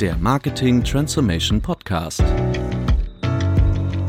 der 0.00 0.14
Marketing 0.18 0.84
Transformation 0.84 1.62
Podcast 1.62 2.22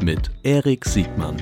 mit 0.03 0.29
Erik 0.43 0.83
Siegmann. 0.83 1.37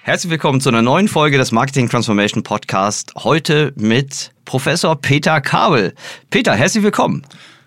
Herzlich 0.00 0.30
willkommen 0.30 0.62
zu 0.62 0.70
einer 0.70 0.80
neuen 0.80 1.08
Folge 1.08 1.36
des 1.36 1.52
Marketing 1.52 1.90
Transformation 1.90 2.42
Podcast. 2.42 3.12
Heute 3.18 3.74
mit 3.76 4.32
Professor 4.46 4.96
Peter 4.96 5.42
Kabel. 5.42 5.94
Peter, 6.30 6.54
herzlich 6.54 6.82
willkommen. 6.82 7.22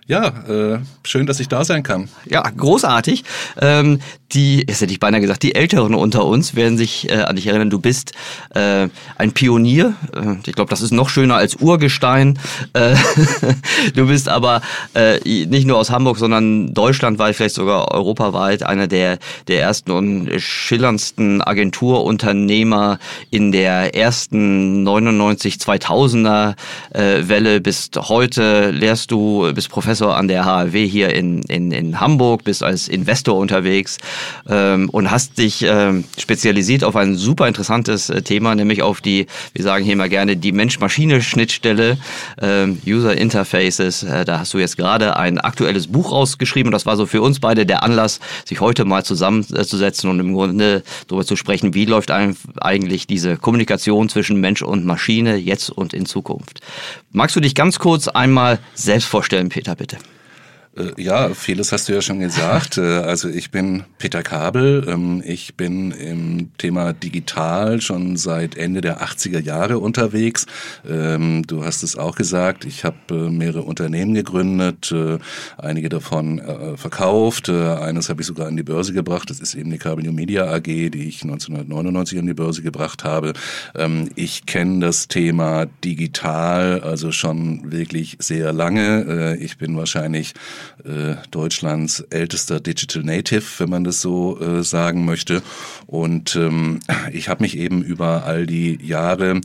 Ja, 0.10 0.28
äh, 0.50 0.80
schön, 1.04 1.28
dass 1.28 1.40
ich 1.40 1.50
da 1.50 1.64
sein 1.64 1.84
kann. 1.84 2.10
Ja, 2.26 2.42
großartig. 2.42 3.24
Ähm, 3.62 4.00
die, 4.34 4.66
jetzt 4.68 4.82
hätte 4.82 4.92
ich 4.92 5.00
beinahe 5.00 5.22
gesagt, 5.22 5.44
die 5.44 5.56
Älteren 5.56 5.96
unter 5.96 6.26
uns 6.26 6.56
werden 6.56 6.78
sich 6.78 7.10
äh, 7.10 7.22
an 7.22 7.36
dich 7.36 7.48
erinnern. 7.48 7.70
Du 7.70 7.80
bist 7.80 8.14
äh, 8.54 8.88
ein 9.18 9.32
Pionier. 9.34 9.96
Äh, 10.16 10.36
ich 10.46 10.54
glaube, 10.54 10.70
das 10.70 10.82
ist 10.82 10.92
noch 10.92 11.10
schöner 11.10 11.36
als 11.36 11.56
Urgestein. 11.56 12.38
Äh, 12.74 12.96
du 13.96 14.08
bist 14.08 14.30
aber 14.30 14.62
äh, 14.94 15.20
nicht 15.46 15.66
nur 15.66 15.78
aus 15.78 15.90
Hamburg, 15.90 16.18
sondern 16.18 16.74
deutschlandweit, 16.74 17.36
vielleicht 17.36 17.56
sogar 17.56 17.92
europaweit 17.92 18.64
einer 18.64 18.88
der, 18.88 19.18
der 19.48 19.62
ersten 19.62 19.92
und 19.92 20.30
schillerndsten 20.40 21.42
Agenturunternehmer 21.42 23.00
in 23.32 23.52
der 23.52 23.96
ersten 23.96 24.84
99 24.84 25.56
2000er 25.56 26.56
äh, 26.94 27.28
Welle. 27.28 27.62
Bist 27.62 27.98
heute, 27.98 28.72
lehrst 28.72 29.12
du, 29.12 29.52
bist 29.54 29.70
Professor 29.70 30.16
an 30.16 30.28
der 30.28 30.46
HAW 30.46 30.88
hier 30.88 31.14
in, 31.14 31.42
in, 31.44 31.72
in 31.72 32.00
Hamburg, 32.00 32.44
bist 32.44 32.64
als 32.64 32.88
Investor 32.88 33.38
unterwegs 33.38 33.98
ähm, 34.48 34.90
und 34.90 35.12
hast 35.12 35.38
dich 35.38 35.64
ähm, 35.64 36.04
spezialisiert 36.18 36.84
auf 36.84 36.96
ein 36.96 37.16
super 37.16 37.48
interessantes 37.48 38.10
äh, 38.10 38.22
Thema, 38.22 38.56
nämlich 38.56 38.82
auf 38.82 39.02
die, 39.02 39.28
wir 39.54 39.64
sagen 39.64 39.86
hier 39.86 39.96
mal 39.96 40.10
gerne, 40.10 40.38
die 40.38 40.52
Mensch-Maschine-Schnittstelle, 40.52 41.98
ähm, 42.42 42.82
User 42.86 43.16
Interfaces. 43.16 44.04
Äh, 44.04 44.26
da 44.26 44.40
hast 44.40 44.54
du 44.54 44.58
jetzt 44.58 44.78
gerade 44.78 45.18
ein 45.18 45.40
aktuelles 45.40 45.88
Buch 45.88 46.12
rausgeschrieben 46.12 46.70
und 46.70 46.74
das 46.74 46.86
war 46.86 46.98
so 46.98 47.06
für 47.06 47.22
uns 47.22 47.40
beide 47.40 47.66
der 47.66 47.84
Anlass, 47.84 48.20
sich 48.46 48.62
heute 48.62 48.86
mal 48.86 49.04
zusammenzusetzen 49.04 50.10
und 50.10 50.20
im 50.20 50.34
Grunde 50.34 50.84
darüber 51.08 51.26
zu 51.26 51.36
sprechen, 51.36 51.74
wie 51.74 51.86
läuft 51.86 52.12
eigentlich 52.12 53.08
diese 53.08 53.38
Kommunikation 53.38 54.10
zwischen 54.10 54.40
Mensch 54.40 54.62
und 54.62 54.86
Maschine 54.86 55.36
jetzt 55.36 55.70
und 55.70 55.94
in 55.94 56.06
Zukunft. 56.06 56.62
Magst 57.12 57.36
du 57.36 57.40
dich 57.40 57.56
ganz 57.56 57.80
kurz 57.80 58.08
einmal 58.08 58.60
selbst 58.74 59.06
vorstellen, 59.06 59.50
Peter, 59.50 59.76
bitte? 59.76 59.98
Äh, 60.80 61.02
ja, 61.02 61.34
vieles 61.34 61.72
hast 61.72 61.90
du 61.90 61.94
ja 61.94 62.02
schon 62.02 62.20
gesagt. 62.20 62.78
Äh, 62.78 62.82
also 62.82 63.30
ich 63.30 63.52
bin 63.52 63.84
Peter 63.98 64.24
Kabel. 64.24 64.86
Ähm, 64.88 65.22
ich 65.26 65.56
bin 65.56 65.92
im 65.92 66.52
Thema 66.58 66.94
digital 66.94 67.82
schon 67.82 68.18
seit 68.18 68.56
Ende 68.56 68.82
der 68.82 69.02
80er 69.02 69.42
Jahre 69.42 69.80
unterwegs. 69.80 70.46
Ähm, 70.88 71.44
du 71.46 71.64
hast 71.64 71.84
es 71.84 71.98
auch 71.98 72.16
gesagt. 72.16 72.66
Ich 72.66 72.84
habe 72.84 72.98
äh, 73.12 73.30
mehrere 73.30 73.64
Unternehmen 73.64 74.14
gegründet, 74.14 74.94
einige 75.58 75.90
davon 75.90 76.42
verkauft. 76.76 77.50
Eines 77.50 78.10
habe 78.10 78.22
ich 78.22 78.28
sogar 78.28 78.48
an 78.48 78.56
die 78.56 78.64
Börse 78.64 78.94
gebracht. 78.94 79.30
Das 79.30 79.40
ist 79.40 79.56
eben 79.56 79.72
die 79.72 79.78
Kabel 79.78 80.04
New 80.04 80.12
Media 80.12 80.46
AG, 80.46 80.64
die 80.64 81.08
ich 81.08 81.24
1999 81.24 82.20
an 82.20 82.28
die 82.28 82.34
Börse 82.34 82.62
gebracht 82.62 83.04
habe. 83.04 83.34
Ähm, 83.76 84.10
ich 84.16 84.46
kenne 84.46 84.80
das 84.80 85.08
Thema 85.08 85.66
digital 85.84 86.82
also 86.82 87.12
schon 87.12 87.72
wirklich 87.72 88.18
sehr 88.20 88.54
lange. 88.54 89.38
Ich 89.40 89.58
bin 89.58 89.76
wahrscheinlich 89.76 90.34
äh, 90.84 91.16
Deutschlands 91.32 92.02
ältester 92.10 92.60
Digital 92.60 93.04
Native, 93.04 93.44
wenn 93.58 93.70
man 93.70 93.84
das 93.84 94.02
so 94.02 94.40
äh, 94.40 94.64
sagen 94.64 95.06
möchte. 95.06 95.42
Und 95.88 96.36
ähm, 96.36 96.80
ich 97.12 97.30
habe 97.30 97.44
mich 97.44 97.58
eben 97.58 97.84
über 97.84 98.26
all 98.26 98.46
die 98.46 98.80
Jahre 98.86 99.42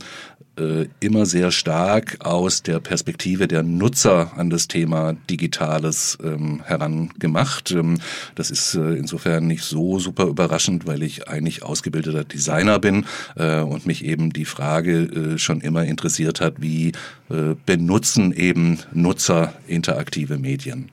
äh, 0.57 0.87
immer 0.99 1.25
sehr 1.25 1.51
stark 1.51 2.17
aus 2.19 2.63
der 2.63 2.79
Perspektive 2.79 3.47
der 3.47 3.63
Nutzer 3.63 4.31
an 4.37 4.49
das 4.49 4.67
Thema 4.67 5.13
Digitales 5.29 6.17
ähm, 6.23 6.61
herangemacht. 6.63 7.71
Ähm, 7.71 7.99
das 8.35 8.51
ist 8.51 8.75
äh, 8.75 8.93
insofern 8.93 9.47
nicht 9.47 9.63
so 9.63 9.99
super 9.99 10.25
überraschend, 10.25 10.87
weil 10.87 11.03
ich 11.03 11.27
eigentlich 11.27 11.63
ausgebildeter 11.63 12.23
Designer 12.23 12.79
bin 12.79 13.05
äh, 13.35 13.59
und 13.59 13.85
mich 13.85 14.05
eben 14.05 14.31
die 14.31 14.45
Frage 14.45 15.03
äh, 15.03 15.37
schon 15.37 15.61
immer 15.61 15.83
interessiert 15.83 16.41
hat, 16.41 16.61
wie 16.61 16.93
äh, 17.29 17.55
benutzen 17.65 18.31
eben 18.31 18.79
Nutzer 18.93 19.53
interaktive 19.67 20.37
Medien. 20.37 20.89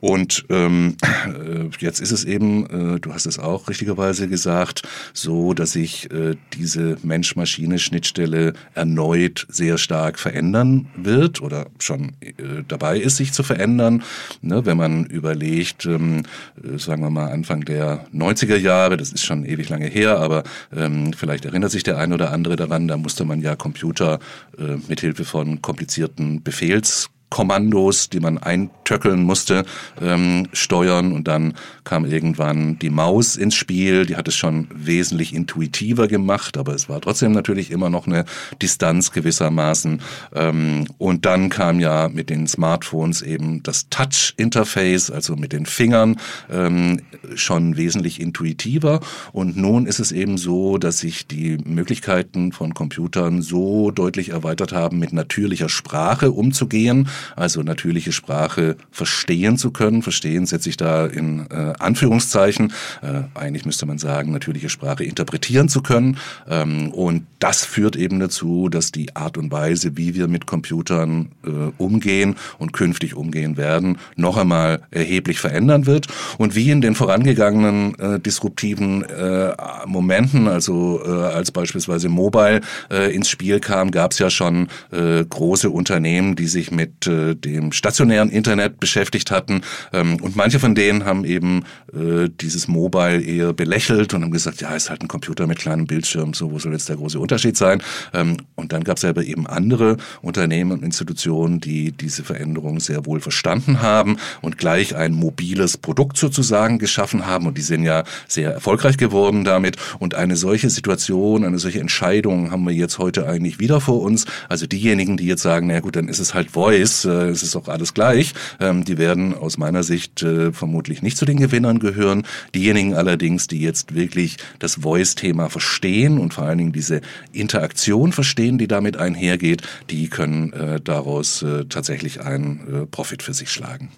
Und 0.00 0.44
ähm, 0.50 0.96
äh, 1.02 1.68
jetzt 1.78 2.00
ist 2.00 2.12
es 2.12 2.24
eben, 2.24 2.96
äh, 2.96 3.00
du 3.00 3.12
hast 3.12 3.26
es 3.26 3.38
auch 3.38 3.68
richtigerweise 3.68 4.28
gesagt, 4.28 4.82
so, 5.12 5.54
dass 5.54 5.72
sich 5.72 6.10
äh, 6.10 6.36
diese 6.54 6.98
Mensch-Maschine-Schnittstelle 7.02 8.52
erneut 8.74 9.46
sehr 9.48 9.78
stark 9.78 10.18
verändern 10.18 10.88
wird 10.96 11.40
oder 11.40 11.66
schon 11.78 12.12
äh, 12.20 12.32
dabei 12.66 12.98
ist, 12.98 13.16
sich 13.16 13.32
zu 13.32 13.42
verändern. 13.42 14.02
Ne, 14.42 14.66
wenn 14.66 14.76
man 14.76 15.06
überlegt, 15.06 15.86
ähm, 15.86 16.22
äh, 16.62 16.78
sagen 16.78 17.02
wir 17.02 17.10
mal 17.10 17.30
Anfang 17.30 17.64
der 17.64 18.06
90er 18.14 18.56
Jahre, 18.56 18.96
das 18.96 19.12
ist 19.12 19.24
schon 19.24 19.44
ewig 19.44 19.68
lange 19.68 19.86
her, 19.86 20.18
aber 20.18 20.44
ähm, 20.74 21.12
vielleicht 21.12 21.44
erinnert 21.44 21.70
sich 21.70 21.82
der 21.82 21.98
ein 21.98 22.12
oder 22.12 22.32
andere 22.32 22.56
daran, 22.56 22.88
da 22.88 22.96
musste 22.96 23.24
man 23.24 23.40
ja 23.40 23.56
Computer 23.56 24.18
äh, 24.58 24.76
mithilfe 24.88 25.24
von 25.24 25.62
komplizierten 25.62 26.42
Befehls 26.42 27.10
Kommandos, 27.28 28.08
die 28.08 28.20
man 28.20 28.38
eintöckeln 28.38 29.22
musste, 29.24 29.64
ähm, 30.00 30.48
steuern. 30.52 31.12
Und 31.12 31.26
dann 31.26 31.54
kam 31.84 32.04
irgendwann 32.04 32.78
die 32.78 32.90
Maus 32.90 33.36
ins 33.36 33.56
Spiel. 33.56 34.06
Die 34.06 34.16
hat 34.16 34.28
es 34.28 34.36
schon 34.36 34.68
wesentlich 34.72 35.34
intuitiver 35.34 36.06
gemacht, 36.06 36.56
aber 36.56 36.74
es 36.74 36.88
war 36.88 37.00
trotzdem 37.00 37.32
natürlich 37.32 37.70
immer 37.70 37.90
noch 37.90 38.06
eine 38.06 38.24
Distanz 38.62 39.10
gewissermaßen. 39.10 40.00
Ähm, 40.34 40.86
und 40.98 41.26
dann 41.26 41.48
kam 41.48 41.80
ja 41.80 42.08
mit 42.08 42.30
den 42.30 42.46
Smartphones 42.46 43.22
eben 43.22 43.62
das 43.62 43.88
Touch-Interface, 43.90 45.10
also 45.10 45.34
mit 45.34 45.52
den 45.52 45.66
Fingern, 45.66 46.16
ähm, 46.50 47.02
schon 47.34 47.76
wesentlich 47.76 48.20
intuitiver. 48.20 49.00
Und 49.32 49.56
nun 49.56 49.86
ist 49.86 49.98
es 49.98 50.12
eben 50.12 50.38
so, 50.38 50.78
dass 50.78 50.98
sich 50.98 51.26
die 51.26 51.58
Möglichkeiten 51.64 52.52
von 52.52 52.72
Computern 52.72 53.42
so 53.42 53.90
deutlich 53.90 54.28
erweitert 54.28 54.72
haben, 54.72 55.00
mit 55.00 55.12
natürlicher 55.12 55.68
Sprache 55.68 56.30
umzugehen 56.30 57.08
also 57.34 57.62
natürliche 57.62 58.12
Sprache 58.12 58.76
verstehen 58.90 59.58
zu 59.58 59.70
können. 59.70 60.02
Verstehen 60.02 60.46
setze 60.46 60.68
ich 60.68 60.76
da 60.76 61.06
in 61.06 61.46
äh, 61.50 61.72
Anführungszeichen. 61.78 62.72
Äh, 63.02 63.22
eigentlich 63.34 63.64
müsste 63.64 63.86
man 63.86 63.98
sagen, 63.98 64.32
natürliche 64.32 64.68
Sprache 64.68 65.04
interpretieren 65.04 65.68
zu 65.68 65.82
können. 65.82 66.18
Ähm, 66.48 66.90
und 66.92 67.26
das 67.38 67.64
führt 67.64 67.96
eben 67.96 68.20
dazu, 68.20 68.68
dass 68.68 68.92
die 68.92 69.14
Art 69.16 69.36
und 69.38 69.52
Weise, 69.52 69.96
wie 69.96 70.14
wir 70.14 70.28
mit 70.28 70.46
Computern 70.46 71.30
äh, 71.44 71.50
umgehen 71.78 72.36
und 72.58 72.72
künftig 72.72 73.14
umgehen 73.14 73.56
werden, 73.56 73.98
noch 74.16 74.36
einmal 74.36 74.82
erheblich 74.90 75.38
verändern 75.38 75.86
wird. 75.86 76.06
Und 76.38 76.54
wie 76.54 76.70
in 76.70 76.80
den 76.80 76.94
vorangegangenen 76.94 77.98
äh, 77.98 78.20
disruptiven 78.20 79.04
äh, 79.04 79.52
Momenten, 79.86 80.48
also 80.48 81.00
äh, 81.04 81.10
als 81.10 81.50
beispielsweise 81.50 82.08
Mobile 82.08 82.60
äh, 82.90 83.14
ins 83.14 83.28
Spiel 83.28 83.60
kam, 83.60 83.90
gab 83.90 84.12
es 84.12 84.18
ja 84.18 84.30
schon 84.30 84.68
äh, 84.90 85.24
große 85.24 85.70
Unternehmen, 85.70 86.36
die 86.36 86.46
sich 86.46 86.70
mit 86.70 87.05
dem 87.06 87.72
stationären 87.72 88.30
Internet 88.30 88.80
beschäftigt 88.80 89.30
hatten. 89.30 89.62
Ähm, 89.92 90.16
und 90.20 90.36
manche 90.36 90.58
von 90.58 90.74
denen 90.74 91.04
haben 91.04 91.24
eben 91.24 91.64
äh, 91.92 92.28
dieses 92.40 92.68
Mobile 92.68 93.20
eher 93.20 93.52
belächelt 93.52 94.14
und 94.14 94.22
haben 94.22 94.30
gesagt, 94.30 94.60
ja, 94.60 94.74
ist 94.74 94.90
halt 94.90 95.02
ein 95.02 95.08
Computer 95.08 95.46
mit 95.46 95.58
kleinem 95.58 95.86
Bildschirm, 95.86 96.34
so 96.34 96.50
wo 96.50 96.58
soll 96.58 96.72
jetzt 96.72 96.88
der 96.88 96.96
große 96.96 97.18
Unterschied 97.18 97.56
sein? 97.56 97.82
Ähm, 98.12 98.36
und 98.54 98.72
dann 98.72 98.84
gab 98.84 98.96
es 98.96 99.04
aber 99.04 99.24
eben 99.24 99.46
andere 99.46 99.96
Unternehmen 100.22 100.72
und 100.72 100.82
Institutionen, 100.82 101.60
die 101.60 101.92
diese 101.92 102.24
Veränderung 102.24 102.80
sehr 102.80 103.06
wohl 103.06 103.20
verstanden 103.20 103.82
haben 103.82 104.16
und 104.42 104.58
gleich 104.58 104.94
ein 104.96 105.12
mobiles 105.12 105.76
Produkt 105.76 106.16
sozusagen 106.16 106.78
geschaffen 106.78 107.26
haben. 107.26 107.46
Und 107.46 107.58
die 107.58 107.62
sind 107.62 107.82
ja 107.82 108.04
sehr 108.28 108.52
erfolgreich 108.52 108.96
geworden 108.96 109.44
damit. 109.44 109.76
Und 109.98 110.14
eine 110.14 110.36
solche 110.36 110.70
Situation, 110.70 111.44
eine 111.44 111.58
solche 111.58 111.80
Entscheidung 111.80 112.50
haben 112.50 112.64
wir 112.64 112.72
jetzt 112.72 112.98
heute 112.98 113.26
eigentlich 113.26 113.58
wieder 113.58 113.80
vor 113.80 114.02
uns. 114.02 114.26
Also 114.48 114.66
diejenigen, 114.66 115.16
die 115.16 115.26
jetzt 115.26 115.42
sagen, 115.42 115.66
na 115.68 115.80
gut, 115.80 115.96
dann 115.96 116.08
ist 116.08 116.18
es 116.18 116.34
halt 116.34 116.50
Voice, 116.50 116.95
ist, 116.96 117.04
äh, 117.04 117.28
es 117.28 117.42
ist 117.42 117.56
auch 117.56 117.68
alles 117.68 117.94
gleich. 117.94 118.32
Ähm, 118.60 118.84
die 118.84 118.98
werden 118.98 119.34
aus 119.34 119.58
meiner 119.58 119.82
Sicht 119.82 120.22
äh, 120.22 120.52
vermutlich 120.52 121.02
nicht 121.02 121.16
zu 121.16 121.24
den 121.24 121.38
Gewinnern 121.38 121.78
gehören. 121.78 122.26
Diejenigen 122.54 122.94
allerdings, 122.94 123.46
die 123.46 123.60
jetzt 123.60 123.94
wirklich 123.94 124.36
das 124.58 124.76
Voice-Thema 124.76 125.48
verstehen 125.48 126.18
und 126.18 126.34
vor 126.34 126.44
allen 126.44 126.58
Dingen 126.58 126.72
diese 126.72 127.00
Interaktion 127.32 128.12
verstehen, 128.12 128.58
die 128.58 128.68
damit 128.68 128.96
einhergeht, 128.96 129.62
die 129.90 130.08
können 130.08 130.52
äh, 130.52 130.80
daraus 130.80 131.42
äh, 131.42 131.64
tatsächlich 131.66 132.20
einen 132.22 132.82
äh, 132.82 132.86
Profit 132.86 133.22
für 133.22 133.34
sich 133.34 133.50
schlagen. 133.50 133.90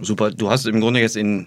Super, 0.00 0.30
du 0.30 0.50
hast 0.50 0.66
im 0.66 0.80
Grunde 0.80 1.00
jetzt 1.00 1.16
in, 1.16 1.46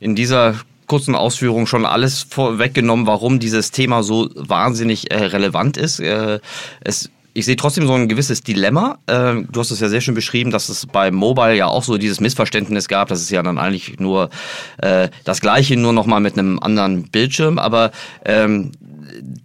in 0.00 0.14
dieser 0.14 0.56
kurzen 0.86 1.14
Ausführung 1.14 1.66
schon 1.66 1.84
alles 1.84 2.22
vorweggenommen, 2.22 3.06
warum 3.06 3.38
dieses 3.38 3.70
Thema 3.70 4.02
so 4.02 4.30
wahnsinnig 4.34 5.10
äh, 5.10 5.24
relevant 5.24 5.76
ist. 5.76 6.00
Äh, 6.00 6.40
es 6.80 7.10
ich 7.36 7.44
sehe 7.44 7.56
trotzdem 7.56 7.86
so 7.86 7.92
ein 7.92 8.08
gewisses 8.08 8.42
Dilemma. 8.42 8.98
Ähm, 9.06 9.46
du 9.52 9.60
hast 9.60 9.70
es 9.70 9.80
ja 9.80 9.88
sehr 9.90 10.00
schön 10.00 10.14
beschrieben, 10.14 10.50
dass 10.50 10.70
es 10.70 10.86
bei 10.86 11.10
Mobile 11.10 11.54
ja 11.54 11.66
auch 11.66 11.84
so 11.84 11.98
dieses 11.98 12.18
Missverständnis 12.18 12.88
gab, 12.88 13.08
dass 13.08 13.20
es 13.20 13.28
ja 13.28 13.42
dann 13.42 13.58
eigentlich 13.58 14.00
nur 14.00 14.30
äh, 14.78 15.10
das 15.24 15.42
Gleiche, 15.42 15.76
nur 15.76 15.92
nochmal 15.92 16.20
mit 16.20 16.38
einem 16.38 16.58
anderen 16.58 17.10
Bildschirm. 17.10 17.58
Aber 17.58 17.90
ähm, 18.24 18.72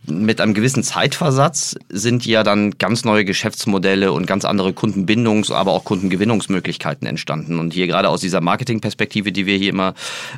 mit 0.05 0.41
einem 0.41 0.53
gewissen 0.53 0.83
Zeitversatz 0.83 1.75
sind 1.89 2.25
ja 2.25 2.43
dann 2.43 2.77
ganz 2.77 3.05
neue 3.05 3.25
Geschäftsmodelle 3.25 4.11
und 4.11 4.25
ganz 4.25 4.45
andere 4.45 4.71
Kundenbindungs-, 4.71 5.51
aber 5.51 5.71
auch 5.71 5.83
Kundengewinnungsmöglichkeiten 5.83 7.07
entstanden. 7.07 7.59
Und 7.59 7.73
hier 7.73 7.87
gerade 7.87 8.09
aus 8.09 8.21
dieser 8.21 8.41
Marketingperspektive, 8.41 9.31
die 9.31 9.45
wir 9.45 9.57
hier 9.57 9.69
immer 9.69 9.93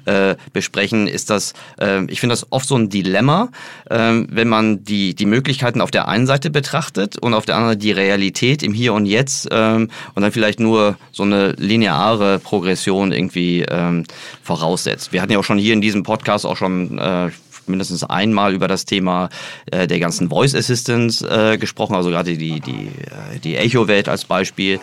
äh, 0.05 0.35
besprechen, 0.53 1.07
ist 1.07 1.29
das, 1.29 1.53
äh, 1.79 2.05
ich 2.05 2.19
finde 2.19 2.33
das 2.33 2.51
oft 2.51 2.67
so 2.67 2.75
ein 2.75 2.89
Dilemma, 2.89 3.49
äh, 3.89 4.23
wenn 4.29 4.47
man 4.47 4.83
die, 4.83 5.15
die 5.15 5.25
Möglichkeiten 5.25 5.81
auf 5.81 5.91
der 5.91 6.07
einen 6.07 6.27
Seite 6.27 6.49
betrachtet 6.49 7.17
und 7.17 7.33
auf 7.33 7.45
der 7.45 7.55
anderen 7.55 7.79
die 7.79 7.91
Realität 7.91 8.63
im 8.63 8.73
Hier 8.73 8.93
und 8.93 9.05
Jetzt 9.05 9.51
äh, 9.51 9.73
und 9.75 9.89
dann 10.15 10.31
vielleicht 10.31 10.59
nur 10.59 10.97
so 11.11 11.23
eine 11.23 11.53
lineare 11.53 12.39
Progression 12.39 13.11
irgendwie 13.11 13.65
ähm, 13.69 14.05
voraussetzt. 14.41 15.11
Wir 15.13 15.21
hatten 15.21 15.31
ja 15.31 15.39
auch 15.39 15.43
schon 15.43 15.57
hier 15.57 15.73
in 15.73 15.81
diesem 15.81 16.03
Podcast 16.03 16.45
auch 16.45 16.57
schon 16.57 16.97
äh, 16.97 17.29
mindestens 17.69 18.03
einmal 18.03 18.53
über 18.53 18.67
das 18.67 18.85
Thema 18.85 19.29
äh, 19.71 19.87
der 19.87 19.99
ganzen 19.99 20.29
Voice 20.29 20.55
Assistance 20.55 21.27
äh, 21.27 21.57
gesprochen, 21.57 21.95
also 21.95 22.09
gerade 22.09 22.37
die, 22.37 22.59
die, 22.59 22.87
äh, 22.87 23.39
die 23.43 23.55
Echo-Welt 23.57 24.09
als 24.09 24.25
Beispiel. 24.25 24.79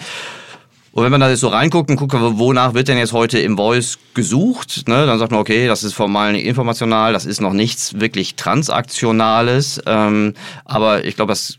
Und 0.93 1.05
wenn 1.05 1.13
man 1.13 1.21
da 1.21 1.31
jetzt 1.31 1.41
so 1.41 1.49
reinguckt 1.49 1.89
und 1.89 1.97
guckt, 1.97 2.15
wonach 2.15 2.75
wird 2.75 2.89
denn 2.89 2.99
jetzt 2.99 3.13
heute 3.13 3.39
im 3.39 3.57
Voice 3.57 3.99
gesucht, 4.15 4.89
ne, 4.89 5.07
dann 5.07 5.19
sagt 5.21 5.31
man, 5.31 5.41
okay, 5.41 5.69
das 5.69 5.85
ist 5.85 5.93
formal 5.93 6.35
informational, 6.35 7.13
das 7.13 7.27
ist 7.27 7.41
noch 7.41 7.53
nichts 7.53 8.01
wirklich 8.01 8.35
Transaktionales. 8.35 9.81
Ähm, 9.87 10.35
aber 10.65 11.05
ich 11.05 11.15
glaube, 11.15 11.33
das 11.33 11.59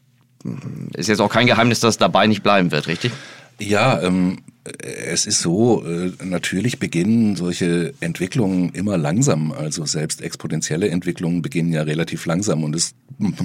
ist 0.96 1.08
jetzt 1.08 1.22
auch 1.22 1.32
kein 1.32 1.48
Geheimnis, 1.48 1.80
dass 1.80 1.96
es 1.96 1.98
dabei 1.98 2.28
nicht 2.28 2.44
bleiben 2.44 2.72
wird, 2.72 2.88
richtig? 2.88 3.14
Ja, 3.60 4.02
ähm, 4.02 4.40
es 4.64 5.26
ist 5.26 5.40
so, 5.40 5.84
äh, 5.86 6.12
natürlich 6.24 6.78
beginnen 6.78 7.36
solche 7.36 7.94
Entwicklungen 8.00 8.70
immer 8.74 8.96
langsam. 8.96 9.52
Also 9.52 9.86
selbst 9.86 10.22
exponentielle 10.22 10.90
Entwicklungen 10.90 11.42
beginnen 11.42 11.74
ja 11.74 11.82
relativ 11.82 12.28
langsam 12.28 12.64
und 12.64 12.76
es 12.76 12.94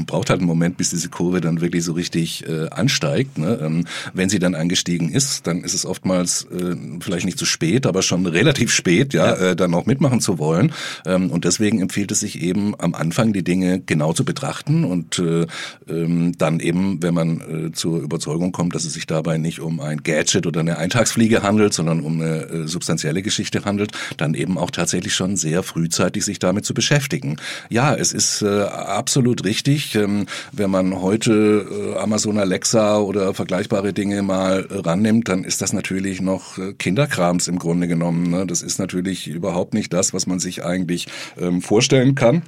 braucht 0.06 0.28
halt 0.28 0.40
einen 0.40 0.46
Moment, 0.46 0.76
bis 0.76 0.90
diese 0.90 1.08
Kurve 1.08 1.40
dann 1.40 1.60
wirklich 1.60 1.84
so 1.84 1.92
richtig 1.92 2.46
äh, 2.46 2.68
ansteigt. 2.68 3.38
Ne? 3.38 3.58
Ähm, 3.62 3.84
wenn 4.12 4.28
sie 4.28 4.38
dann 4.38 4.54
angestiegen 4.54 5.10
ist, 5.10 5.46
dann 5.46 5.64
ist 5.64 5.74
es 5.74 5.86
oftmals 5.86 6.46
äh, 6.50 6.76
vielleicht 7.00 7.24
nicht 7.24 7.38
zu 7.38 7.46
spät, 7.46 7.86
aber 7.86 8.02
schon 8.02 8.26
relativ 8.26 8.72
spät, 8.72 9.14
ja, 9.14 9.36
ja. 9.36 9.54
Dann 9.54 9.74
auch 9.74 9.86
mitmachen 9.86 10.20
zu 10.20 10.38
wollen. 10.38 10.72
Ähm, 11.06 11.30
und 11.30 11.44
deswegen 11.44 11.80
empfiehlt 11.80 12.10
es 12.10 12.20
sich 12.20 12.42
eben 12.42 12.78
am 12.78 12.94
Anfang 12.94 13.32
die 13.32 13.44
Dinge 13.44 13.80
genau 13.80 14.12
zu 14.12 14.24
betrachten 14.24 14.84
und 14.84 15.18
äh, 15.18 15.46
ähm, 15.88 16.32
dann 16.36 16.60
eben, 16.60 17.02
wenn 17.02 17.14
man 17.14 17.72
zur 17.72 18.00
Überzeugung 18.00 18.52
kommt, 18.52 18.74
dass 18.74 18.84
es 18.84 18.94
sich 18.94 19.06
dabei 19.06 19.38
nicht 19.38 19.60
um 19.60 19.80
ein 19.80 20.02
Gadget 20.02 20.46
oder 20.46 20.60
eine 20.60 20.78
Eintags 20.78 21.06
Eintagsfliege 21.06 21.43
handelt, 21.43 21.73
sondern 21.73 22.00
um 22.00 22.20
eine 22.20 22.43
äh, 22.43 22.67
substanzielle 22.67 23.23
Geschichte 23.23 23.64
handelt, 23.64 23.93
dann 24.17 24.35
eben 24.35 24.58
auch 24.58 24.70
tatsächlich 24.70 25.14
schon 25.14 25.37
sehr 25.37 25.62
frühzeitig 25.62 26.25
sich 26.25 26.38
damit 26.38 26.64
zu 26.64 26.75
beschäftigen. 26.75 27.37
Ja, 27.70 27.94
es 27.94 28.12
ist 28.12 28.43
äh, 28.43 28.62
absolut 28.62 29.44
richtig, 29.44 29.94
ähm, 29.94 30.26
wenn 30.53 30.70
man 30.70 31.00
heute 31.00 31.67
äh, 31.70 31.99
Amazon 31.99 32.38
Alexa 32.38 32.99
oder 32.99 33.35
vergleichbare 33.35 33.93
Dinge 33.93 34.23
mal 34.23 34.67
äh, 34.69 34.79
rannimmt, 34.81 35.29
dann 35.29 35.44
ist 35.44 35.62
das 35.62 35.73
natürlich 35.73 36.20
noch 36.20 36.58
Kinderkrams 36.79 37.49
im 37.49 37.59
Grunde 37.59 37.87
genommen. 37.88 38.31
Ne? 38.31 38.47
Das 38.47 38.62
ist 38.62 38.79
natürlich 38.79 39.29
überhaupt 39.29 39.75
nicht 39.75 39.93
das, 39.93 40.12
was 40.12 40.26
man 40.26 40.41
sich 40.41 40.64
eigentlich 40.64 41.06
ähm, 41.38 41.62
vorstellen 41.62 42.14
kann. 42.14 42.43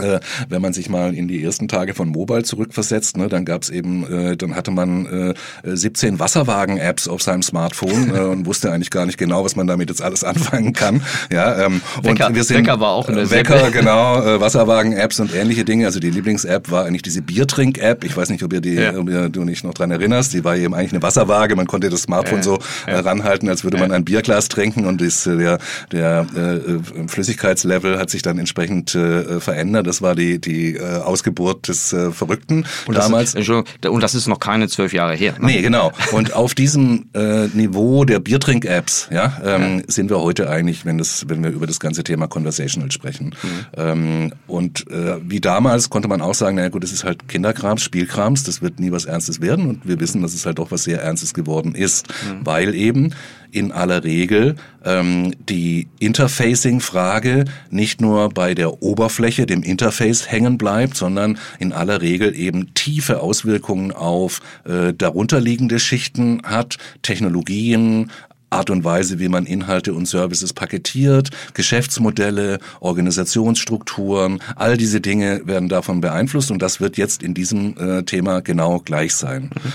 Äh, 0.00 0.20
wenn 0.48 0.60
man 0.60 0.72
sich 0.72 0.88
mal 0.88 1.14
in 1.14 1.28
die 1.28 1.42
ersten 1.42 1.68
Tage 1.68 1.94
von 1.94 2.08
Mobile 2.08 2.42
zurückversetzt, 2.42 3.16
ne, 3.16 3.28
dann 3.28 3.44
gab's 3.44 3.68
eben, 3.68 4.06
äh, 4.10 4.36
dann 4.36 4.56
hatte 4.56 4.70
man 4.70 5.34
äh, 5.64 5.76
17 5.76 6.18
Wasserwagen-Apps 6.18 7.08
auf 7.08 7.22
seinem 7.22 7.42
Smartphone 7.42 8.14
äh, 8.14 8.20
und 8.20 8.46
wusste 8.46 8.72
eigentlich 8.72 8.90
gar 8.90 9.06
nicht 9.06 9.18
genau, 9.18 9.44
was 9.44 9.56
man 9.56 9.66
damit 9.66 9.90
jetzt 9.90 10.02
alles 10.02 10.24
anfangen 10.24 10.72
kann. 10.72 11.02
Ja, 11.32 11.66
ähm, 11.66 11.80
Wecker, 12.02 12.26
und 12.26 12.34
wir 12.34 12.44
sind 12.44 12.58
Wecker 12.58 12.80
war 12.80 12.90
auch 12.90 13.08
eine 13.08 13.30
Wecker, 13.30 13.70
genau, 13.72 14.22
äh, 14.22 14.40
Wasserwagen-Apps 14.40 15.20
und 15.20 15.34
ähnliche 15.34 15.64
Dinge. 15.64 15.86
Also 15.86 16.00
die 16.00 16.10
Lieblings-App 16.10 16.70
war 16.70 16.84
eigentlich 16.84 17.02
diese 17.02 17.22
Biertrink-App. 17.22 18.04
Ich 18.04 18.16
weiß 18.16 18.30
nicht, 18.30 18.42
ob 18.42 18.52
ihr 18.52 18.60
die, 18.60 18.74
ja. 18.74 18.96
ob 18.96 19.08
ihr, 19.08 19.28
du 19.28 19.44
nicht 19.44 19.64
noch 19.64 19.74
dran 19.74 19.90
erinnerst. 19.90 20.32
Die 20.32 20.44
war 20.44 20.56
eben 20.56 20.74
eigentlich 20.74 20.92
eine 20.92 21.02
Wasserwaage. 21.02 21.54
Man 21.56 21.66
konnte 21.66 21.88
das 21.88 22.02
Smartphone 22.02 22.38
ja, 22.38 22.42
so 22.42 22.58
äh, 22.86 22.96
ranhalten, 22.96 23.48
als 23.48 23.64
würde 23.64 23.78
man 23.78 23.92
ein 23.92 24.04
Bierglas 24.04 24.48
trinken 24.48 24.86
und 24.86 25.00
das, 25.00 25.26
äh, 25.26 25.36
der, 25.36 25.58
der 25.92 26.26
äh, 26.34 27.08
Flüssigkeitslevel 27.08 27.98
hat 27.98 28.10
sich 28.10 28.22
dann 28.22 28.38
entsprechend 28.38 28.94
äh, 28.94 29.40
verändert 29.40 29.83
das 29.84 30.02
war 30.02 30.14
die, 30.14 30.40
die 30.40 30.76
äh, 30.76 30.98
Ausgeburt 30.98 31.68
des 31.68 31.92
äh, 31.92 32.10
Verrückten 32.10 32.66
und 32.86 32.96
damals. 32.96 33.32
Das 33.32 33.48
ist, 33.48 33.86
und 33.86 34.02
das 34.02 34.14
ist 34.14 34.26
noch 34.26 34.40
keine 34.40 34.68
zwölf 34.68 34.92
Jahre 34.92 35.14
her. 35.14 35.34
Ne? 35.38 35.46
Nee, 35.46 35.62
genau. 35.62 35.92
Und 36.12 36.34
auf 36.34 36.54
diesem 36.54 37.06
äh, 37.14 37.46
Niveau 37.48 38.04
der 38.04 38.18
Biertrink-Apps 38.18 39.08
ja, 39.10 39.40
ähm, 39.44 39.78
ja. 39.78 39.84
sind 39.88 40.10
wir 40.10 40.20
heute 40.20 40.48
eigentlich, 40.48 40.84
wenn, 40.84 40.98
das, 40.98 41.28
wenn 41.28 41.42
wir 41.42 41.50
über 41.50 41.66
das 41.66 41.80
ganze 41.80 42.04
Thema 42.04 42.26
Conversational 42.26 42.90
sprechen. 42.90 43.34
Mhm. 43.42 43.66
Ähm, 43.76 44.32
und 44.46 44.90
äh, 44.90 45.16
wie 45.22 45.40
damals 45.40 45.90
konnte 45.90 46.08
man 46.08 46.20
auch 46.20 46.34
sagen, 46.34 46.56
naja 46.56 46.68
gut, 46.68 46.82
das 46.82 46.92
ist 46.92 47.04
halt 47.04 47.28
Kinderkrams, 47.28 47.82
Spielkrams, 47.82 48.44
das 48.44 48.62
wird 48.62 48.80
nie 48.80 48.92
was 48.92 49.04
Ernstes 49.04 49.40
werden. 49.40 49.68
Und 49.68 49.86
wir 49.88 50.00
wissen, 50.00 50.22
dass 50.22 50.34
es 50.34 50.46
halt 50.46 50.58
doch 50.58 50.70
was 50.70 50.84
sehr 50.84 51.02
Ernstes 51.02 51.34
geworden 51.34 51.74
ist, 51.74 52.08
mhm. 52.08 52.44
weil 52.44 52.74
eben 52.74 53.14
in 53.54 53.72
aller 53.72 54.04
Regel 54.04 54.56
ähm, 54.84 55.32
die 55.48 55.88
Interfacing-Frage 56.00 57.44
nicht 57.70 58.00
nur 58.00 58.28
bei 58.28 58.54
der 58.54 58.82
Oberfläche, 58.82 59.46
dem 59.46 59.62
Interface 59.62 60.30
hängen 60.30 60.58
bleibt, 60.58 60.96
sondern 60.96 61.38
in 61.58 61.72
aller 61.72 62.02
Regel 62.02 62.34
eben 62.34 62.74
tiefe 62.74 63.20
Auswirkungen 63.20 63.92
auf 63.92 64.40
äh, 64.64 64.92
darunterliegende 64.92 65.78
Schichten 65.78 66.42
hat, 66.44 66.78
Technologien, 67.02 68.10
Art 68.50 68.70
und 68.70 68.84
Weise, 68.84 69.18
wie 69.18 69.28
man 69.28 69.46
Inhalte 69.46 69.94
und 69.94 70.06
Services 70.06 70.52
paketiert, 70.52 71.30
Geschäftsmodelle, 71.54 72.58
Organisationsstrukturen, 72.80 74.40
all 74.56 74.76
diese 74.76 75.00
Dinge 75.00 75.42
werden 75.44 75.68
davon 75.68 76.00
beeinflusst 76.00 76.50
und 76.50 76.62
das 76.62 76.80
wird 76.80 76.96
jetzt 76.96 77.22
in 77.22 77.34
diesem 77.34 77.76
äh, 77.76 78.02
Thema 78.04 78.40
genau 78.40 78.78
gleich 78.78 79.14
sein. 79.14 79.50
Mhm. 79.54 79.72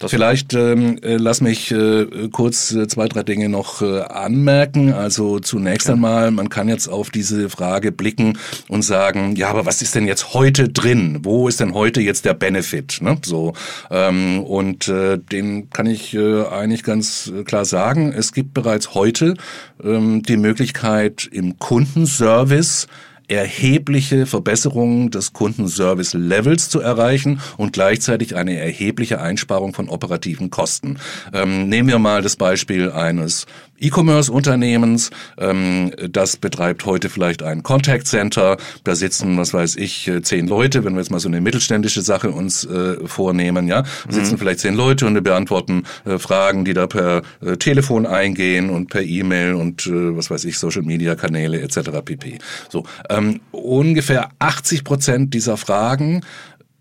Das 0.00 0.12
Vielleicht 0.12 0.54
ähm, 0.54 0.98
äh, 1.02 1.16
lass 1.16 1.40
mich 1.40 1.72
äh, 1.72 2.28
kurz 2.30 2.72
äh, 2.72 2.86
zwei, 2.86 3.08
drei 3.08 3.24
Dinge 3.24 3.48
noch 3.48 3.82
äh, 3.82 4.00
anmerken. 4.02 4.92
Also 4.92 5.40
zunächst 5.40 5.90
einmal, 5.90 6.30
man 6.30 6.48
kann 6.48 6.68
jetzt 6.68 6.88
auf 6.88 7.10
diese 7.10 7.50
Frage 7.50 7.90
blicken 7.90 8.38
und 8.68 8.82
sagen, 8.82 9.34
ja, 9.34 9.48
aber 9.48 9.66
was 9.66 9.82
ist 9.82 9.96
denn 9.96 10.06
jetzt 10.06 10.34
heute 10.34 10.68
drin? 10.68 11.20
Wo 11.22 11.48
ist 11.48 11.58
denn 11.60 11.74
heute 11.74 12.00
jetzt 12.00 12.24
der 12.24 12.34
Benefit? 12.34 12.98
Ne? 13.00 13.18
So 13.24 13.54
ähm, 13.90 14.40
und 14.44 14.88
äh, 14.88 15.18
den 15.18 15.70
kann 15.70 15.86
ich 15.86 16.14
äh, 16.14 16.44
eigentlich 16.44 16.84
ganz 16.84 17.32
äh, 17.34 17.42
klar 17.42 17.64
sagen. 17.64 18.12
Es 18.12 18.32
gibt 18.32 18.54
bereits 18.54 18.94
heute 18.94 19.34
ähm, 19.82 20.22
die 20.22 20.36
Möglichkeit 20.36 21.28
im 21.30 21.58
Kundenservice 21.58 22.86
erhebliche 23.28 24.26
Verbesserungen 24.26 25.10
des 25.10 25.32
Kundenservice-Levels 25.32 26.70
zu 26.70 26.80
erreichen 26.80 27.40
und 27.56 27.72
gleichzeitig 27.72 28.36
eine 28.36 28.58
erhebliche 28.58 29.20
Einsparung 29.20 29.74
von 29.74 29.88
operativen 29.88 30.50
Kosten. 30.50 30.98
Ähm, 31.32 31.68
nehmen 31.68 31.88
wir 31.88 31.98
mal 31.98 32.22
das 32.22 32.36
Beispiel 32.36 32.90
eines 32.90 33.46
E-Commerce-Unternehmens, 33.80 35.10
ähm, 35.38 35.92
das 36.10 36.36
betreibt 36.36 36.84
heute 36.84 37.08
vielleicht 37.08 37.42
ein 37.42 37.62
Contact 37.62 38.06
Center, 38.06 38.56
da 38.84 38.94
sitzen, 38.94 39.36
was 39.36 39.54
weiß 39.54 39.76
ich, 39.76 40.08
äh, 40.08 40.22
zehn 40.22 40.48
Leute, 40.48 40.84
wenn 40.84 40.94
wir 40.94 41.00
jetzt 41.00 41.10
mal 41.10 41.20
so 41.20 41.28
eine 41.28 41.40
mittelständische 41.40 42.02
Sache 42.02 42.30
uns 42.30 42.64
äh, 42.64 42.96
vornehmen, 43.06 43.68
ja, 43.68 43.84
sitzen 44.08 44.34
mhm. 44.34 44.38
vielleicht 44.38 44.60
zehn 44.60 44.74
Leute 44.74 45.06
und 45.06 45.22
beantworten 45.22 45.84
äh, 46.04 46.18
Fragen, 46.18 46.64
die 46.64 46.74
da 46.74 46.86
per 46.86 47.22
äh, 47.40 47.56
Telefon 47.56 48.06
eingehen 48.06 48.70
und 48.70 48.90
per 48.90 49.02
E-Mail 49.02 49.54
und 49.54 49.86
äh, 49.86 50.16
was 50.16 50.30
weiß 50.30 50.44
ich, 50.44 50.58
Social-Media-Kanäle 50.58 51.60
etc. 51.60 51.90
pp. 52.04 52.38
So, 52.68 52.84
ähm, 53.10 53.40
ungefähr 53.52 54.30
80 54.38 54.84
Prozent 54.84 55.34
dieser 55.34 55.56
Fragen 55.56 56.22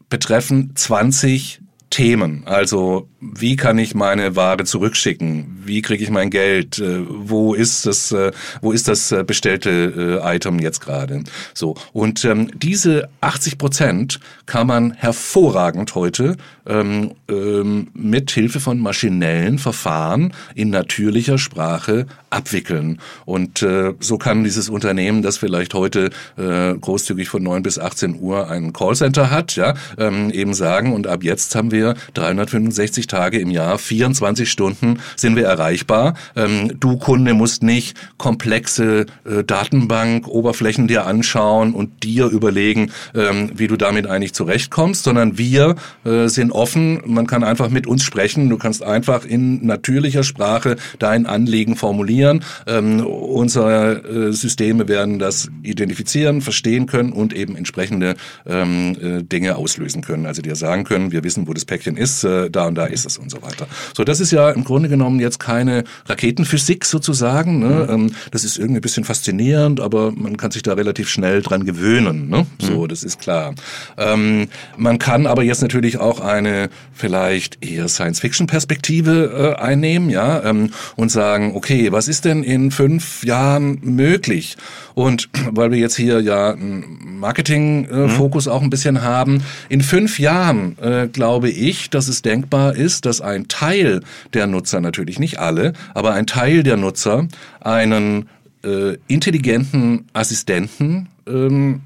betreffen 0.09 0.71
20 0.75 1.61
Themen. 1.97 2.43
Also 2.45 3.09
wie 3.19 3.55
kann 3.55 3.79
ich 3.79 3.95
meine 3.95 4.35
Ware 4.35 4.65
zurückschicken? 4.65 5.63
Wie 5.65 5.81
kriege 5.81 6.03
ich 6.03 6.11
mein 6.11 6.29
Geld? 6.29 6.77
Äh, 6.77 6.99
wo 7.07 7.55
ist 7.55 7.87
das? 7.87 8.11
Äh, 8.11 8.33
wo 8.61 8.71
ist 8.71 8.87
das 8.87 9.11
äh, 9.11 9.23
bestellte 9.23 10.21
Item 10.23 10.59
jetzt 10.59 10.81
gerade? 10.81 11.23
So 11.55 11.73
und 11.93 12.23
ähm, 12.23 12.51
diese 12.53 13.09
80 13.21 13.57
Prozent 13.57 14.19
kann 14.45 14.67
man 14.67 14.91
hervorragend 14.93 15.95
heute 15.95 16.37
ähm, 16.67 17.15
ähm, 17.29 17.87
mit 17.93 18.29
Hilfe 18.29 18.59
von 18.59 18.77
maschinellen 18.77 19.57
Verfahren 19.57 20.33
in 20.53 20.69
natürlicher 20.69 21.37
Sprache 21.37 22.05
abwickeln. 22.29 22.99
Und 23.25 23.61
äh, 23.61 23.93
so 23.99 24.17
kann 24.17 24.43
dieses 24.43 24.69
Unternehmen, 24.69 25.21
das 25.21 25.37
vielleicht 25.37 25.73
heute 25.73 26.11
äh, 26.37 26.73
großzügig 26.73 27.29
von 27.29 27.41
9 27.41 27.63
bis 27.63 27.79
18 27.79 28.19
Uhr 28.19 28.49
ein 28.49 28.73
Callcenter 28.73 29.31
hat, 29.31 29.55
ja, 29.55 29.73
ähm, 29.97 30.29
eben 30.29 30.53
sagen, 30.53 30.93
und 30.93 31.07
ab 31.07 31.23
jetzt 31.23 31.55
haben 31.55 31.71
wir 31.71 31.86
wir 31.87 31.95
365 32.13 33.07
Tage 33.07 33.39
im 33.39 33.49
Jahr, 33.49 33.77
24 33.77 34.49
Stunden 34.49 34.99
sind 35.15 35.35
wir 35.35 35.45
erreichbar. 35.45 36.15
Ähm, 36.35 36.73
du 36.79 36.97
Kunde 36.97 37.33
musst 37.33 37.63
nicht 37.63 37.97
komplexe 38.17 39.05
äh, 39.25 39.43
Datenbank-Oberflächen 39.43 40.87
dir 40.87 41.05
anschauen 41.05 41.73
und 41.73 42.03
dir 42.03 42.27
überlegen, 42.27 42.91
ähm, 43.15 43.51
wie 43.55 43.67
du 43.67 43.77
damit 43.77 44.07
eigentlich 44.07 44.33
zurechtkommst, 44.33 45.03
sondern 45.03 45.37
wir 45.37 45.75
äh, 46.03 46.27
sind 46.27 46.51
offen. 46.51 47.01
Man 47.05 47.27
kann 47.27 47.43
einfach 47.43 47.69
mit 47.69 47.87
uns 47.87 48.03
sprechen. 48.03 48.49
Du 48.49 48.57
kannst 48.57 48.83
einfach 48.83 49.25
in 49.25 49.65
natürlicher 49.65 50.23
Sprache 50.23 50.75
dein 50.99 51.25
Anliegen 51.25 51.75
formulieren. 51.75 52.43
Ähm, 52.65 53.05
unsere 53.05 54.03
äh, 54.03 54.31
Systeme 54.33 54.87
werden 54.87 55.19
das 55.19 55.49
identifizieren, 55.63 56.41
verstehen 56.41 56.87
können 56.87 57.11
und 57.11 57.33
eben 57.33 57.55
entsprechende 57.55 58.15
ähm, 58.45 58.95
äh, 59.01 59.23
Dinge 59.23 59.55
auslösen 59.55 60.01
können. 60.01 60.25
Also 60.25 60.41
dir 60.41 60.55
sagen 60.55 60.83
können, 60.83 61.11
wir 61.11 61.23
wissen, 61.23 61.47
wo 61.47 61.53
das 61.53 61.65
Päckchen 61.67 61.97
ist, 61.97 62.23
äh, 62.23 62.49
da 62.49 62.67
und 62.67 62.75
da 62.75 62.85
ist 62.85 63.05
es 63.05 63.17
und 63.17 63.29
so 63.29 63.41
weiter. 63.41 63.67
So, 63.95 64.03
das 64.03 64.19
ist 64.19 64.31
ja 64.31 64.49
im 64.49 64.63
Grunde 64.63 64.89
genommen 64.89 65.19
jetzt 65.19 65.39
keine 65.39 65.83
Raketenphysik 66.07 66.85
sozusagen. 66.85 67.59
Ne? 67.59 67.87
Mhm. 67.87 67.93
Ähm, 67.93 68.11
das 68.31 68.43
ist 68.43 68.57
irgendwie 68.57 68.79
ein 68.79 68.81
bisschen 68.81 69.03
faszinierend, 69.03 69.79
aber 69.79 70.11
man 70.11 70.37
kann 70.37 70.51
sich 70.51 70.63
da 70.63 70.73
relativ 70.73 71.09
schnell 71.09 71.41
dran 71.41 71.65
gewöhnen. 71.65 72.29
Ne? 72.29 72.45
So, 72.59 72.83
mhm. 72.83 72.87
das 72.87 73.03
ist 73.03 73.19
klar. 73.19 73.53
Ähm, 73.97 74.47
man 74.77 74.99
kann 74.99 75.27
aber 75.27 75.43
jetzt 75.43 75.61
natürlich 75.61 75.99
auch 75.99 76.19
eine 76.19 76.69
vielleicht 76.93 77.63
eher 77.63 77.87
Science-Fiction-Perspektive 77.87 79.55
äh, 79.57 79.61
einnehmen, 79.61 80.09
ja, 80.09 80.43
ähm, 80.43 80.71
und 80.95 81.09
sagen, 81.11 81.51
okay, 81.55 81.91
was 81.91 82.07
ist 82.07 82.25
denn 82.25 82.43
in 82.43 82.71
fünf 82.71 83.23
Jahren 83.23 83.79
möglich? 83.81 84.57
Und 84.93 85.29
weil 85.51 85.71
wir 85.71 85.77
jetzt 85.77 85.95
hier 85.95 86.21
ja 86.21 86.51
einen 86.51 87.19
Marketing-Fokus 87.19 88.47
äh, 88.47 88.49
mhm. 88.49 88.55
auch 88.55 88.61
ein 88.61 88.69
bisschen 88.69 89.01
haben, 89.01 89.43
in 89.69 89.81
fünf 89.81 90.19
Jahren 90.19 90.77
äh, 90.79 91.07
glaube 91.07 91.49
ich, 91.57 91.89
dass 91.89 92.07
es 92.07 92.21
denkbar 92.21 92.75
ist, 92.75 93.05
dass 93.05 93.21
ein 93.21 93.47
Teil 93.47 94.01
der 94.33 94.47
Nutzer, 94.47 94.79
natürlich 94.79 95.19
nicht 95.19 95.39
alle, 95.39 95.73
aber 95.93 96.13
ein 96.13 96.27
Teil 96.27 96.63
der 96.63 96.77
Nutzer 96.77 97.27
einen 97.59 98.29
äh, 98.63 98.97
intelligenten 99.07 100.05
Assistenten 100.13 101.09
ähm, 101.27 101.81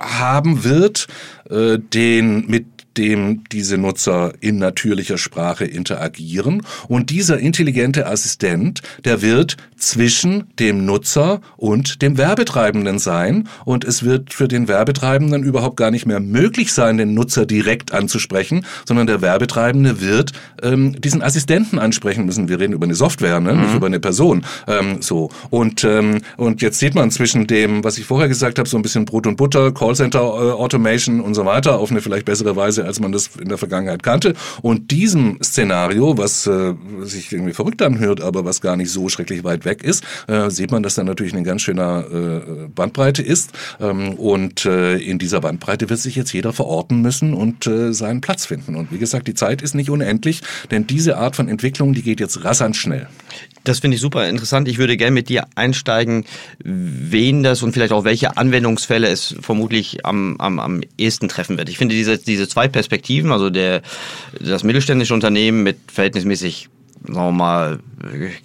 haben 0.00 0.64
wird, 0.64 1.06
äh, 1.48 1.78
den 1.78 2.46
mit 2.46 2.69
dem 2.96 3.44
diese 3.52 3.78
Nutzer 3.78 4.32
in 4.40 4.58
natürlicher 4.58 5.18
Sprache 5.18 5.64
interagieren. 5.64 6.62
Und 6.88 7.10
dieser 7.10 7.38
intelligente 7.38 8.06
Assistent, 8.06 8.82
der 9.04 9.22
wird 9.22 9.56
zwischen 9.76 10.44
dem 10.58 10.84
Nutzer 10.84 11.40
und 11.56 12.02
dem 12.02 12.18
Werbetreibenden 12.18 12.98
sein. 12.98 13.48
Und 13.64 13.84
es 13.84 14.02
wird 14.02 14.34
für 14.34 14.48
den 14.48 14.68
Werbetreibenden 14.68 15.42
überhaupt 15.42 15.76
gar 15.76 15.90
nicht 15.90 16.06
mehr 16.06 16.20
möglich 16.20 16.72
sein, 16.72 16.98
den 16.98 17.14
Nutzer 17.14 17.46
direkt 17.46 17.92
anzusprechen, 17.92 18.66
sondern 18.84 19.06
der 19.06 19.22
Werbetreibende 19.22 20.00
wird 20.00 20.32
ähm, 20.62 21.00
diesen 21.00 21.22
Assistenten 21.22 21.78
ansprechen 21.78 22.26
müssen. 22.26 22.48
Wir 22.48 22.60
reden 22.60 22.72
über 22.72 22.84
eine 22.84 22.94
Software, 22.94 23.40
ne? 23.40 23.54
Mhm. 23.54 23.60
nicht 23.62 23.74
über 23.74 23.86
eine 23.86 24.00
Person. 24.00 24.44
Ähm, 24.66 25.00
so 25.00 25.30
und 25.50 25.84
ähm, 25.84 26.20
und 26.36 26.62
jetzt 26.62 26.78
sieht 26.78 26.94
man 26.94 27.10
zwischen 27.10 27.46
dem, 27.46 27.84
was 27.84 27.98
ich 27.98 28.04
vorher 28.04 28.28
gesagt 28.28 28.58
habe, 28.58 28.68
so 28.68 28.76
ein 28.76 28.82
bisschen 28.82 29.04
Brot 29.04 29.26
und 29.26 29.36
Butter, 29.36 29.72
Callcenter 29.72 30.20
äh, 30.20 30.52
Automation 30.52 31.20
und 31.20 31.34
so 31.34 31.44
weiter 31.44 31.78
auf 31.78 31.90
eine 31.90 32.00
vielleicht 32.00 32.26
bessere 32.26 32.56
Weise, 32.56 32.79
als 32.84 33.00
man 33.00 33.12
das 33.12 33.30
in 33.40 33.48
der 33.48 33.58
Vergangenheit 33.58 34.02
kannte. 34.02 34.34
Und 34.62 34.90
diesem 34.90 35.38
Szenario, 35.42 36.18
was 36.18 36.46
äh, 36.46 36.74
sich 37.02 37.32
irgendwie 37.32 37.52
verrückt 37.52 37.82
anhört, 37.82 38.20
aber 38.20 38.44
was 38.44 38.60
gar 38.60 38.76
nicht 38.76 38.90
so 38.90 39.08
schrecklich 39.08 39.44
weit 39.44 39.64
weg 39.64 39.82
ist, 39.82 40.04
äh, 40.26 40.50
sieht 40.50 40.70
man, 40.70 40.82
dass 40.82 40.94
da 40.94 41.04
natürlich 41.04 41.32
eine 41.34 41.42
ganz 41.42 41.62
schöne 41.62 42.64
äh, 42.64 42.68
Bandbreite 42.68 43.22
ist. 43.22 43.52
Ähm, 43.80 44.14
und 44.14 44.64
äh, 44.66 44.96
in 44.96 45.18
dieser 45.18 45.40
Bandbreite 45.40 45.90
wird 45.90 46.00
sich 46.00 46.16
jetzt 46.16 46.32
jeder 46.32 46.52
verorten 46.52 47.02
müssen 47.02 47.34
und 47.34 47.66
äh, 47.66 47.92
seinen 47.92 48.20
Platz 48.20 48.46
finden. 48.46 48.76
Und 48.76 48.92
wie 48.92 48.98
gesagt, 48.98 49.28
die 49.28 49.34
Zeit 49.34 49.62
ist 49.62 49.74
nicht 49.74 49.90
unendlich, 49.90 50.42
denn 50.70 50.86
diese 50.86 51.16
Art 51.16 51.36
von 51.36 51.48
Entwicklung, 51.48 51.92
die 51.92 52.02
geht 52.02 52.20
jetzt 52.20 52.44
rasant 52.44 52.76
schnell. 52.76 53.08
Das 53.64 53.80
finde 53.80 53.96
ich 53.96 54.00
super 54.00 54.28
interessant. 54.28 54.68
Ich 54.68 54.78
würde 54.78 54.96
gerne 54.96 55.12
mit 55.12 55.28
dir 55.28 55.46
einsteigen, 55.54 56.24
wen 56.64 57.42
das 57.42 57.62
und 57.62 57.72
vielleicht 57.72 57.92
auch 57.92 58.04
welche 58.04 58.36
Anwendungsfälle 58.36 59.08
es 59.08 59.34
vermutlich 59.40 60.04
am, 60.06 60.36
am, 60.38 60.58
am 60.58 60.80
ehesten 60.96 61.28
treffen 61.28 61.58
wird. 61.58 61.68
Ich 61.68 61.78
finde 61.78 61.94
diese, 61.94 62.18
diese 62.18 62.48
zwei 62.48 62.68
Perspektiven, 62.68 63.32
also 63.32 63.50
der, 63.50 63.82
das 64.40 64.64
mittelständische 64.64 65.14
Unternehmen 65.14 65.62
mit 65.62 65.76
verhältnismäßig 65.92 66.68
sagen 67.06 67.28
wir 67.28 67.32
mal, 67.32 67.78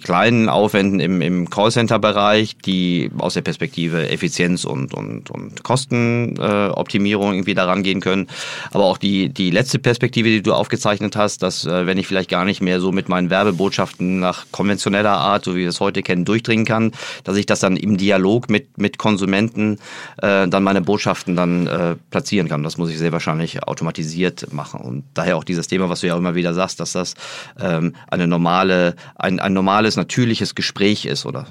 kleinen 0.02 0.48
Aufwänden 0.48 1.00
im, 1.00 1.22
im 1.22 1.48
Callcenter-Bereich, 1.48 2.58
die 2.58 3.10
aus 3.18 3.34
der 3.34 3.40
Perspektive 3.40 4.08
Effizienz 4.08 4.64
und, 4.64 4.92
und, 4.92 5.30
und 5.30 5.62
Kostenoptimierung 5.62 7.32
äh, 7.32 7.34
irgendwie 7.36 7.54
daran 7.54 7.82
gehen 7.82 8.00
können. 8.00 8.28
Aber 8.70 8.84
auch 8.84 8.98
die, 8.98 9.30
die 9.30 9.50
letzte 9.50 9.78
Perspektive, 9.78 10.28
die 10.28 10.42
du 10.42 10.52
aufgezeichnet 10.52 11.16
hast, 11.16 11.42
dass 11.42 11.64
äh, 11.64 11.86
wenn 11.86 11.96
ich 11.96 12.06
vielleicht 12.06 12.30
gar 12.30 12.44
nicht 12.44 12.60
mehr 12.60 12.80
so 12.80 12.92
mit 12.92 13.08
meinen 13.08 13.30
Werbebotschaften 13.30 14.20
nach 14.20 14.46
konventioneller 14.52 15.16
Art, 15.16 15.44
so 15.44 15.54
wie 15.54 15.60
wir 15.60 15.68
es 15.68 15.80
heute 15.80 16.02
kennen, 16.02 16.24
durchdringen 16.24 16.66
kann, 16.66 16.92
dass 17.24 17.36
ich 17.36 17.46
das 17.46 17.60
dann 17.60 17.76
im 17.76 17.96
Dialog 17.96 18.50
mit, 18.50 18.78
mit 18.78 18.98
Konsumenten 18.98 19.78
äh, 20.18 20.48
dann 20.48 20.62
meine 20.62 20.82
Botschaften 20.82 21.34
dann 21.34 21.66
äh, 21.66 21.96
platzieren 22.10 22.48
kann. 22.48 22.62
Das 22.62 22.76
muss 22.76 22.90
ich 22.90 22.98
sehr 22.98 23.12
wahrscheinlich 23.12 23.62
automatisiert 23.62 24.52
machen. 24.52 24.80
Und 24.80 25.04
daher 25.14 25.36
auch 25.36 25.44
dieses 25.44 25.66
Thema, 25.66 25.88
was 25.88 26.00
du 26.00 26.08
ja 26.08 26.16
immer 26.16 26.34
wieder 26.34 26.52
sagst, 26.52 26.80
dass 26.80 26.92
das 26.92 27.14
ähm, 27.58 27.94
eine 28.08 28.26
normale, 28.26 28.45
ein, 28.46 29.40
ein 29.40 29.52
normales, 29.52 29.96
natürliches 29.96 30.54
Gespräch 30.54 31.06
ist. 31.06 31.26
Oder 31.26 31.46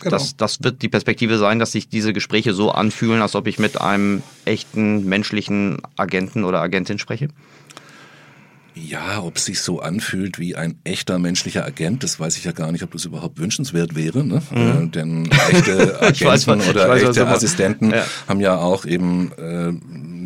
genau. 0.00 0.10
das, 0.10 0.36
das 0.36 0.62
wird 0.62 0.82
die 0.82 0.88
Perspektive 0.88 1.38
sein, 1.38 1.58
dass 1.58 1.72
sich 1.72 1.88
diese 1.88 2.12
Gespräche 2.12 2.54
so 2.54 2.70
anfühlen, 2.70 3.22
als 3.22 3.34
ob 3.34 3.46
ich 3.46 3.58
mit 3.58 3.80
einem 3.80 4.22
echten 4.44 5.04
menschlichen 5.04 5.78
Agenten 5.96 6.44
oder 6.44 6.60
Agentin 6.60 6.98
spreche? 6.98 7.28
Ja, 8.76 9.22
ob 9.22 9.36
es 9.36 9.44
sich 9.44 9.60
so 9.60 9.80
anfühlt 9.80 10.40
wie 10.40 10.56
ein 10.56 10.74
echter 10.82 11.20
menschlicher 11.20 11.64
Agent, 11.64 12.02
das 12.02 12.18
weiß 12.18 12.36
ich 12.36 12.44
ja 12.44 12.50
gar 12.50 12.72
nicht, 12.72 12.82
ob 12.82 12.90
das 12.90 13.04
überhaupt 13.04 13.38
wünschenswert 13.38 13.94
wäre. 13.94 14.24
Ne? 14.24 14.42
Mhm. 14.50 14.58
Äh, 14.58 14.88
denn 14.88 15.30
echte 15.30 16.00
Agenten 16.02 16.26
weiß, 16.26 16.48
oder 16.48 16.88
weiß, 16.88 17.02
echte 17.04 17.26
Assistenten 17.28 17.92
ja. 17.92 18.04
haben 18.26 18.40
ja 18.40 18.56
auch 18.56 18.84
eben 18.84 19.30
äh, 19.38 19.72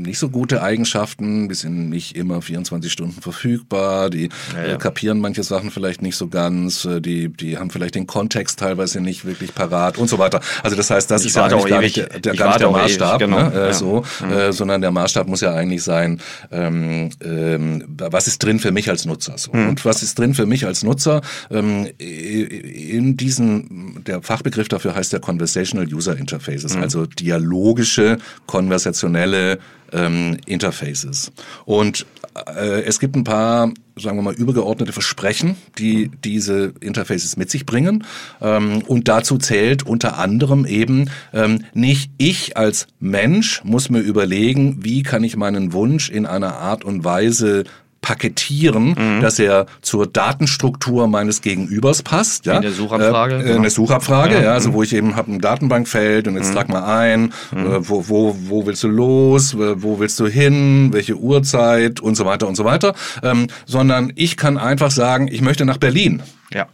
nicht 0.09 0.19
so 0.19 0.31
gute 0.31 0.63
Eigenschaften, 0.63 1.49
die 1.49 1.55
sind 1.55 1.91
nicht 1.91 2.17
immer 2.17 2.41
24 2.41 2.91
Stunden 2.91 3.21
verfügbar, 3.21 4.09
die 4.09 4.31
ja, 4.55 4.67
ja. 4.67 4.75
Äh, 4.75 4.79
kapieren 4.79 5.21
manche 5.21 5.43
Sachen 5.43 5.71
vielleicht 5.71 6.01
nicht 6.03 6.17
so 6.17 6.29
ganz, 6.29 6.85
äh, 6.87 7.01
die, 7.01 7.29
die 7.29 7.59
haben 7.59 7.71
vielleicht 7.71 7.95
den 7.95 8.07
Kontext 8.07 8.59
teilweise 8.59 9.01
nicht 9.01 9.27
wirklich 9.27 9.55
parat 9.55 9.99
und 9.99 10.09
so 10.09 10.19
weiter. 10.19 10.41
Also 10.63 10.77
das 10.77 10.91
heißt, 10.91 11.11
das 11.11 11.23
ich 11.23 11.29
ist 11.29 11.37
ja 11.37 11.45
eigentlich 11.45 11.67
gar 11.67 11.81
nicht 11.81 11.97
der, 11.97 12.09
der, 12.21 12.35
gar 12.35 12.49
nicht 12.49 12.61
der 12.61 12.71
Maßstab, 12.71 13.21
ewig, 13.21 13.31
genau. 13.31 13.51
ne? 13.51 13.69
äh, 13.69 13.73
so, 13.75 14.03
mhm. 14.25 14.33
äh, 14.33 14.53
sondern 14.53 14.81
der 14.81 14.91
Maßstab 14.91 15.29
muss 15.29 15.43
ja 15.43 15.53
eigentlich 15.53 15.83
sein, 15.83 16.21
ähm, 16.51 17.11
ähm, 17.23 17.85
was 17.89 18.27
ist 18.27 18.43
drin 18.43 18.59
für 18.59 18.73
mich 18.73 18.89
als 18.89 19.05
Nutzer? 19.05 19.37
So. 19.37 19.53
Mhm. 19.53 19.69
Und 19.69 19.85
was 19.85 20.03
ist 20.03 20.19
drin 20.19 20.33
für 20.33 20.47
mich 20.47 20.65
als 20.65 20.83
Nutzer? 20.83 21.21
Ähm, 21.51 21.87
in 21.99 23.17
diesen, 23.19 24.03
der 24.07 24.23
Fachbegriff 24.23 24.69
dafür 24.69 24.95
heißt 24.95 25.13
ja 25.13 25.19
Conversational 25.19 25.87
User 25.93 26.17
Interfaces, 26.17 26.77
mhm. 26.77 26.83
also 26.83 27.05
dialogische, 27.05 28.17
konversationelle 28.47 29.59
ähm, 29.99 30.39
Interfaces. 30.47 31.33
Und 31.65 32.07
äh, 32.47 32.83
es 32.83 33.01
gibt 33.01 33.17
ein 33.17 33.25
paar, 33.25 33.73
sagen 33.97 34.17
wir 34.17 34.23
mal, 34.23 34.35
übergeordnete 34.35 34.93
Versprechen, 34.93 35.57
die 35.79 36.11
diese 36.25 36.73
Interfaces 36.81 37.37
mit 37.37 37.51
sich 37.51 37.67
bringen. 37.67 38.05
Ähm, 38.41 38.83
und 38.87 39.09
dazu 39.09 39.39
zählt 39.39 39.85
unter 39.85 40.19
anderem 40.19 40.65
eben 40.65 41.11
ähm, 41.33 41.65
nicht 41.75 42.11
ich 42.19 42.57
als 42.57 42.87
Mensch 43.01 43.63
muss 43.65 43.91
mir 43.91 44.01
überlegen, 44.01 44.85
wie 44.85 45.03
kann 45.03 45.25
ich 45.25 45.37
meinen 45.37 45.73
Wunsch 45.73 46.11
in 46.11 46.27
einer 46.27 46.57
Art 46.57 46.85
und 46.85 47.05
Weise 47.05 47.65
paketieren, 48.01 48.95
mhm. 48.97 49.21
dass 49.21 49.39
er 49.39 49.67
zur 49.83 50.07
Datenstruktur 50.07 51.09
meines 51.09 51.43
Gegenübers 51.43 52.03
passt. 52.03 52.47
Ja? 52.47 52.59
eine 52.59 52.71
Suchabfrage. 52.71 53.37
Äh, 53.37 53.43
genau. 53.43 53.57
Eine 53.57 53.71
Suchabfrage, 53.71 54.35
ja, 54.35 54.43
ja 54.43 54.53
also 54.53 54.71
mhm. 54.71 54.75
wo 54.75 54.83
ich 54.83 54.95
eben 54.95 55.17
habe 55.17 55.33
ein 55.33 55.41
Datenbankfeld 55.41 56.29
und 56.29 56.37
jetzt 56.37 56.51
mhm. 56.51 56.55
trag 56.55 56.69
mal 56.69 56.85
ein, 56.85 57.33
mhm. 57.51 57.67
äh, 57.67 57.89
wo, 57.89 58.09
wo, 58.09 58.37
wo 58.47 58.67
willst 58.67 58.85
du 58.85 58.89
los, 58.89 59.57
wo 59.57 59.99
willst 59.99 60.19
du 60.21 60.27
hin, 60.27 60.93
welche 60.93 61.17
Uhrzeit 61.17 62.01
und 62.01 62.15
so 62.15 62.25
weiter 62.25 62.47
und 62.47 62.55
so 62.55 62.65
weiter. 62.65 62.95
Ähm, 63.23 63.49
sondern 63.67 64.13
ich 64.15 64.37
kann 64.37 64.59
einfach 64.59 64.91
sagen, 64.91 65.29
ich 65.29 65.41
möchte 65.41 65.65
nach 65.65 65.79
Berlin. 65.79 66.23
Ja. 66.53 66.67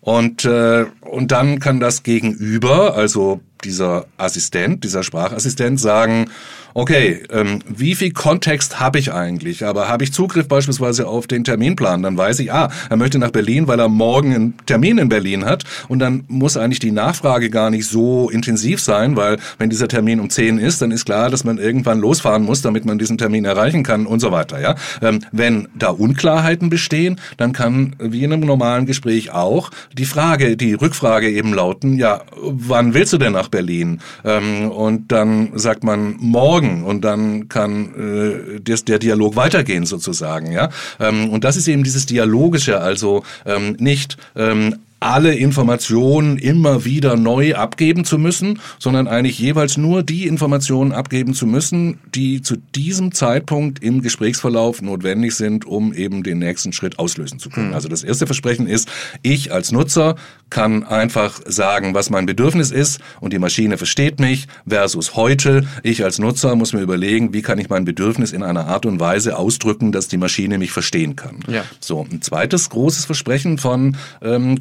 Und, 0.00 0.44
äh, 0.46 0.86
und 1.02 1.30
dann 1.30 1.60
kann 1.60 1.78
das 1.78 2.02
Gegenüber, 2.02 2.94
also 2.94 3.40
dieser 3.64 4.06
Assistent, 4.16 4.84
dieser 4.84 5.02
Sprachassistent 5.02 5.80
sagen, 5.80 6.30
okay, 6.74 7.22
ähm, 7.30 7.60
wie 7.66 7.94
viel 7.94 8.12
Kontext 8.12 8.80
habe 8.80 8.98
ich 8.98 9.12
eigentlich? 9.12 9.64
Aber 9.64 9.88
habe 9.88 10.04
ich 10.04 10.12
Zugriff 10.12 10.48
beispielsweise 10.48 11.06
auf 11.06 11.26
den 11.26 11.44
Terminplan? 11.44 12.02
Dann 12.02 12.16
weiß 12.16 12.38
ich, 12.40 12.52
ah, 12.52 12.70
er 12.88 12.96
möchte 12.96 13.18
nach 13.18 13.30
Berlin, 13.30 13.66
weil 13.66 13.80
er 13.80 13.88
morgen 13.88 14.34
einen 14.34 14.54
Termin 14.66 14.98
in 14.98 15.08
Berlin 15.08 15.44
hat. 15.44 15.64
Und 15.88 15.98
dann 15.98 16.24
muss 16.28 16.56
eigentlich 16.56 16.78
die 16.78 16.92
Nachfrage 16.92 17.50
gar 17.50 17.70
nicht 17.70 17.86
so 17.86 18.30
intensiv 18.30 18.80
sein, 18.80 19.16
weil 19.16 19.38
wenn 19.58 19.70
dieser 19.70 19.88
Termin 19.88 20.20
um 20.20 20.30
10 20.30 20.58
ist, 20.58 20.80
dann 20.82 20.90
ist 20.90 21.04
klar, 21.04 21.30
dass 21.30 21.44
man 21.44 21.58
irgendwann 21.58 21.98
losfahren 21.98 22.44
muss, 22.44 22.62
damit 22.62 22.84
man 22.84 22.98
diesen 22.98 23.18
Termin 23.18 23.44
erreichen 23.44 23.82
kann 23.82 24.06
und 24.06 24.20
so 24.20 24.32
weiter. 24.32 24.60
Ja? 24.60 24.74
Ähm, 25.02 25.20
wenn 25.32 25.68
da 25.74 25.88
Unklarheiten 25.88 26.70
bestehen, 26.70 27.20
dann 27.36 27.52
kann 27.52 27.96
wie 27.98 28.24
in 28.24 28.32
einem 28.32 28.42
normalen 28.42 28.86
Gespräch 28.86 29.32
auch 29.32 29.70
die 29.92 30.04
Frage, 30.04 30.56
die 30.56 30.74
Rückfrage 30.74 31.30
eben 31.30 31.52
lauten, 31.52 31.96
ja, 31.96 32.22
wann 32.42 32.94
willst 32.94 33.12
du 33.12 33.18
denn 33.18 33.32
nach 33.32 33.49
Berlin. 33.50 34.00
Ähm, 34.24 34.70
und 34.70 35.12
dann 35.12 35.50
sagt 35.54 35.84
man 35.84 36.16
morgen 36.18 36.84
und 36.84 37.04
dann 37.04 37.48
kann 37.48 38.56
äh, 38.56 38.60
des, 38.60 38.84
der 38.84 38.98
Dialog 38.98 39.36
weitergehen 39.36 39.86
sozusagen. 39.86 40.52
Ja? 40.52 40.70
Ähm, 40.98 41.30
und 41.30 41.44
das 41.44 41.56
ist 41.56 41.68
eben 41.68 41.84
dieses 41.84 42.06
Dialogische, 42.06 42.80
also 42.80 43.22
ähm, 43.46 43.76
nicht 43.78 44.16
ähm, 44.36 44.76
alle 45.00 45.34
Informationen 45.34 46.36
immer 46.38 46.84
wieder 46.84 47.16
neu 47.16 47.54
abgeben 47.54 48.04
zu 48.04 48.18
müssen, 48.18 48.60
sondern 48.78 49.08
eigentlich 49.08 49.38
jeweils 49.38 49.78
nur 49.78 50.02
die 50.02 50.26
Informationen 50.26 50.92
abgeben 50.92 51.32
zu 51.32 51.46
müssen, 51.46 51.98
die 52.14 52.42
zu 52.42 52.56
diesem 52.56 53.12
Zeitpunkt 53.12 53.82
im 53.82 54.02
Gesprächsverlauf 54.02 54.82
notwendig 54.82 55.34
sind, 55.34 55.64
um 55.64 55.94
eben 55.94 56.22
den 56.22 56.38
nächsten 56.38 56.72
Schritt 56.72 56.98
auslösen 56.98 57.38
zu 57.38 57.48
können. 57.48 57.68
Mhm. 57.68 57.74
Also 57.74 57.88
das 57.88 58.04
erste 58.04 58.26
Versprechen 58.26 58.66
ist, 58.66 58.88
ich 59.22 59.52
als 59.52 59.72
Nutzer 59.72 60.16
kann 60.50 60.84
einfach 60.84 61.40
sagen, 61.46 61.94
was 61.94 62.10
mein 62.10 62.26
Bedürfnis 62.26 62.70
ist 62.70 63.00
und 63.20 63.32
die 63.32 63.38
Maschine 63.38 63.78
versteht 63.78 64.20
mich 64.20 64.48
versus 64.68 65.14
heute. 65.16 65.64
Ich 65.82 66.04
als 66.04 66.18
Nutzer 66.18 66.56
muss 66.56 66.72
mir 66.72 66.80
überlegen, 66.80 67.32
wie 67.32 67.42
kann 67.42 67.58
ich 67.58 67.70
mein 67.70 67.84
Bedürfnis 67.84 68.32
in 68.32 68.42
einer 68.42 68.66
Art 68.66 68.84
und 68.84 69.00
Weise 69.00 69.38
ausdrücken, 69.38 69.92
dass 69.92 70.08
die 70.08 70.18
Maschine 70.18 70.58
mich 70.58 70.72
verstehen 70.72 71.16
kann. 71.16 71.38
Ja. 71.48 71.64
So, 71.78 72.06
ein 72.10 72.20
zweites 72.20 72.68
großes 72.68 73.06
Versprechen 73.06 73.56
von 73.56 73.96
ähm, 74.20 74.58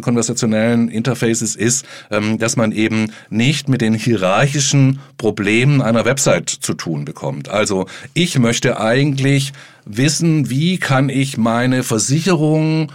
konversationellen 0.00 0.88
Interfaces 0.88 1.56
ist, 1.56 1.86
ähm, 2.10 2.38
dass 2.38 2.56
man 2.56 2.72
eben 2.72 3.12
nicht 3.30 3.68
mit 3.68 3.80
den 3.80 3.94
hierarchischen 3.94 5.00
Problemen 5.18 5.82
einer 5.82 6.04
Website 6.04 6.50
zu 6.50 6.74
tun 6.74 7.04
bekommt. 7.04 7.48
Also 7.48 7.86
ich 8.14 8.38
möchte 8.38 8.80
eigentlich 8.80 9.52
wissen, 9.84 10.50
wie 10.50 10.78
kann 10.78 11.08
ich 11.08 11.36
meine 11.36 11.82
Versicherung 11.82 12.92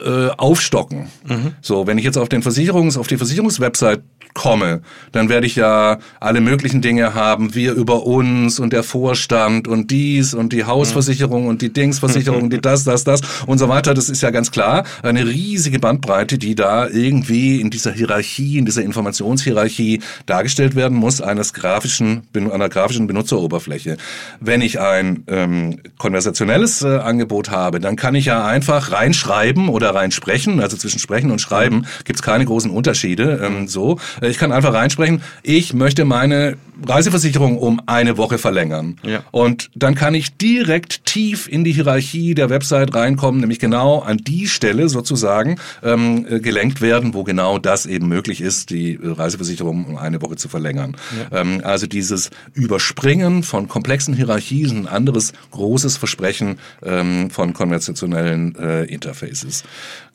äh, 0.00 0.28
aufstocken. 0.36 1.08
Mhm. 1.26 1.54
So, 1.60 1.86
wenn 1.86 1.98
ich 1.98 2.04
jetzt 2.04 2.18
auf 2.18 2.28
den 2.28 2.42
Versicherungs, 2.42 2.96
auf 2.96 3.06
die 3.06 3.16
Versicherungswebsite 3.16 4.02
komme, 4.34 4.80
dann 5.12 5.28
werde 5.28 5.46
ich 5.46 5.56
ja 5.56 5.98
alle 6.20 6.40
möglichen 6.40 6.80
Dinge 6.80 7.14
haben, 7.14 7.54
wir 7.54 7.74
über 7.74 8.06
uns 8.06 8.58
und 8.58 8.72
der 8.72 8.82
Vorstand 8.82 9.68
und 9.68 9.90
dies 9.90 10.34
und 10.34 10.52
die 10.52 10.64
Hausversicherung 10.64 11.46
und 11.46 11.62
die 11.62 11.72
Dingsversicherung, 11.72 12.50
die 12.50 12.60
das, 12.60 12.84
das, 12.84 13.04
das 13.04 13.20
und 13.46 13.58
so 13.58 13.68
weiter. 13.68 13.94
Das 13.94 14.08
ist 14.08 14.22
ja 14.22 14.30
ganz 14.30 14.50
klar 14.50 14.84
eine 15.02 15.26
riesige 15.26 15.78
Bandbreite, 15.78 16.38
die 16.38 16.54
da 16.54 16.88
irgendwie 16.88 17.60
in 17.60 17.70
dieser 17.70 17.92
Hierarchie, 17.92 18.58
in 18.58 18.64
dieser 18.64 18.82
Informationshierarchie 18.82 20.00
dargestellt 20.26 20.74
werden 20.76 20.96
muss, 20.96 21.20
eines 21.20 21.52
grafischen, 21.52 22.22
einer 22.34 22.68
grafischen 22.68 23.06
Benutzeroberfläche. 23.06 23.96
Wenn 24.40 24.60
ich 24.60 24.80
ein 24.80 25.24
ähm, 25.26 25.80
konversationelles 25.98 26.82
äh, 26.82 26.98
Angebot 26.98 27.50
habe, 27.50 27.80
dann 27.80 27.96
kann 27.96 28.14
ich 28.14 28.26
ja 28.26 28.44
einfach 28.44 28.92
reinschreiben 28.92 29.68
oder 29.68 29.94
reinsprechen, 29.94 30.60
also 30.60 30.76
zwischen 30.76 30.98
Sprechen 30.98 31.30
und 31.30 31.40
Schreiben 31.40 31.86
gibt 32.04 32.18
es 32.18 32.22
keine 32.22 32.44
großen 32.44 32.70
Unterschiede. 32.70 33.40
Ähm, 33.42 33.68
so, 33.68 33.98
ich 34.30 34.38
kann 34.38 34.52
einfach 34.52 34.72
reinsprechen, 34.72 35.22
ich 35.42 35.74
möchte 35.74 36.04
meine 36.04 36.56
Reiseversicherung 36.86 37.58
um 37.58 37.80
eine 37.86 38.16
Woche 38.16 38.38
verlängern. 38.38 38.96
Ja. 39.04 39.22
Und 39.30 39.70
dann 39.74 39.94
kann 39.94 40.14
ich 40.14 40.36
direkt 40.36 41.04
tief 41.04 41.48
in 41.48 41.64
die 41.64 41.72
Hierarchie 41.72 42.34
der 42.34 42.50
Website 42.50 42.94
reinkommen, 42.94 43.40
nämlich 43.40 43.58
genau 43.58 44.00
an 44.00 44.18
die 44.18 44.46
Stelle 44.48 44.88
sozusagen 44.88 45.58
ähm, 45.82 46.26
äh, 46.28 46.40
gelenkt 46.40 46.80
werden, 46.80 47.14
wo 47.14 47.24
genau 47.24 47.58
das 47.58 47.86
eben 47.86 48.08
möglich 48.08 48.40
ist, 48.40 48.70
die 48.70 48.98
Reiseversicherung 49.00 49.84
um 49.84 49.96
eine 49.96 50.22
Woche 50.22 50.36
zu 50.36 50.48
verlängern. 50.48 50.96
Ja. 51.30 51.40
Ähm, 51.40 51.60
also 51.64 51.86
dieses 51.86 52.30
Überspringen 52.54 53.42
von 53.42 53.68
komplexen 53.68 54.14
Hierarchien, 54.14 54.82
ein 54.82 54.88
anderes 54.88 55.32
großes 55.50 55.96
Versprechen 55.96 56.58
ähm, 56.82 57.30
von 57.30 57.52
konventionellen 57.52 58.56
äh, 58.56 58.84
Interfaces. 58.84 59.64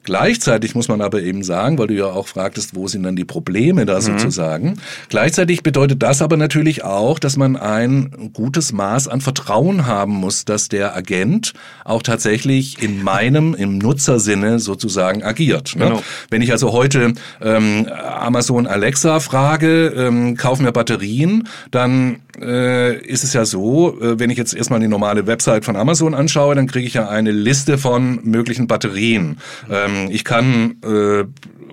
Gleichzeitig 0.08 0.74
muss 0.74 0.88
man 0.88 1.02
aber 1.02 1.22
eben 1.22 1.44
sagen, 1.44 1.78
weil 1.78 1.88
du 1.88 1.94
ja 1.94 2.06
auch 2.06 2.30
fragtest, 2.30 2.76
wo 2.76 2.88
sind 2.88 3.04
dann 3.04 3.18
die 3.18 3.26
Probleme 3.26 3.86
da 3.86 3.98
mhm. 3.98 4.04
sozusagen. 4.04 4.80
Gleichzeitig 5.10 5.64
bedeutet 5.64 6.02
das 6.02 6.22
aber 6.22 6.38
natürlich 6.38 6.86
auch, 6.86 7.20
dass 7.20 7.36
man 7.36 7.58
ein 7.58 8.30
gutes 8.32 8.72
Maß 8.72 9.10
an 9.10 9.20
Vertrauen 9.20 9.86
haben 9.86 10.14
muss, 10.14 10.46
dass 10.46 10.70
der 10.70 10.96
Agent 10.96 11.52
auch 11.84 12.02
tatsächlich 12.04 12.82
in 12.82 13.04
meinem, 13.04 13.54
im 13.54 13.80
Nutzersinne 13.80 14.60
sozusagen 14.60 15.24
agiert. 15.24 15.76
Ne? 15.76 15.88
Genau. 15.88 16.04
Wenn 16.30 16.42
ich 16.42 16.54
also 16.54 16.72
heute 16.72 17.14
ähm, 17.42 17.88
Amazon 17.88 18.66
Alexa 18.66 19.20
frage, 19.20 19.88
ähm, 19.88 20.38
kauf 20.38 20.62
mir 20.62 20.72
Batterien, 20.72 21.50
dann 21.70 22.22
äh, 22.42 22.96
ist 22.98 23.26
es 23.26 23.34
ja 23.34 23.44
so, 23.44 24.00
äh, 24.00 24.20
wenn 24.20 24.30
ich 24.30 24.38
jetzt 24.38 24.54
erstmal 24.54 24.80
die 24.80 24.88
normale 24.88 25.28
Website 25.28 25.66
von 25.66 25.76
Amazon 25.76 26.14
anschaue, 26.14 26.56
dann 26.56 26.68
kriege 26.68 26.88
ich 26.88 26.94
ja 26.94 27.10
eine 27.10 27.32
Liste 27.32 27.78
von 27.78 28.20
möglichen 28.24 28.68
Batterien. 28.68 29.40
Ähm, 29.70 29.97
ich 30.10 30.24
kann 30.24 30.78
äh, 30.84 31.26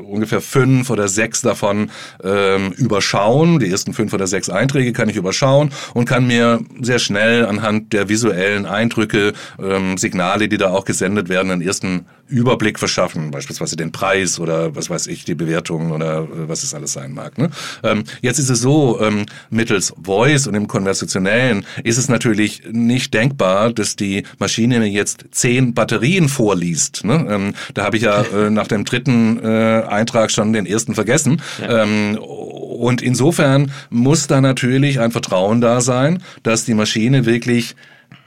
ungefähr 0.04 0.40
fünf 0.40 0.90
oder 0.90 1.08
sechs 1.08 1.42
davon 1.42 1.90
ähm, 2.22 2.72
überschauen. 2.72 3.58
Die 3.58 3.70
ersten 3.70 3.92
fünf 3.92 4.12
oder 4.12 4.26
sechs 4.26 4.50
Einträge 4.50 4.92
kann 4.92 5.08
ich 5.08 5.16
überschauen 5.16 5.70
und 5.92 6.06
kann 6.06 6.26
mir 6.26 6.60
sehr 6.80 6.98
schnell 6.98 7.46
anhand 7.46 7.92
der 7.92 8.08
visuellen 8.08 8.66
Eindrücke, 8.66 9.32
ähm, 9.62 9.96
Signale, 9.96 10.48
die 10.48 10.58
da 10.58 10.70
auch 10.70 10.84
gesendet 10.84 11.28
werden, 11.28 11.50
einen 11.50 11.62
ersten 11.62 12.06
Überblick 12.26 12.78
verschaffen, 12.78 13.30
beispielsweise 13.30 13.76
den 13.76 13.92
Preis 13.92 14.40
oder 14.40 14.74
was 14.74 14.88
weiß 14.88 15.08
ich, 15.08 15.24
die 15.24 15.34
Bewertungen 15.34 15.92
oder 15.92 16.22
äh, 16.22 16.48
was 16.48 16.62
es 16.62 16.74
alles 16.74 16.92
sein 16.92 17.12
mag. 17.12 17.36
Ne? 17.36 17.50
Ähm, 17.82 18.04
jetzt 18.22 18.38
ist 18.38 18.48
es 18.48 18.60
so, 18.60 19.00
ähm, 19.00 19.26
mittels 19.50 19.92
Voice 20.02 20.46
und 20.46 20.54
im 20.54 20.66
Konversationellen 20.66 21.66
ist 21.82 21.98
es 21.98 22.08
natürlich 22.08 22.62
nicht 22.70 23.12
denkbar, 23.12 23.72
dass 23.72 23.96
die 23.96 24.22
Maschine 24.38 24.78
mir 24.78 24.88
jetzt 24.88 25.26
zehn 25.32 25.74
Batterien 25.74 26.28
vorliest. 26.28 27.04
Ne? 27.04 27.26
Ähm, 27.28 27.54
da 27.74 27.84
habe 27.84 27.96
ich 27.96 28.04
ja 28.04 28.13
äh, 28.22 28.50
nach 28.50 28.66
dem 28.66 28.84
dritten 28.84 29.38
äh, 29.42 29.82
Eintrag 29.88 30.30
schon 30.30 30.52
den 30.52 30.66
ersten 30.66 30.94
vergessen. 30.94 31.40
Ja. 31.60 31.82
Ähm, 31.82 32.18
und 32.18 33.02
insofern 33.02 33.72
muss 33.90 34.26
da 34.26 34.40
natürlich 34.40 35.00
ein 35.00 35.10
Vertrauen 35.10 35.60
da 35.60 35.80
sein, 35.80 36.22
dass 36.42 36.64
die 36.64 36.74
Maschine 36.74 37.24
wirklich 37.24 37.76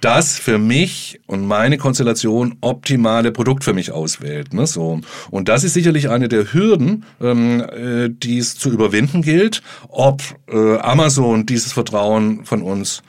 das 0.01 0.37
für 0.37 0.57
mich 0.57 1.19
und 1.25 1.45
meine 1.45 1.77
Konstellation 1.77 2.55
optimale 2.61 3.31
Produkt 3.31 3.63
für 3.63 3.73
mich 3.73 3.91
auswählt. 3.91 4.53
Ne? 4.53 4.67
So. 4.67 5.01
Und 5.31 5.49
das 5.49 5.63
ist 5.63 5.73
sicherlich 5.73 6.09
eine 6.09 6.27
der 6.27 6.53
Hürden, 6.53 7.05
ähm, 7.21 7.61
äh, 7.61 8.09
die 8.09 8.37
es 8.37 8.57
zu 8.57 8.71
überwinden 8.71 9.21
gilt, 9.21 9.61
ob 9.89 10.21
äh, 10.47 10.77
Amazon 10.77 11.45
dieses 11.45 11.73
Vertrauen 11.73 12.45
von 12.45 12.61
uns 12.61 13.01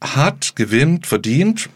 hat, 0.00 0.56
gewinnt, 0.56 1.06
verdient 1.06 1.68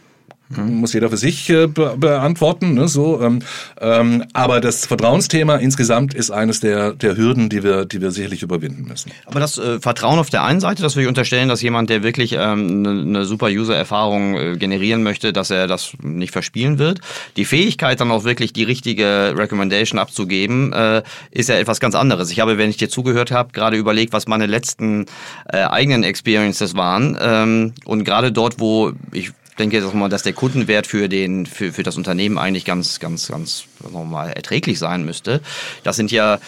muss 0.48 0.92
jeder 0.92 1.10
für 1.10 1.16
sich 1.16 1.50
äh, 1.50 1.66
be 1.66 1.96
beantworten. 1.96 2.74
Ne, 2.74 2.88
so, 2.88 3.20
ähm, 3.20 3.40
ähm, 3.80 4.24
aber 4.32 4.60
das 4.60 4.86
Vertrauensthema 4.86 5.56
insgesamt 5.56 6.14
ist 6.14 6.30
eines 6.30 6.60
der, 6.60 6.92
der 6.92 7.16
Hürden, 7.16 7.48
die 7.48 7.62
wir, 7.62 7.84
die 7.84 8.00
wir 8.00 8.10
sicherlich 8.10 8.42
überwinden 8.42 8.86
müssen. 8.88 9.10
Aber 9.26 9.40
das 9.40 9.58
äh, 9.58 9.80
Vertrauen 9.80 10.18
auf 10.18 10.30
der 10.30 10.44
einen 10.44 10.60
Seite, 10.60 10.82
das 10.82 10.94
würde 10.94 11.04
ich 11.04 11.08
unterstellen, 11.08 11.48
dass 11.48 11.62
jemand, 11.62 11.90
der 11.90 12.02
wirklich 12.02 12.38
eine 12.38 12.52
ähm, 12.52 12.82
ne, 12.82 12.94
ne 12.94 13.24
super 13.24 13.48
User-Erfahrung 13.48 14.36
äh, 14.36 14.56
generieren 14.56 15.02
möchte, 15.02 15.32
dass 15.32 15.50
er 15.50 15.66
das 15.66 15.92
nicht 16.02 16.32
verspielen 16.32 16.78
wird. 16.78 17.00
Die 17.36 17.44
Fähigkeit, 17.44 18.00
dann 18.00 18.10
auch 18.10 18.24
wirklich 18.24 18.52
die 18.52 18.64
richtige 18.64 19.34
Recommendation 19.36 19.98
abzugeben, 19.98 20.72
äh, 20.72 21.02
ist 21.30 21.48
ja 21.48 21.56
etwas 21.56 21.80
ganz 21.80 21.94
anderes. 21.94 22.30
Ich 22.30 22.40
habe, 22.40 22.58
wenn 22.58 22.70
ich 22.70 22.76
dir 22.76 22.88
zugehört 22.88 23.32
habe, 23.32 23.52
gerade 23.52 23.76
überlegt, 23.76 24.12
was 24.12 24.28
meine 24.28 24.46
letzten 24.46 25.06
äh, 25.48 25.58
eigenen 25.58 26.04
Experiences 26.04 26.76
waren. 26.76 27.18
Ähm, 27.20 27.72
und 27.84 28.04
gerade 28.04 28.30
dort, 28.32 28.60
wo 28.60 28.92
ich 29.12 29.32
denke 29.58 29.76
jetzt 29.76 29.86
auch 29.86 29.94
mal, 29.94 30.08
dass 30.08 30.22
der 30.22 30.32
Kundenwert 30.32 30.86
für 30.86 31.08
den 31.08 31.46
für, 31.46 31.72
für 31.72 31.82
das 31.82 31.96
Unternehmen 31.96 32.38
eigentlich 32.38 32.64
ganz 32.64 33.00
ganz 33.00 33.28
ganz 33.28 33.64
mal 33.92 34.32
erträglich 34.32 34.78
sein 34.78 35.04
müsste. 35.04 35.40
Das 35.82 35.96
sind 35.96 36.10
ja 36.10 36.38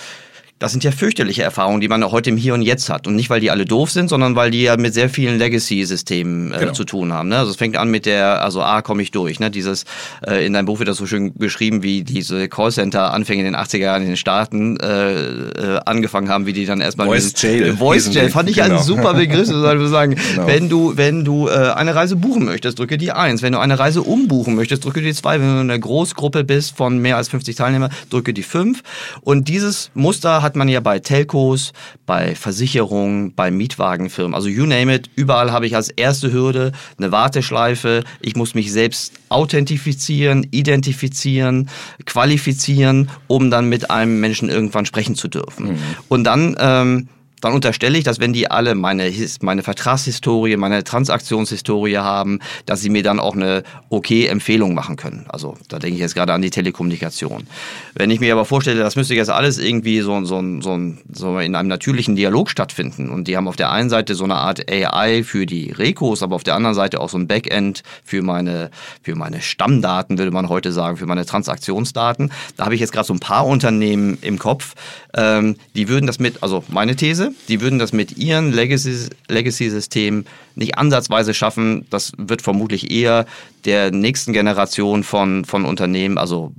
das 0.59 0.73
sind 0.73 0.83
ja 0.83 0.91
fürchterliche 0.91 1.43
Erfahrungen, 1.43 1.81
die 1.81 1.89
man 1.89 2.05
heute 2.11 2.31
im 2.31 2.37
Hier 2.37 2.55
und 2.55 2.63
Jetzt 2.63 2.91
hat. 2.91 3.07
Und 3.07 3.15
nicht, 3.15 3.31
weil 3.31 3.41
die 3.41 3.51
alle 3.51 3.65
doof 3.65 3.91
sind, 3.91 4.09
sondern 4.09 4.35
weil 4.35 4.51
die 4.51 4.63
ja 4.63 4.77
mit 4.77 4.93
sehr 4.93 5.09
vielen 5.09 5.39
Legacy-Systemen 5.39 6.53
äh, 6.53 6.59
genau. 6.59 6.73
zu 6.73 6.85
tun 6.85 7.13
haben. 7.13 7.29
Ne? 7.29 7.39
Also 7.39 7.53
es 7.53 7.57
fängt 7.57 7.77
an 7.77 7.91
mit 7.91 8.07
der, 8.07 8.43
also 8.43 8.63
A, 8.63 8.83
komme 8.83 9.03
ich 9.03 9.13
durch. 9.13 9.39
Ne? 9.39 9.51
Dieses, 9.51 9.85
äh, 10.27 10.45
in 10.45 10.53
deinem 10.53 10.67
Buch 10.67 10.81
wird 10.81 10.89
das 10.89 10.97
so 10.97 11.07
schön 11.07 11.33
beschrieben, 11.35 11.83
wie 11.83 12.03
diese 12.03 12.49
Callcenter-Anfänge 12.49 13.41
in 13.41 13.53
den 13.53 13.57
80er 13.57 13.79
Jahren 13.79 14.03
in 14.03 14.09
den 14.09 14.17
Staaten 14.17 14.79
äh, 14.81 15.13
äh, 15.13 15.81
angefangen 15.85 16.29
haben, 16.29 16.47
wie 16.47 16.53
die 16.53 16.67
dann 16.67 16.81
erstmal... 16.81 17.07
Voice 17.07 17.33
Jail. 17.37 17.77
Voice 17.77 18.13
Jail 18.13 18.31
fand 18.31 18.51
ich 18.51 18.57
genau. 18.57 18.79
ein 18.79 18.83
super 18.83 19.15
Begriff. 19.15 19.39
Ich 19.49 19.91
sagen, 19.91 20.17
genau. 20.17 20.47
wenn 20.47 20.69
du, 20.69 20.97
wenn 20.97 21.25
du 21.25 21.49
äh, 21.49 21.71
eine 21.71 21.95
Reise 21.95 22.17
buchen 22.17 22.45
möchtest, 22.45 22.79
drücke 22.79 22.99
die 22.99 23.13
eins. 23.13 23.41
Wenn 23.43 23.53
du 23.53 23.61
eine 23.61 23.79
Reise 23.79 24.03
umbuchen 24.03 24.55
möchtest, 24.57 24.85
drücke 24.85 25.01
die 25.01 25.15
zwei. 25.15 25.41
Wenn 25.41 25.55
du 25.55 25.61
eine 25.61 25.79
Großgruppe 25.79 26.43
bist 26.45 26.77
von 26.77 26.99
mehr 26.99 27.17
als 27.17 27.29
50 27.29 27.55
Teilnehmern, 27.55 27.91
drücke 28.11 28.35
die 28.35 28.43
fünf. 28.43 28.83
Und 29.21 29.49
dieses 29.49 29.91
Muster 29.95 30.43
hat 30.43 30.48
hat 30.49 30.57
man 30.57 30.69
ja 30.69 30.81
bei 30.81 30.99
Telcos, 30.99 31.75
bei 32.07 32.35
Versicherungen, 32.35 33.35
bei 33.35 33.51
Mietwagenfirmen, 33.51 34.35
also 34.35 34.49
you 34.49 34.65
name 34.65 34.95
it, 34.95 35.11
überall 35.15 35.53
habe 35.53 35.67
ich 35.67 35.77
als 35.77 35.91
erste 35.91 36.33
Hürde 36.33 36.73
eine 36.97 37.13
Warteschleife. 37.13 38.03
Ich 38.21 38.35
muss 38.35 38.55
mich 38.55 38.73
selbst 38.73 39.13
authentifizieren, 39.29 40.47
identifizieren, 40.51 41.69
qualifizieren, 42.07 43.11
um 43.27 43.51
dann 43.51 43.69
mit 43.69 43.91
einem 43.91 44.21
Menschen 44.21 44.49
irgendwann 44.49 44.87
sprechen 44.87 45.17
zu 45.17 45.29
dürfen. 45.29 45.73
Mhm. 45.73 45.79
Und 46.09 46.25
dann 46.25 46.57
ähm, 46.59 47.09
dann 47.41 47.53
unterstelle 47.53 47.99
ich, 47.99 48.05
dass 48.05 48.21
wenn 48.21 48.33
die 48.33 48.51
alle 48.51 48.75
meine, 48.75 49.13
meine 49.43 49.63
Vertragshistorie, 49.63 50.57
meine 50.57 50.85
Transaktionshistorie 50.85 51.99
haben, 51.99 52.41
dass 52.67 52.81
sie 52.81 52.91
mir 52.91 53.03
dann 53.03 53.21
auch 53.21 53.35
eine 53.35 53.63
okay 53.91 54.27
Empfehlung 54.27 54.75
machen 54.75 54.97
können. 54.97 55.27
Also 55.29 55.57
da 55.69 55.79
denke 55.79 55.97
ich 55.97 56.01
jetzt 56.01 56.15
gerade 56.15 56.33
an 56.33 56.43
die 56.43 56.51
Telekommunikation. 56.51 57.47
Wenn 57.95 58.11
ich 58.11 58.21
mir 58.21 58.33
aber 58.33 58.45
vorstelle, 58.45 58.81
das 58.81 58.97
müsste 58.97 59.15
jetzt 59.15 59.31
alles 59.31 59.59
irgendwie 59.59 60.01
so, 60.01 60.25
so, 60.25 60.43
so, 60.61 60.79
so 61.13 61.39
in 61.39 61.55
einem 61.55 61.69
natürlichen 61.69 62.17
Dialog 62.17 62.51
stattfinden 62.51 63.11
und 63.11 63.29
die 63.29 63.37
haben 63.37 63.49
auf 63.49 63.57
der 63.57 63.71
einen 63.71 63.91
Seite 63.91 64.15
so 64.15 64.25
eine 64.25 64.37
Art 64.37 64.71
AI 64.71 65.23
für 65.23 65.47
die 65.47 65.71
Rekos, 65.71 66.23
aber 66.23 66.37
auf 66.37 66.45
der 66.45 66.55
anderen 66.55 66.75
Seite 66.75 67.01
auch 67.01 67.09
so 67.09 67.19
ein 67.19 67.27
Backend 67.29 67.83
für 68.05 68.23
meine, 68.23 68.71
für 69.03 69.15
meine 69.15 69.41
Stammdaten, 69.41 70.19
würde 70.19 70.31
man 70.31 70.49
heute 70.49 70.73
sagen, 70.73 70.97
für 70.97 71.07
meine 71.07 71.27
Transaktionsdaten. 71.27 72.31
Da 72.57 72.65
habe 72.65 72.75
ich 72.75 72.81
jetzt 72.81 72.93
gerade 72.93 73.07
so 73.07 73.15
ein 73.15 73.21
paar 73.21 73.47
Unternehmen 73.47 74.19
im 74.21 74.39
Kopf, 74.39 74.75
ähm, 75.15 75.57
die 75.75 75.89
würden 75.89 76.07
das 76.07 76.19
mit, 76.19 76.43
also 76.43 76.65
meine 76.69 76.97
These, 76.97 77.28
die 77.49 77.61
würden 77.61 77.79
das 77.79 77.93
mit 77.93 78.17
ihren 78.19 78.53
Legacy-Systemen 78.53 80.27
nicht 80.55 80.79
ansatzweise 80.79 81.35
schaffen. 81.35 81.87
Das 81.91 82.13
wird 82.17 82.43
vermutlich 82.43 82.91
eher 82.91 83.27
der 83.65 83.91
nächsten 83.91 84.33
Generation 84.33 85.05
von, 85.05 85.45
von 85.45 85.65
Unternehmen, 85.65 86.19
also 86.19 86.53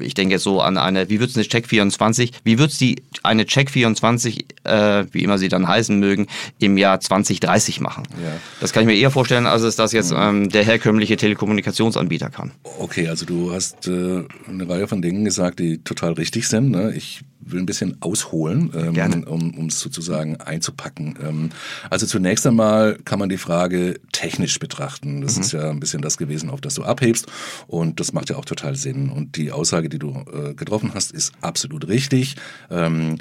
ich 0.00 0.14
denke 0.14 0.34
jetzt 0.34 0.42
so 0.42 0.60
an 0.60 0.78
eine, 0.78 1.08
wie 1.08 1.20
wird 1.20 1.30
es 1.30 1.36
eine 1.36 1.44
Check24, 1.44 2.32
wie 2.44 2.58
wird 2.58 2.70
es 2.70 2.78
die 2.78 3.02
eine 3.22 3.44
Check24, 3.44 4.44
äh, 4.64 5.06
wie 5.12 5.22
immer 5.22 5.38
sie 5.38 5.48
dann 5.48 5.66
heißen 5.66 5.98
mögen, 5.98 6.26
im 6.58 6.76
Jahr 6.78 7.00
2030 7.00 7.80
machen? 7.80 8.04
Ja. 8.22 8.32
Das 8.60 8.72
kann 8.72 8.82
ich 8.82 8.86
mir 8.86 8.96
eher 8.96 9.10
vorstellen, 9.10 9.46
als 9.46 9.62
es 9.62 9.76
das 9.76 9.92
jetzt 9.92 10.12
mhm. 10.12 10.18
ähm, 10.20 10.48
der 10.48 10.64
herkömmliche 10.64 11.16
Telekommunikationsanbieter 11.16 12.30
kann. 12.30 12.52
Okay, 12.78 13.08
also 13.08 13.26
du 13.26 13.52
hast 13.52 13.88
äh, 13.88 14.24
eine 14.48 14.68
Reihe 14.68 14.88
von 14.88 15.02
Dingen 15.02 15.24
gesagt, 15.24 15.58
die 15.60 15.78
total 15.78 16.12
richtig 16.12 16.48
sind. 16.48 16.70
Ne? 16.70 16.92
Ich 16.94 17.22
will 17.50 17.60
ein 17.60 17.66
bisschen 17.66 17.96
ausholen, 18.00 18.70
ähm, 18.74 19.24
um 19.24 19.66
es 19.66 19.80
sozusagen 19.80 20.36
einzupacken. 20.36 21.14
Ähm, 21.22 21.50
also 21.90 22.06
zunächst 22.06 22.46
einmal 22.46 22.98
kann 23.04 23.18
man 23.18 23.28
die 23.28 23.38
Frage 23.38 24.00
technisch 24.12 24.58
betrachten. 24.58 25.20
Das 25.20 25.36
mhm. 25.36 25.42
ist 25.42 25.52
ja 25.52 25.70
ein 25.70 25.80
bisschen 25.80 26.02
das 26.02 26.18
gewesen, 26.18 26.50
auf 26.50 26.60
das 26.60 26.74
du 26.74 26.82
abhebst. 26.82 27.26
Und 27.66 28.00
das 28.00 28.12
macht 28.12 28.30
ja 28.30 28.36
auch 28.36 28.44
total 28.44 28.76
Sinn. 28.76 29.10
Und 29.10 29.36
die 29.36 29.52
Aussage, 29.52 29.88
die 29.88 29.98
du 29.98 30.24
äh, 30.32 30.54
getroffen 30.54 30.92
hast, 30.94 31.12
ist 31.12 31.32
absolut 31.40 31.88
richtig. 31.88 32.36
Ähm, 32.70 33.18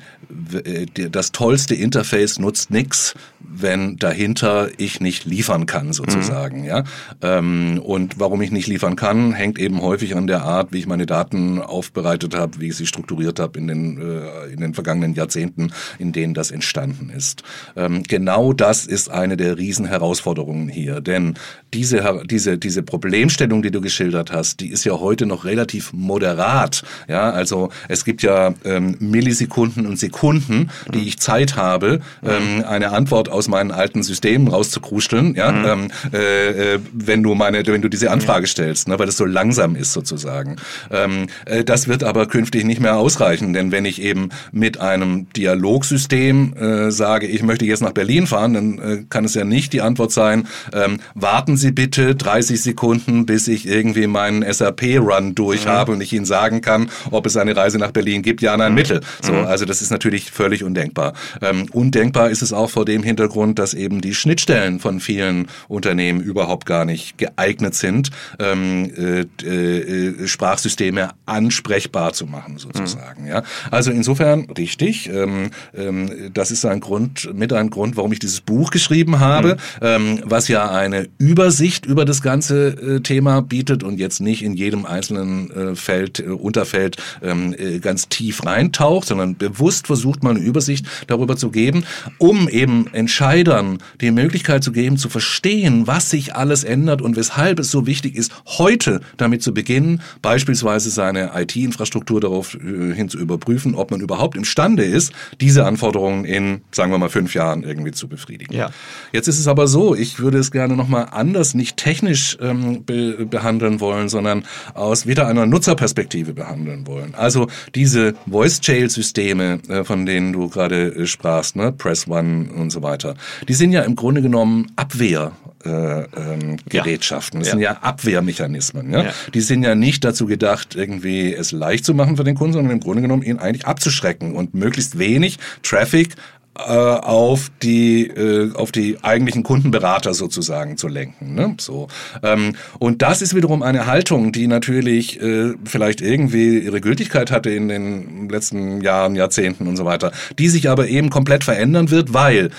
äh, 0.54 0.86
das 1.10 1.32
tollste 1.32 1.76
Interface 1.76 2.40
nutzt 2.40 2.72
nichts, 2.72 3.14
wenn 3.40 3.98
dahinter 3.98 4.70
ich 4.78 5.00
nicht 5.00 5.26
liefern 5.26 5.66
kann, 5.66 5.94
sozusagen. 5.94 6.62
Mhm. 6.62 6.66
Ja? 6.66 6.84
Ähm, 7.22 7.80
und 7.84 8.20
warum 8.20 8.42
ich 8.42 8.52
nicht 8.52 8.68
liefern 8.68 8.96
kann, 8.96 9.34
hängt 9.34 9.60
eben 9.60 9.82
häufig 9.82 10.16
an 10.16 10.28
der 10.28 10.44
Art, 10.44 10.72
wie 10.72 10.80
ich 10.80 10.88
meine 10.88 11.06
Daten 11.06 11.62
aufbereitet 11.62 12.36
habe, 12.36 12.60
wie 12.60 12.70
ich 12.70 12.76
sie 12.76 12.88
strukturiert 12.88 13.40
habe 13.40 13.60
in 13.60 13.68
den 13.68 14.02
äh, 14.02 14.15
äh, 14.15 14.15
in 14.52 14.60
den 14.60 14.74
vergangenen 14.74 15.14
Jahrzehnten, 15.14 15.72
in 16.00 16.12
denen 16.12 16.34
das 16.34 16.52
entstanden 16.52 17.10
ist. 17.10 17.44
Ähm, 17.76 18.04
genau 18.04 18.54
das 18.54 18.86
ist 18.86 19.10
eine 19.10 19.38
der 19.38 19.58
Riesenherausforderungen 19.58 20.70
hier, 20.70 21.02
denn 21.02 21.36
diese, 21.74 22.24
diese, 22.26 22.58
diese 22.58 22.84
Problemstellung, 22.84 23.62
die 23.62 23.72
du 23.72 23.82
geschildert 23.82 24.32
hast, 24.32 24.62
die 24.62 24.70
ist 24.70 24.86
ja 24.86 24.94
heute 24.94 25.26
noch 25.26 25.46
relativ 25.46 25.92
moderat. 25.94 26.84
Ja, 27.08 27.32
also 27.32 27.70
es 27.90 28.06
gibt 28.06 28.24
ja 28.24 28.54
ähm, 28.64 28.96
Millisekunden 29.00 29.86
und 29.86 30.00
Sekunden, 30.00 30.70
die 30.94 31.08
ich 31.08 31.20
Zeit 31.20 31.58
habe, 31.58 32.00
ähm, 32.24 32.64
eine 32.66 32.92
Antwort 32.92 33.30
aus 33.30 33.48
meinen 33.48 33.72
alten 33.72 34.04
Systemen 34.04 34.48
rauszukruscheln, 34.48 35.36
ja, 35.36 35.52
mhm. 35.52 35.66
ähm, 35.66 35.92
äh, 36.14 36.76
äh, 36.76 36.80
wenn 36.94 37.24
du 37.24 37.36
meine, 37.36 37.66
wenn 37.66 37.82
du 37.82 37.90
diese 37.90 38.12
Anfrage 38.12 38.48
stellst, 38.48 38.88
ne, 38.88 38.98
weil 38.98 39.08
es 39.08 39.18
so 39.18 39.26
langsam 39.26 39.76
ist 39.76 39.94
sozusagen. 39.94 40.56
Ähm, 40.92 41.28
äh, 41.46 41.64
das 41.64 41.88
wird 41.88 42.04
aber 42.04 42.28
künftig 42.28 42.64
nicht 42.64 42.80
mehr 42.80 42.98
ausreichen, 42.98 43.54
denn 43.54 43.72
wenn 43.72 43.86
ich 43.86 44.02
eben 44.06 44.30
mit 44.52 44.80
einem 44.80 45.28
Dialogsystem 45.34 46.54
äh, 46.54 46.92
sage, 46.92 47.28
ich 47.28 47.44
möchte 47.44 47.66
jetzt 47.66 47.82
nach 47.82 47.92
Berlin 47.92 48.28
fahren, 48.28 48.54
dann 48.54 48.80
äh, 48.80 49.04
kann 49.10 49.26
es 49.26 49.34
ja 49.34 49.44
nicht 49.44 49.74
die 49.74 49.82
Antwort 49.82 50.12
sein, 50.12 50.48
ähm, 50.74 51.00
warten 51.14 51.58
Sie 51.58 51.72
bitte 51.72 52.16
30 52.16 52.62
Sekunden, 52.62 53.26
bis 53.26 53.48
ich 53.48 53.68
irgendwie 53.68 54.08
meinen 54.08 54.42
SAP-Run 54.52 55.36
durch 55.36 55.66
mhm. 55.66 55.70
habe 55.70 55.92
und 55.92 56.02
ich 56.02 56.14
Ihnen 56.14 56.26
sagen 56.26 56.62
kann, 56.62 56.90
ob 57.12 57.26
es 57.26 57.38
eine 57.38 57.56
Reise 57.56 57.78
nach 57.78 57.92
Berlin 57.92 58.22
gibt, 58.22 58.42
ja, 58.42 58.56
nein, 58.56 58.72
mhm. 58.72 58.76
Mittel. 58.76 59.02
So, 59.22 59.34
mhm. 59.34 59.46
also 59.46 59.66
das 59.66 59.82
ist 59.82 59.92
natürlich 59.92 60.32
völlig 60.32 60.64
undenkbar. 60.64 61.14
Ähm, 61.42 61.68
undenkbar 61.72 62.30
ist 62.30 62.42
es 62.42 62.54
auch 62.54 62.70
vor 62.70 62.86
dem 62.86 63.04
Hintergrund, 63.04 63.60
dass 63.60 63.74
eben 63.74 64.02
die 64.02 64.14
Schnittstellen 64.14 64.80
von 64.80 65.00
vielen 65.00 65.48
Unternehmen 65.68 66.22
überhaupt 66.22 66.66
gar 66.66 66.86
nicht 66.86 67.18
geeignet 67.18 67.76
sind, 67.76 68.12
ähm, 68.40 68.92
äh, 68.96 69.48
äh, 69.48 70.28
Sprachsysteme 70.28 71.10
ansprechbar 71.26 72.14
zu 72.14 72.26
machen, 72.26 72.58
sozusagen. 72.58 73.24
Mhm. 73.24 73.30
Ja, 73.30 73.44
also 73.72 73.92
insofern 73.96 74.48
richtig. 74.58 75.10
Ähm, 75.10 75.52
ähm, 75.76 76.32
das 76.34 76.52
ist 76.52 76.66
ein 76.66 76.80
Grund, 76.80 77.30
mit 77.34 77.54
ein 77.54 77.70
Grund, 77.70 77.98
warum 77.98 78.12
ich 78.12 78.20
dieses 78.20 78.42
Buch 78.42 78.72
geschrieben 78.72 79.20
habe, 79.20 79.58
mhm. 79.82 79.82
ähm, 79.82 80.20
was 80.24 80.48
ja 80.48 80.70
eine 80.70 81.08
Übersicht 81.18 81.86
über 81.86 82.06
das 82.06 82.22
ganze 82.22 82.68
äh, 82.68 83.00
Thema 83.02 83.42
bietet 83.42 83.84
und 83.84 84.00
jetzt 84.00 84.22
nicht 84.22 84.44
in 84.44 84.54
jedem 84.54 84.86
einzelnen 84.86 85.52
äh, 85.52 85.76
Feld, 85.76 86.20
äh, 86.20 86.24
Unterfeld 86.24 86.98
ähm, 87.22 87.56
äh, 87.58 87.80
ganz 87.80 88.10
tief 88.10 88.46
reintaucht, 88.46 89.08
sondern 89.08 89.36
bewusst 89.36 89.88
versucht 89.88 90.24
mal 90.24 90.32
eine 90.32 90.40
Übersicht 90.40 90.86
darüber 91.08 91.38
zu 91.38 91.52
geben, 91.52 91.86
um 92.18 92.50
eben 92.50 92.88
Entscheidern 92.94 93.80
die 94.02 94.12
Möglichkeit 94.12 94.64
zu 94.64 94.72
geben, 94.72 94.98
zu 94.98 95.10
verstehen, 95.10 95.88
was 95.88 96.10
sich 96.10 96.36
alles 96.36 96.64
ändert 96.64 97.02
und 97.02 97.16
weshalb 97.16 97.60
es 97.60 97.72
so 97.72 97.86
wichtig 97.86 98.16
ist, 98.16 98.32
heute 98.46 99.02
damit 99.18 99.44
zu 99.44 99.54
beginnen, 99.54 100.02
beispielsweise 100.22 100.90
seine 100.90 101.32
IT-Infrastruktur 101.36 102.22
darauf 102.22 102.52
hin 102.52 103.10
zu 103.10 103.18
überprüfen, 103.18 103.76
ob 103.76 103.85
man 103.92 104.02
überhaupt 104.02 104.36
imstande 104.36 104.84
ist, 104.84 105.14
diese 105.42 105.66
Anforderungen 105.66 106.26
in, 106.26 106.62
sagen 106.72 106.92
wir 106.92 106.98
mal, 106.98 107.10
fünf 107.10 107.34
Jahren 107.34 107.64
irgendwie 107.64 107.92
zu 107.92 108.08
befriedigen. 108.08 108.54
Ja. 108.54 108.70
Jetzt 109.12 109.28
ist 109.28 109.40
es 109.40 109.48
aber 109.48 109.68
so, 109.68 109.96
ich 109.96 110.20
würde 110.20 110.38
es 110.38 110.52
gerne 110.52 110.76
nochmal 110.76 111.08
anders, 111.12 111.54
nicht 111.54 111.78
technisch 111.78 112.38
ähm, 112.42 112.84
be 112.84 113.26
behandeln 113.26 113.80
wollen, 113.80 114.10
sondern 114.10 114.46
aus 114.74 115.08
wieder 115.08 115.28
einer 115.28 115.46
Nutzerperspektive 115.46 116.34
behandeln 116.34 116.88
wollen. 116.88 117.16
Also 117.16 117.48
diese 117.74 118.16
Voice-Jail-Systeme, 118.30 119.60
äh, 119.68 119.84
von 119.84 120.06
denen 120.06 120.34
du 120.34 120.50
gerade 120.50 120.88
äh, 120.96 121.06
sprachst, 121.08 121.56
ne, 121.56 121.72
Press 121.72 122.08
One 122.08 122.50
und 122.54 122.72
so 122.72 122.82
weiter, 122.82 123.16
die 123.48 123.54
sind 123.54 123.72
ja 123.72 123.82
im 123.82 123.96
Grunde 123.96 124.22
genommen 124.22 124.72
Abwehr 124.76 125.32
Gerätschaften. 125.66 127.40
Das 127.40 127.48
ja. 127.48 127.52
sind 127.54 127.62
ja 127.62 127.72
Abwehrmechanismen. 127.82 128.92
Ja? 128.92 129.04
ja? 129.04 129.14
Die 129.34 129.42
sind 129.42 129.64
ja 129.64 129.76
nicht 129.76 130.04
dazu 130.04 130.26
gedacht, 130.26 130.76
irgendwie 130.76 131.34
es 131.34 131.52
leicht 131.52 131.86
zu 131.86 131.94
machen 131.94 132.18
für 132.18 132.24
den 132.24 132.36
Kunden, 132.36 132.54
sondern 132.54 132.74
im 132.74 132.80
Grunde 132.80 133.02
genommen 133.02 133.24
ihn 133.24 133.40
eigentlich 133.40 133.66
abzuschrecken 133.66 134.36
und 134.36 134.54
möglichst 134.54 135.00
wenig 135.00 135.38
Traffic 135.64 136.16
äh, 136.58 136.62
auf 136.62 137.52
die 137.62 138.08
äh, 138.08 138.54
auf 138.54 138.72
die 138.72 139.04
eigentlichen 139.04 139.44
Kundenberater 139.44 140.14
sozusagen 140.14 140.78
zu 140.78 140.88
lenken. 140.88 141.36
Ne? 141.36 141.56
So 141.60 141.90
ähm, 142.24 142.56
und 142.80 143.02
das 143.02 143.22
ist 143.22 143.36
wiederum 143.36 143.62
eine 143.62 143.88
Haltung, 143.88 144.32
die 144.32 144.48
natürlich 144.48 145.22
äh, 145.22 145.54
vielleicht 145.66 146.00
irgendwie 146.00 146.60
ihre 146.60 146.80
Gültigkeit 146.80 147.30
hatte 147.30 147.50
in 147.50 147.68
den 147.68 148.30
letzten 148.30 148.80
Jahren, 148.80 149.16
Jahrzehnten 149.16 149.68
und 149.68 149.76
so 149.76 149.84
weiter, 149.84 150.14
die 150.40 150.48
sich 150.48 150.70
aber 150.70 150.88
eben 150.88 151.10
komplett 151.10 151.44
verändern 151.44 151.92
wird, 151.92 152.14
weil 152.14 152.52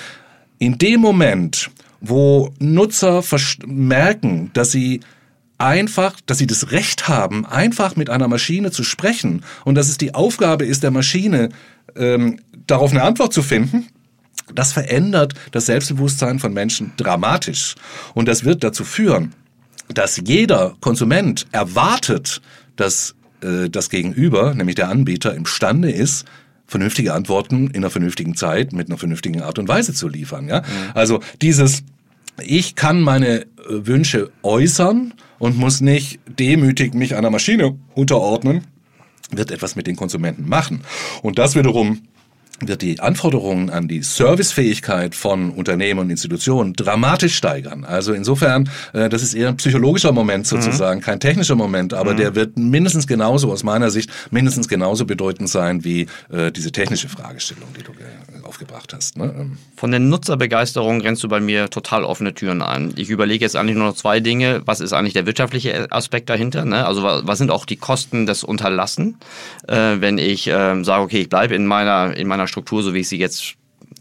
in 0.59 0.79
dem 0.79 1.01
Moment, 1.01 1.71
wo 2.01 2.53
Nutzer 2.59 3.23
merken, 3.67 4.51
dass 4.53 4.73
sie 4.73 5.01
einfach, 5.59 6.21
dass 6.27 6.39
sie 6.39 6.47
das 6.47 6.71
Recht 6.71 7.09
haben, 7.09 7.47
einfach 7.47 7.97
mit 7.97 8.11
einer 8.11 8.29
Maschine 8.29 8.71
zu 8.71 8.85
sprechen 8.85 9.43
und 9.65 9.75
dass 9.75 9.89
es 9.89 9.99
die 9.99 10.15
Aufgabe 10.15 10.67
ist 10.67 10.83
der 10.83 10.91
Maschine, 10.91 11.49
ähm, 11.97 12.41
darauf 12.67 12.91
eine 12.91 13.03
Antwort 13.03 13.33
zu 13.33 13.43
finden, 13.43 13.89
das 14.55 14.73
verändert 14.73 15.35
das 15.51 15.67
Selbstbewusstsein 15.67 16.39
von 16.39 16.53
Menschen 16.53 16.93
dramatisch. 16.97 17.75
Und 18.15 18.29
das 18.29 18.45
wird 18.45 18.63
dazu 18.63 18.85
führen, 18.85 19.33
dass 19.89 20.21
jeder 20.25 20.77
Konsument 20.81 21.47
erwartet, 21.53 22.41
dass 22.77 23.15
äh, 23.41 23.69
das 23.69 23.91
Gegenüber, 23.91 24.55
nämlich 24.55 24.77
der 24.77 24.89
Anbieter, 24.89 25.35
imstande 25.35 25.91
ist, 25.91 26.27
vernünftige 26.67 27.15
Antworten 27.15 27.69
in 27.69 27.77
einer 27.77 27.91
vernünftigen 27.91 28.35
Zeit 28.35 28.73
mit 28.73 28.89
einer 28.89 28.99
vernünftigen 28.99 29.43
Art 29.43 29.59
und 29.59 29.69
Weise 29.69 29.95
zu 29.95 30.09
liefern. 30.09 30.49
Ja? 30.49 30.61
Mhm. 30.61 30.65
Also 30.95 31.21
dieses 31.41 31.85
ich 32.43 32.75
kann 32.75 33.01
meine 33.01 33.43
äh, 33.43 33.47
Wünsche 33.69 34.31
äußern 34.43 35.15
und 35.39 35.57
muss 35.57 35.81
nicht 35.81 36.21
demütig 36.27 36.95
mich 36.95 37.15
einer 37.15 37.31
Maschine 37.31 37.77
unterordnen, 37.95 38.65
wird 39.31 39.51
etwas 39.51 39.77
mit 39.77 39.87
den 39.87 39.97
Konsumenten 39.97 40.49
machen. 40.49 40.83
Und 41.23 41.39
das 41.39 41.57
wiederum 41.57 42.03
wird 42.61 42.83
die 42.83 43.01
Anforderungen 43.01 43.71
an 43.71 43.89
die 43.89 44.03
Servicefähigkeit 44.03 45.15
von 45.15 45.51
Unternehmen 45.51 46.01
und 46.01 46.11
Institutionen 46.11 46.73
dramatisch 46.73 47.37
steigern. 47.37 47.85
Also 47.85 48.13
insofern, 48.13 48.71
äh, 48.93 49.09
das 49.09 49.23
ist 49.23 49.35
eher 49.35 49.49
ein 49.49 49.57
psychologischer 49.57 50.13
Moment 50.13 50.51
mhm. 50.51 50.61
sozusagen, 50.61 51.01
mhm. 51.01 51.05
kein 51.05 51.21
technischer 51.21 51.55
Moment, 51.55 51.93
aber 51.93 52.13
mhm. 52.13 52.17
der 52.17 52.35
wird 52.35 52.57
mindestens 52.57 53.07
genauso, 53.07 53.53
aus 53.53 53.63
meiner 53.63 53.91
Sicht, 53.91 54.11
mindestens 54.31 54.69
genauso 54.69 55.05
bedeutend 55.05 55.49
sein 55.49 55.85
wie 55.85 56.07
äh, 56.31 56.51
diese 56.51 56.73
technische 56.73 57.09
Fragestellung, 57.09 57.69
die 57.79 57.83
du 57.83 57.93
aufgebracht 58.47 58.95
hast. 58.95 59.19
Ne? 59.19 59.35
Ähm. 59.37 59.59
Von 59.77 59.91
der 59.91 60.01
Nutzerbegeisterung 60.01 61.01
rennst 61.01 61.23
du 61.23 61.29
bei 61.29 61.41
mir 61.41 61.69
total 61.69 62.05
offene 62.05 62.33
Türen 62.33 62.63
ein. 62.63 62.93
Ich 62.97 63.11
überlege 63.11 63.45
jetzt 63.45 63.57
eigentlich 63.57 63.77
nur 63.77 63.89
noch 63.89 63.97
zwei 63.97 64.21
Dinge. 64.21 64.63
Was 64.65 64.81
ist 64.81 64.93
eigentlich 64.93 65.13
der 65.13 65.27
wirtschaftliche 65.27 65.91
Aspekt 65.93 66.31
dahinter? 66.31 66.65
Ne? 66.65 66.87
Also 66.87 67.03
was 67.03 67.39
sind 67.39 67.51
auch 67.51 67.67
die 67.67 67.77
Kosten 67.77 68.27
des 68.27 68.45
Unterlassen, 68.45 69.19
äh, 69.69 69.97
wenn 69.99 70.19
ich 70.19 70.47
äh, 70.47 70.83
sage, 70.85 71.03
okay, 71.03 71.21
ich 71.21 71.29
bleibe 71.29 71.55
in 71.55 71.67
meiner, 71.67 72.17
in 72.17 72.29
meiner 72.29 72.46
Struktur, 72.47 72.83
so 72.83 72.95
wie 72.95 73.01
ich 73.01 73.09
sie 73.09 73.19
jetzt 73.19 73.57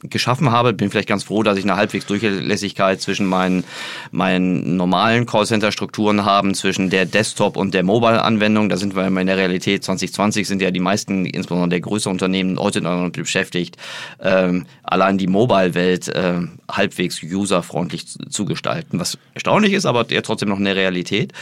geschaffen 0.09 0.51
habe. 0.51 0.73
Bin 0.73 0.89
vielleicht 0.89 1.07
ganz 1.07 1.23
froh, 1.23 1.43
dass 1.43 1.57
ich 1.57 1.63
eine 1.63 1.75
halbwegs 1.75 2.05
Durchlässigkeit 2.05 3.01
zwischen 3.01 3.25
meinen, 3.25 3.63
meinen 4.11 4.77
normalen 4.77 5.25
Callcenter-Strukturen 5.25 6.25
haben, 6.25 6.53
zwischen 6.53 6.89
der 6.89 7.05
Desktop- 7.05 7.57
und 7.57 7.73
der 7.73 7.83
Mobile-Anwendung. 7.83 8.69
Da 8.69 8.77
sind 8.77 8.95
wir 8.95 9.05
in 9.05 9.27
der 9.27 9.37
Realität 9.37 9.83
2020 9.83 10.47
sind 10.47 10.61
ja 10.61 10.71
die 10.71 10.79
meisten, 10.79 11.25
insbesondere 11.25 11.69
der 11.69 11.81
größeren 11.81 12.13
Unternehmen, 12.13 12.59
heute 12.59 12.81
noch 12.81 13.09
beschäftigt, 13.09 13.77
ähm, 14.21 14.65
allein 14.83 15.17
die 15.17 15.27
Mobile-Welt 15.27 16.09
äh, 16.09 16.41
halbwegs 16.69 17.21
userfreundlich 17.23 18.07
zu, 18.07 18.19
zu 18.29 18.45
gestalten. 18.45 18.99
Was 18.99 19.17
erstaunlich 19.33 19.73
ist, 19.73 19.85
aber 19.85 20.05
ja 20.11 20.21
trotzdem 20.21 20.49
noch 20.49 20.59
eine 20.59 20.75
Realität. 20.75 21.33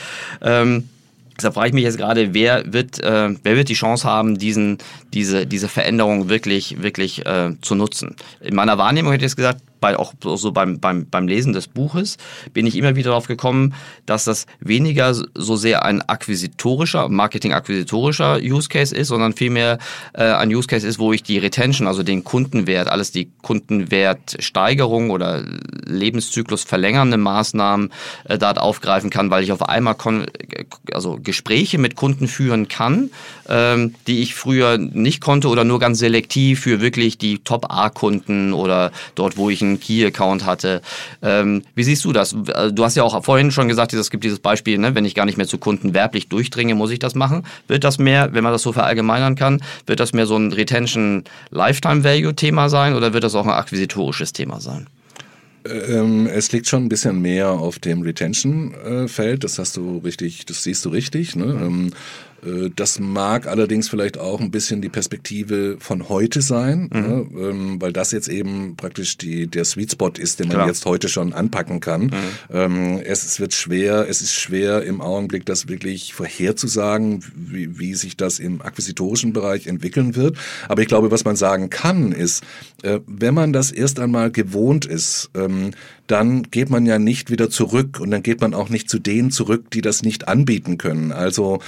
Ähm, 0.41 0.89
Deshalb 1.43 1.55
frage 1.55 1.67
ich 1.67 1.73
mich 1.73 1.83
jetzt 1.83 1.97
gerade, 1.97 2.33
wer 2.33 2.63
wird, 2.71 3.03
äh, 3.03 3.35
wer 3.43 3.55
wird 3.57 3.67
die 3.67 3.73
Chance 3.73 4.07
haben, 4.07 4.37
diesen, 4.37 4.77
diese, 5.13 5.45
diese 5.45 5.67
Veränderung 5.67 6.29
wirklich, 6.29 6.81
wirklich 6.81 7.25
äh, 7.25 7.51
zu 7.61 7.75
nutzen? 7.75 8.15
In 8.39 8.55
meiner 8.55 8.77
Wahrnehmung 8.77 9.11
hätte 9.11 9.25
ich 9.25 9.31
jetzt 9.31 9.35
gesagt, 9.35 9.59
bei, 9.83 9.99
auch 9.99 10.13
so 10.23 10.53
beim, 10.53 10.79
beim, 10.79 11.07
beim 11.09 11.27
Lesen 11.27 11.51
des 11.51 11.67
Buches 11.67 12.15
bin 12.53 12.65
ich 12.65 12.77
immer 12.77 12.95
wieder 12.95 13.09
darauf 13.09 13.27
gekommen, 13.27 13.73
dass 14.05 14.23
das 14.23 14.45
weniger 14.61 15.13
so 15.13 15.57
sehr 15.57 15.83
ein 15.83 16.01
akquisitorischer, 16.01 17.09
Marketing-akquisitorischer 17.09 18.39
Use 18.41 18.69
Case 18.69 18.95
ist, 18.95 19.09
sondern 19.09 19.33
vielmehr 19.33 19.79
äh, 20.13 20.23
ein 20.23 20.55
Use 20.55 20.69
Case 20.69 20.87
ist, 20.87 20.99
wo 20.99 21.11
ich 21.11 21.21
die 21.21 21.37
Retention, 21.37 21.85
also 21.85 22.01
den 22.01 22.23
Kundenwert, 22.23 22.87
alles 22.87 23.11
die 23.11 23.29
Kundenwertsteigerung 23.41 25.09
oder 25.09 25.43
Lebenszyklus 25.85 26.63
verlängernde 26.63 27.17
Maßnahmen 27.17 27.91
äh, 28.23 28.37
dort 28.37 28.59
aufgreifen 28.59 29.09
kann, 29.09 29.31
weil 29.31 29.43
ich 29.43 29.51
auf 29.51 29.67
einmal 29.67 29.97
also 30.93 31.19
Gespräche 31.21 31.77
mit 31.77 31.97
Kunden 31.97 32.29
führen 32.29 32.69
kann, 32.69 33.09
ähm, 33.49 33.95
die 34.07 34.21
ich 34.21 34.33
früher 34.33 34.77
nicht 34.77 35.19
konnte 35.19 35.49
oder 35.49 35.65
nur 35.65 35.79
ganz 35.79 35.99
selektiv 35.99 36.61
für 36.61 36.79
wirklich 36.79 37.17
die 37.17 37.39
Top-A-Kunden 37.39 38.53
oder 38.53 38.93
dort, 39.15 39.35
wo 39.35 39.49
ich 39.49 39.61
einen 39.73 39.79
Key-Account 39.79 40.45
hatte. 40.45 40.81
Ähm, 41.21 41.63
wie 41.75 41.83
siehst 41.83 42.05
du 42.05 42.13
das? 42.13 42.35
Du 42.71 42.83
hast 42.83 42.95
ja 42.95 43.03
auch 43.03 43.23
vorhin 43.23 43.51
schon 43.51 43.67
gesagt, 43.67 43.93
es 43.93 44.09
gibt 44.09 44.23
dieses 44.23 44.39
Beispiel, 44.39 44.77
ne, 44.77 44.95
wenn 44.95 45.05
ich 45.05 45.15
gar 45.15 45.25
nicht 45.25 45.37
mehr 45.37 45.47
zu 45.47 45.57
Kunden 45.57 45.93
werblich 45.93 46.29
durchdringe, 46.29 46.75
muss 46.75 46.91
ich 46.91 46.99
das 46.99 47.15
machen. 47.15 47.45
Wird 47.67 47.83
das 47.83 47.97
mehr, 47.99 48.33
wenn 48.33 48.43
man 48.43 48.53
das 48.53 48.61
so 48.61 48.71
verallgemeinern 48.71 49.35
kann, 49.35 49.61
wird 49.85 49.99
das 49.99 50.13
mehr 50.13 50.25
so 50.25 50.37
ein 50.37 50.51
Retention 50.51 51.23
Lifetime 51.51 52.03
Value 52.03 52.35
Thema 52.35 52.69
sein 52.69 52.95
oder 52.95 53.13
wird 53.13 53.23
das 53.23 53.35
auch 53.35 53.45
ein 53.45 53.51
akquisitorisches 53.51 54.33
Thema 54.33 54.59
sein? 54.59 54.87
Ähm, 55.65 56.27
es 56.27 56.51
liegt 56.51 56.67
schon 56.67 56.85
ein 56.85 56.89
bisschen 56.89 57.21
mehr 57.21 57.49
auf 57.49 57.79
dem 57.79 58.01
Retention-Feld. 58.01 59.43
Das 59.43 59.59
hast 59.59 59.77
du 59.77 59.99
richtig, 59.99 60.45
das 60.45 60.63
siehst 60.63 60.83
du 60.85 60.89
richtig. 60.89 61.35
Ne? 61.35 61.91
Äh, 62.45 62.69
das 62.75 62.99
mag 62.99 63.47
allerdings 63.47 63.89
vielleicht 63.89 64.17
auch 64.17 64.39
ein 64.39 64.51
bisschen 64.51 64.81
die 64.81 64.89
Perspektive 64.89 65.77
von 65.79 66.09
heute 66.09 66.41
sein, 66.41 66.89
mhm. 66.93 67.01
ne, 67.01 67.27
ähm, 67.37 67.81
weil 67.81 67.93
das 67.93 68.11
jetzt 68.11 68.27
eben 68.27 68.75
praktisch 68.75 69.17
die, 69.17 69.47
der 69.47 69.65
Sweet 69.65 69.91
Spot 69.91 70.11
ist, 70.17 70.39
den 70.39 70.47
man 70.47 70.57
Klar. 70.57 70.67
jetzt 70.67 70.85
heute 70.85 71.09
schon 71.09 71.33
anpacken 71.33 71.79
kann. 71.79 72.03
Mhm. 72.03 72.11
Ähm, 72.51 73.01
es, 73.03 73.23
es, 73.25 73.39
wird 73.39 73.53
schwer, 73.53 74.07
es 74.09 74.21
ist 74.21 74.33
schwer 74.33 74.83
im 74.83 75.01
Augenblick, 75.01 75.45
das 75.45 75.67
wirklich 75.67 76.13
vorherzusagen, 76.13 77.23
wie, 77.35 77.79
wie 77.79 77.95
sich 77.95 78.17
das 78.17 78.39
im 78.39 78.61
akquisitorischen 78.61 79.33
Bereich 79.33 79.67
entwickeln 79.67 80.15
wird. 80.15 80.37
Aber 80.67 80.81
ich 80.81 80.87
glaube, 80.87 81.11
was 81.11 81.25
man 81.25 81.35
sagen 81.35 81.69
kann, 81.69 82.11
ist, 82.11 82.43
äh, 82.83 82.99
wenn 83.07 83.33
man 83.33 83.53
das 83.53 83.71
erst 83.71 83.99
einmal 83.99 84.31
gewohnt 84.31 84.85
ist, 84.85 85.29
ähm, 85.35 85.71
dann 86.07 86.43
geht 86.43 86.69
man 86.69 86.85
ja 86.85 86.99
nicht 86.99 87.31
wieder 87.31 87.49
zurück 87.49 87.99
und 87.99 88.11
dann 88.11 88.23
geht 88.23 88.41
man 88.41 88.53
auch 88.53 88.69
nicht 88.69 88.89
zu 88.89 88.99
denen 88.99 89.31
zurück, 89.31 89.71
die 89.71 89.81
das 89.81 90.03
nicht 90.03 90.27
anbieten 90.27 90.77
können. 90.77 91.11
Also 91.11 91.59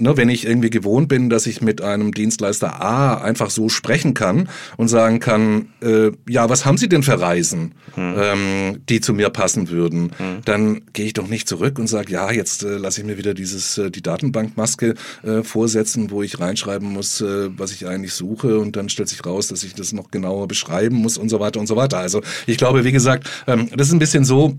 ne, 0.00 0.16
wenn 0.16 0.28
ich 0.28 0.46
irgendwie 0.46 0.70
gewohnt 0.70 1.08
bin, 1.08 1.30
dass 1.30 1.46
ich 1.46 1.60
mit 1.60 1.80
einem 1.80 2.12
Dienstleister 2.12 2.82
A 2.82 3.14
einfach 3.14 3.50
so 3.50 3.68
sprechen 3.68 4.14
kann 4.14 4.48
und 4.76 4.88
sagen 4.88 5.20
kann, 5.20 5.68
äh, 5.82 6.10
ja, 6.28 6.48
was 6.48 6.64
haben 6.64 6.78
Sie 6.78 6.88
denn 6.88 7.02
für 7.02 7.20
Reisen, 7.20 7.74
hm. 7.94 8.14
ähm, 8.18 8.80
die 8.88 9.00
zu 9.00 9.14
mir 9.14 9.30
passen 9.30 9.70
würden, 9.70 10.12
hm. 10.16 10.40
dann 10.44 10.82
gehe 10.92 11.06
ich 11.06 11.12
doch 11.12 11.28
nicht 11.28 11.48
zurück 11.48 11.78
und 11.78 11.86
sage, 11.86 12.12
ja, 12.12 12.30
jetzt 12.30 12.62
äh, 12.62 12.76
lasse 12.76 13.00
ich 13.00 13.06
mir 13.06 13.18
wieder 13.18 13.34
dieses 13.34 13.78
äh, 13.78 13.90
die 13.90 14.02
Datenbankmaske 14.02 14.94
äh, 15.22 15.42
vorsetzen, 15.42 16.10
wo 16.10 16.22
ich 16.22 16.40
reinschreiben 16.40 16.92
muss, 16.92 17.20
äh, 17.20 17.50
was 17.56 17.72
ich 17.72 17.86
eigentlich 17.86 18.14
suche 18.14 18.58
und 18.58 18.76
dann 18.76 18.88
stellt 18.88 19.08
sich 19.08 19.24
raus, 19.24 19.48
dass 19.48 19.64
ich 19.64 19.74
das 19.74 19.92
noch 19.92 20.10
genauer 20.10 20.48
beschreiben 20.48 20.96
muss 20.96 21.18
und 21.18 21.28
so 21.28 21.40
weiter 21.40 21.60
und 21.60 21.66
so 21.66 21.76
weiter. 21.76 21.98
Also 21.98 22.22
ich 22.46 22.58
glaube, 22.58 22.84
wie 22.84 22.92
gesagt, 22.92 23.28
ähm, 23.46 23.68
das 23.74 23.88
ist 23.88 23.92
ein 23.92 23.98
bisschen 23.98 24.24
so, 24.24 24.56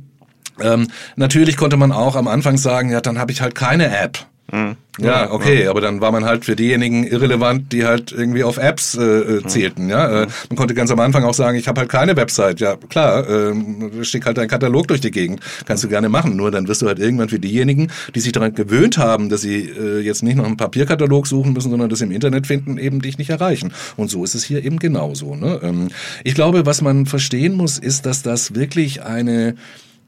ähm, 0.59 0.87
natürlich 1.15 1.57
konnte 1.57 1.77
man 1.77 1.91
auch 1.91 2.15
am 2.15 2.27
Anfang 2.27 2.57
sagen, 2.57 2.89
ja, 2.89 3.01
dann 3.01 3.19
habe 3.19 3.31
ich 3.31 3.41
halt 3.41 3.55
keine 3.55 3.95
App. 3.97 4.25
Mhm. 4.51 4.75
Ja, 4.97 5.31
okay, 5.31 5.67
aber 5.67 5.81
dann 5.81 5.99
war 5.99 6.12
man 6.13 6.23
halt 6.23 6.45
für 6.45 6.55
diejenigen 6.55 7.05
irrelevant, 7.05 7.73
die 7.73 7.84
halt 7.84 8.13
irgendwie 8.13 8.45
auf 8.45 8.58
Apps 8.58 8.95
äh, 8.95 9.01
äh 9.03 9.41
mhm. 9.41 9.47
zählten. 9.47 9.89
Ja, 9.89 10.23
äh, 10.23 10.27
man 10.49 10.55
konnte 10.55 10.73
ganz 10.73 10.89
am 10.89 10.99
Anfang 10.99 11.25
auch 11.25 11.34
sagen, 11.34 11.58
ich 11.58 11.67
habe 11.67 11.81
halt 11.81 11.89
keine 11.89 12.15
Website. 12.15 12.62
Ja, 12.62 12.77
klar, 12.89 13.27
äh, 13.29 14.03
schick 14.03 14.25
halt 14.25 14.38
deinen 14.38 14.47
Katalog 14.47 14.88
durch 14.88 15.01
die 15.01 15.12
Gegend, 15.12 15.41
kannst 15.65 15.84
du 15.84 15.89
gerne 15.89 16.08
machen. 16.08 16.38
Nur 16.38 16.51
dann 16.51 16.67
wirst 16.67 16.81
du 16.81 16.88
halt 16.88 16.99
irgendwann 16.99 17.27
für 17.27 17.39
diejenigen, 17.39 17.91
die 18.13 18.19
sich 18.21 18.31
daran 18.31 18.53
gewöhnt 18.53 18.97
haben, 18.97 19.29
dass 19.29 19.41
sie 19.41 19.69
äh, 19.69 19.99
jetzt 19.99 20.23
nicht 20.23 20.38
noch 20.38 20.45
einen 20.45 20.58
Papierkatalog 20.58 21.27
suchen 21.27 21.53
müssen, 21.53 21.71
sondern 21.71 21.89
das 21.89 22.01
im 22.01 22.12
Internet 22.12 22.47
finden, 22.47 22.77
eben 22.77 23.01
dich 23.01 23.17
nicht 23.17 23.31
erreichen. 23.31 23.73
Und 23.97 24.10
so 24.10 24.23
ist 24.23 24.36
es 24.36 24.45
hier 24.45 24.63
eben 24.63 24.79
genauso. 24.79 25.36
Ne? 25.36 25.60
Ähm, 25.62 25.89
ich 26.23 26.36
glaube, 26.36 26.65
was 26.65 26.81
man 26.81 27.05
verstehen 27.05 27.55
muss, 27.55 27.79
ist, 27.79 28.05
dass 28.05 28.21
das 28.21 28.55
wirklich 28.55 29.03
eine 29.03 29.55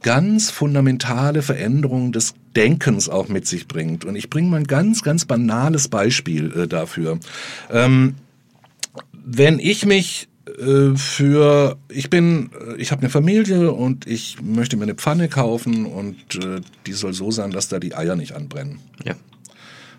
ganz 0.01 0.51
fundamentale 0.51 1.41
Veränderung 1.41 2.11
des 2.11 2.33
Denkens 2.55 3.09
auch 3.09 3.27
mit 3.27 3.47
sich 3.47 3.67
bringt. 3.67 4.05
Und 4.05 4.15
ich 4.15 4.29
bringe 4.29 4.49
mal 4.49 4.57
ein 4.57 4.67
ganz, 4.67 5.03
ganz 5.03 5.25
banales 5.25 5.87
Beispiel 5.87 6.51
äh, 6.53 6.67
dafür. 6.67 7.19
Ähm, 7.71 8.15
wenn 9.13 9.59
ich 9.59 9.85
mich 9.85 10.27
äh, 10.59 10.95
für 10.95 11.77
ich 11.89 12.09
bin 12.09 12.49
äh, 12.59 12.75
ich 12.77 12.91
habe 12.91 13.01
eine 13.01 13.09
Familie 13.09 13.71
und 13.71 14.07
ich 14.07 14.41
möchte 14.41 14.77
mir 14.77 14.83
eine 14.83 14.95
Pfanne 14.95 15.27
kaufen 15.27 15.85
und 15.85 16.35
äh, 16.35 16.61
die 16.85 16.93
soll 16.93 17.13
so 17.13 17.31
sein, 17.31 17.51
dass 17.51 17.67
da 17.67 17.79
die 17.79 17.95
Eier 17.95 18.15
nicht 18.15 18.33
anbrennen. 18.33 18.79
Ja. 19.03 19.15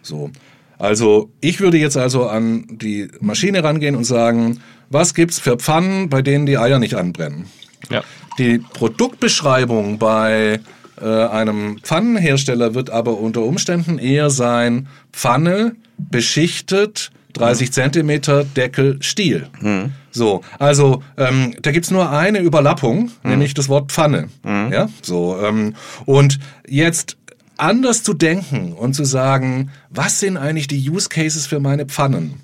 So. 0.03 0.31
Also, 0.79 1.33
ich 1.41 1.61
würde 1.61 1.77
jetzt 1.77 1.97
also 1.97 2.29
an 2.29 2.65
die 2.71 3.09
Maschine 3.21 3.65
rangehen 3.65 3.97
und 3.97 4.05
sagen, 4.05 4.61
was 4.91 5.13
gibt's 5.13 5.41
für 5.41 5.57
Pfannen, 5.57 6.09
bei 6.09 6.23
denen 6.23 6.47
die 6.47 6.57
Eier 6.57 6.79
nicht 6.79 6.95
anbrennen? 6.95 7.47
Ja. 7.91 8.03
Die 8.39 8.59
Produktbeschreibung 8.59 9.99
bei 9.99 10.61
äh, 11.01 11.05
einem 11.05 11.79
Pfannenhersteller 11.81 12.75
wird 12.75 12.91
aber 12.91 13.19
unter 13.19 13.43
Umständen 13.43 13.99
eher 13.99 14.31
sein 14.31 14.89
Pfanne 15.13 15.77
beschichtet 15.97 17.11
30 17.35 17.73
Zentimeter 17.73 18.45
Deckel 18.45 18.99
Stiel. 19.01 19.49
Mhm. 19.61 19.93
So, 20.11 20.43
also 20.59 21.03
ähm, 21.17 21.55
da 21.63 21.71
gibt's 21.71 21.91
nur 21.91 22.11
eine 22.11 22.41
Überlappung, 22.41 23.11
mhm. 23.23 23.31
nämlich 23.31 23.55
das 23.55 23.69
Wort 23.69 23.93
Pfanne. 23.93 24.29
Mhm. 24.43 24.73
Ja, 24.73 24.89
so 25.03 25.39
ähm, 25.43 25.75
und 26.07 26.39
jetzt 26.67 27.17
anders 27.57 28.03
zu 28.03 28.15
denken 28.15 28.73
und 28.73 28.95
zu 28.95 29.05
sagen, 29.05 29.71
was 29.91 30.21
sind 30.21 30.37
eigentlich 30.37 30.69
die 30.69 30.89
Use 30.89 31.09
Cases 31.09 31.47
für 31.47 31.61
meine 31.61 31.87
Pfannen? 31.87 32.41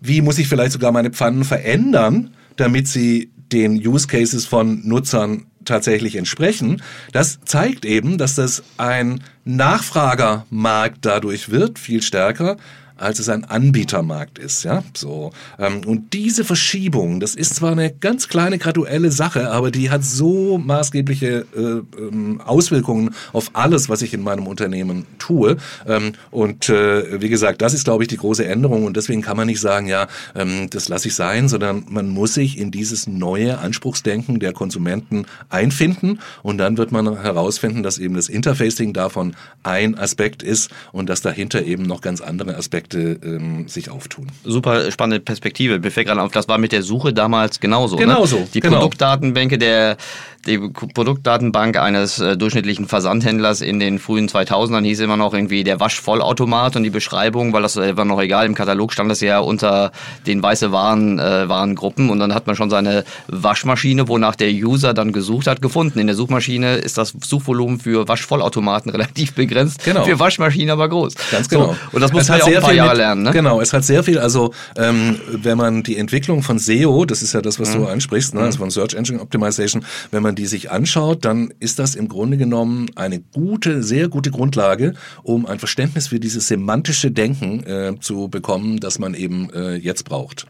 Wie 0.00 0.20
muss 0.20 0.38
ich 0.38 0.48
vielleicht 0.48 0.72
sogar 0.72 0.92
meine 0.92 1.10
Pfannen 1.10 1.44
verändern, 1.44 2.30
damit 2.56 2.88
sie 2.88 3.30
den 3.52 3.74
Use 3.86 4.06
Cases 4.06 4.46
von 4.46 4.86
Nutzern 4.86 5.46
tatsächlich 5.64 6.16
entsprechen. 6.16 6.82
Das 7.12 7.38
zeigt 7.44 7.84
eben, 7.84 8.18
dass 8.18 8.34
das 8.34 8.62
ein 8.78 9.22
Nachfragermarkt 9.44 10.98
dadurch 11.04 11.50
wird, 11.50 11.78
viel 11.78 12.02
stärker, 12.02 12.56
als 13.02 13.18
es 13.18 13.28
ein 13.28 13.44
Anbietermarkt 13.44 14.38
ist, 14.38 14.64
ja, 14.64 14.82
so. 14.94 15.32
Ähm, 15.58 15.82
und 15.84 16.12
diese 16.12 16.44
Verschiebung, 16.44 17.20
das 17.20 17.34
ist 17.34 17.56
zwar 17.56 17.72
eine 17.72 17.92
ganz 17.92 18.28
kleine 18.28 18.58
graduelle 18.58 19.10
Sache, 19.10 19.50
aber 19.50 19.70
die 19.70 19.90
hat 19.90 20.04
so 20.04 20.58
maßgebliche 20.58 21.46
äh, 21.54 22.00
ähm, 22.00 22.40
Auswirkungen 22.40 23.14
auf 23.32 23.50
alles, 23.54 23.88
was 23.88 24.02
ich 24.02 24.14
in 24.14 24.22
meinem 24.22 24.46
Unternehmen 24.46 25.06
tue. 25.18 25.56
Ähm, 25.86 26.12
und 26.30 26.68
äh, 26.68 27.20
wie 27.20 27.28
gesagt, 27.28 27.60
das 27.60 27.74
ist, 27.74 27.84
glaube 27.84 28.04
ich, 28.04 28.08
die 28.08 28.16
große 28.16 28.46
Änderung 28.46 28.84
und 28.84 28.96
deswegen 28.96 29.22
kann 29.22 29.36
man 29.36 29.46
nicht 29.46 29.60
sagen, 29.60 29.86
ja, 29.88 30.06
das 30.70 30.88
lasse 30.88 31.08
ich 31.08 31.14
sein, 31.14 31.48
sondern 31.48 31.84
man 31.88 32.08
muss 32.08 32.34
sich 32.34 32.58
in 32.58 32.70
dieses 32.70 33.06
neue 33.06 33.58
Anspruchsdenken 33.58 34.38
der 34.40 34.52
Konsumenten 34.52 35.26
einfinden 35.48 36.20
und 36.42 36.58
dann 36.58 36.78
wird 36.78 36.92
man 36.92 37.20
herausfinden, 37.20 37.82
dass 37.82 37.98
eben 37.98 38.14
das 38.14 38.28
Interfacing 38.28 38.92
davon 38.92 39.34
ein 39.62 39.98
Aspekt 39.98 40.42
ist 40.42 40.70
und 40.92 41.08
dass 41.08 41.20
dahinter 41.20 41.62
eben 41.64 41.84
noch 41.84 42.00
ganz 42.00 42.20
andere 42.20 42.56
Aspekte 42.56 42.91
Märkte 42.92 43.26
ähm, 43.26 43.68
sich 43.68 43.90
auftun. 43.90 44.28
Super 44.44 44.90
spannende 44.90 45.20
Perspektive. 45.20 45.78
Mir 45.78 45.90
fällt 45.90 46.06
gerade 46.06 46.22
auf, 46.22 46.32
das 46.32 46.48
war 46.48 46.58
mit 46.58 46.72
der 46.72 46.82
Suche 46.82 47.12
damals 47.12 47.60
genauso. 47.60 47.96
Ne? 47.96 48.02
Genauso. 48.02 48.40
Ne? 48.40 48.48
Die 48.54 48.60
genau. 48.60 48.78
Produktdatenbänke 48.78 49.58
der 49.58 49.96
die 50.46 50.58
Produktdatenbank 50.58 51.76
eines 51.76 52.18
äh, 52.18 52.36
durchschnittlichen 52.36 52.88
Versandhändlers 52.88 53.60
in 53.60 53.78
den 53.78 54.00
frühen 54.00 54.28
2000ern 54.28 54.82
hieß 54.82 55.00
immer 55.00 55.16
noch 55.16 55.34
irgendwie 55.34 55.62
der 55.62 55.78
Waschvollautomat 55.78 56.74
und 56.74 56.82
die 56.82 56.90
Beschreibung, 56.90 57.52
weil 57.52 57.62
das 57.62 57.76
äh, 57.76 57.96
war 57.96 58.04
noch 58.04 58.20
egal, 58.20 58.46
im 58.46 58.54
Katalog 58.54 58.92
stand 58.92 59.10
das 59.10 59.20
ja 59.20 59.38
unter 59.38 59.92
den 60.26 60.42
weiße 60.42 60.72
Waren, 60.72 61.20
äh, 61.20 61.48
Warengruppen 61.48 62.10
und 62.10 62.18
dann 62.18 62.34
hat 62.34 62.48
man 62.48 62.56
schon 62.56 62.70
seine 62.70 63.04
Waschmaschine, 63.28 64.08
wonach 64.08 64.34
der 64.34 64.50
User 64.50 64.94
dann 64.94 65.12
gesucht 65.12 65.46
hat, 65.46 65.62
gefunden. 65.62 66.00
In 66.00 66.08
der 66.08 66.16
Suchmaschine 66.16 66.76
ist 66.76 66.98
das 66.98 67.14
Suchvolumen 67.24 67.78
für 67.78 68.08
Waschvollautomaten 68.08 68.90
relativ 68.90 69.34
begrenzt, 69.34 69.84
genau. 69.84 70.04
für 70.04 70.18
Waschmaschinen 70.18 70.70
aber 70.70 70.88
groß. 70.88 71.14
Ganz 71.30 71.48
genau. 71.48 71.66
So, 71.66 71.76
und 71.92 72.00
das 72.00 72.12
muss 72.12 72.22
es 72.22 72.30
hat 72.30 72.42
sehr 72.42 72.62
viel 72.62 72.81
Jahre 72.86 72.96
lernen, 72.96 73.22
ne? 73.22 73.30
Genau, 73.32 73.60
es 73.60 73.72
hat 73.72 73.84
sehr 73.84 74.02
viel, 74.02 74.18
also 74.18 74.52
ähm, 74.76 75.20
wenn 75.30 75.56
man 75.56 75.82
die 75.82 75.96
Entwicklung 75.96 76.42
von 76.42 76.58
SEO, 76.58 77.04
das 77.04 77.22
ist 77.22 77.32
ja 77.32 77.42
das, 77.42 77.58
was 77.60 77.74
mhm. 77.74 77.80
du 77.80 77.86
ansprichst, 77.86 78.34
ne, 78.34 78.42
also 78.42 78.58
von 78.58 78.70
Search 78.70 78.94
Engine 78.94 79.20
Optimization, 79.20 79.84
wenn 80.10 80.22
man 80.22 80.34
die 80.34 80.46
sich 80.46 80.70
anschaut, 80.70 81.24
dann 81.24 81.52
ist 81.60 81.78
das 81.78 81.94
im 81.94 82.08
Grunde 82.08 82.36
genommen 82.36 82.90
eine 82.94 83.20
gute, 83.20 83.82
sehr 83.82 84.08
gute 84.08 84.30
Grundlage, 84.30 84.94
um 85.22 85.46
ein 85.46 85.58
Verständnis 85.58 86.08
für 86.08 86.20
dieses 86.20 86.48
semantische 86.48 87.10
Denken 87.10 87.64
äh, 87.66 87.94
zu 88.00 88.28
bekommen, 88.28 88.80
das 88.80 88.98
man 88.98 89.14
eben 89.14 89.50
äh, 89.52 89.74
jetzt 89.76 90.04
braucht. 90.04 90.46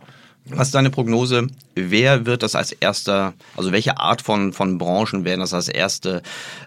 Was 0.47 0.69
ist 0.69 0.75
deine 0.75 0.91
Prognose? 0.91 1.47
Wer 1.75 2.27
wird 2.27 2.43
das 2.43 2.57
als 2.57 2.73
erster, 2.73 3.33
also 3.57 3.71
welche 3.71 3.99
Art 3.99 4.23
von, 4.23 4.53
von 4.53 4.77
Branchen 4.77 5.25
werden 5.25 5.41
das 5.41 5.55
als 5.55 5.69
erste 5.69 6.23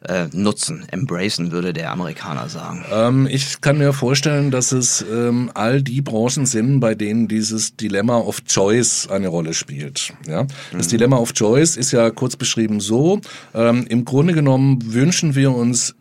äh, 0.08 0.28
nutzen, 0.32 0.86
embracen, 0.90 1.52
würde 1.52 1.74
der 1.74 1.92
Amerikaner 1.92 2.48
sagen? 2.48 2.86
Ähm, 2.92 3.28
ich 3.30 3.60
kann 3.60 3.78
mir 3.78 3.92
vorstellen, 3.92 4.50
dass 4.50 4.72
es 4.72 5.04
ähm, 5.12 5.52
all 5.54 5.82
die 5.82 6.02
Branchen 6.02 6.46
sind, 6.46 6.80
bei 6.80 6.96
denen 6.96 7.28
dieses 7.28 7.76
Dilemma 7.76 8.18
of 8.18 8.46
Choice 8.46 9.08
eine 9.10 9.28
Rolle 9.28 9.54
spielt. 9.54 10.14
Ja? 10.26 10.48
Das 10.72 10.88
mhm. 10.88 10.92
Dilemma 10.92 11.18
of 11.18 11.34
Choice 11.34 11.76
ist 11.76 11.92
ja 11.92 12.10
kurz 12.12 12.38
beschrieben 12.38 12.80
so, 12.80 13.20
ähm, 13.54 13.86
im 13.88 14.06
Grunde 14.06 14.34
genommen 14.34 14.94
wünschen 14.94 15.36
wir 15.36 15.52
uns 15.52 15.96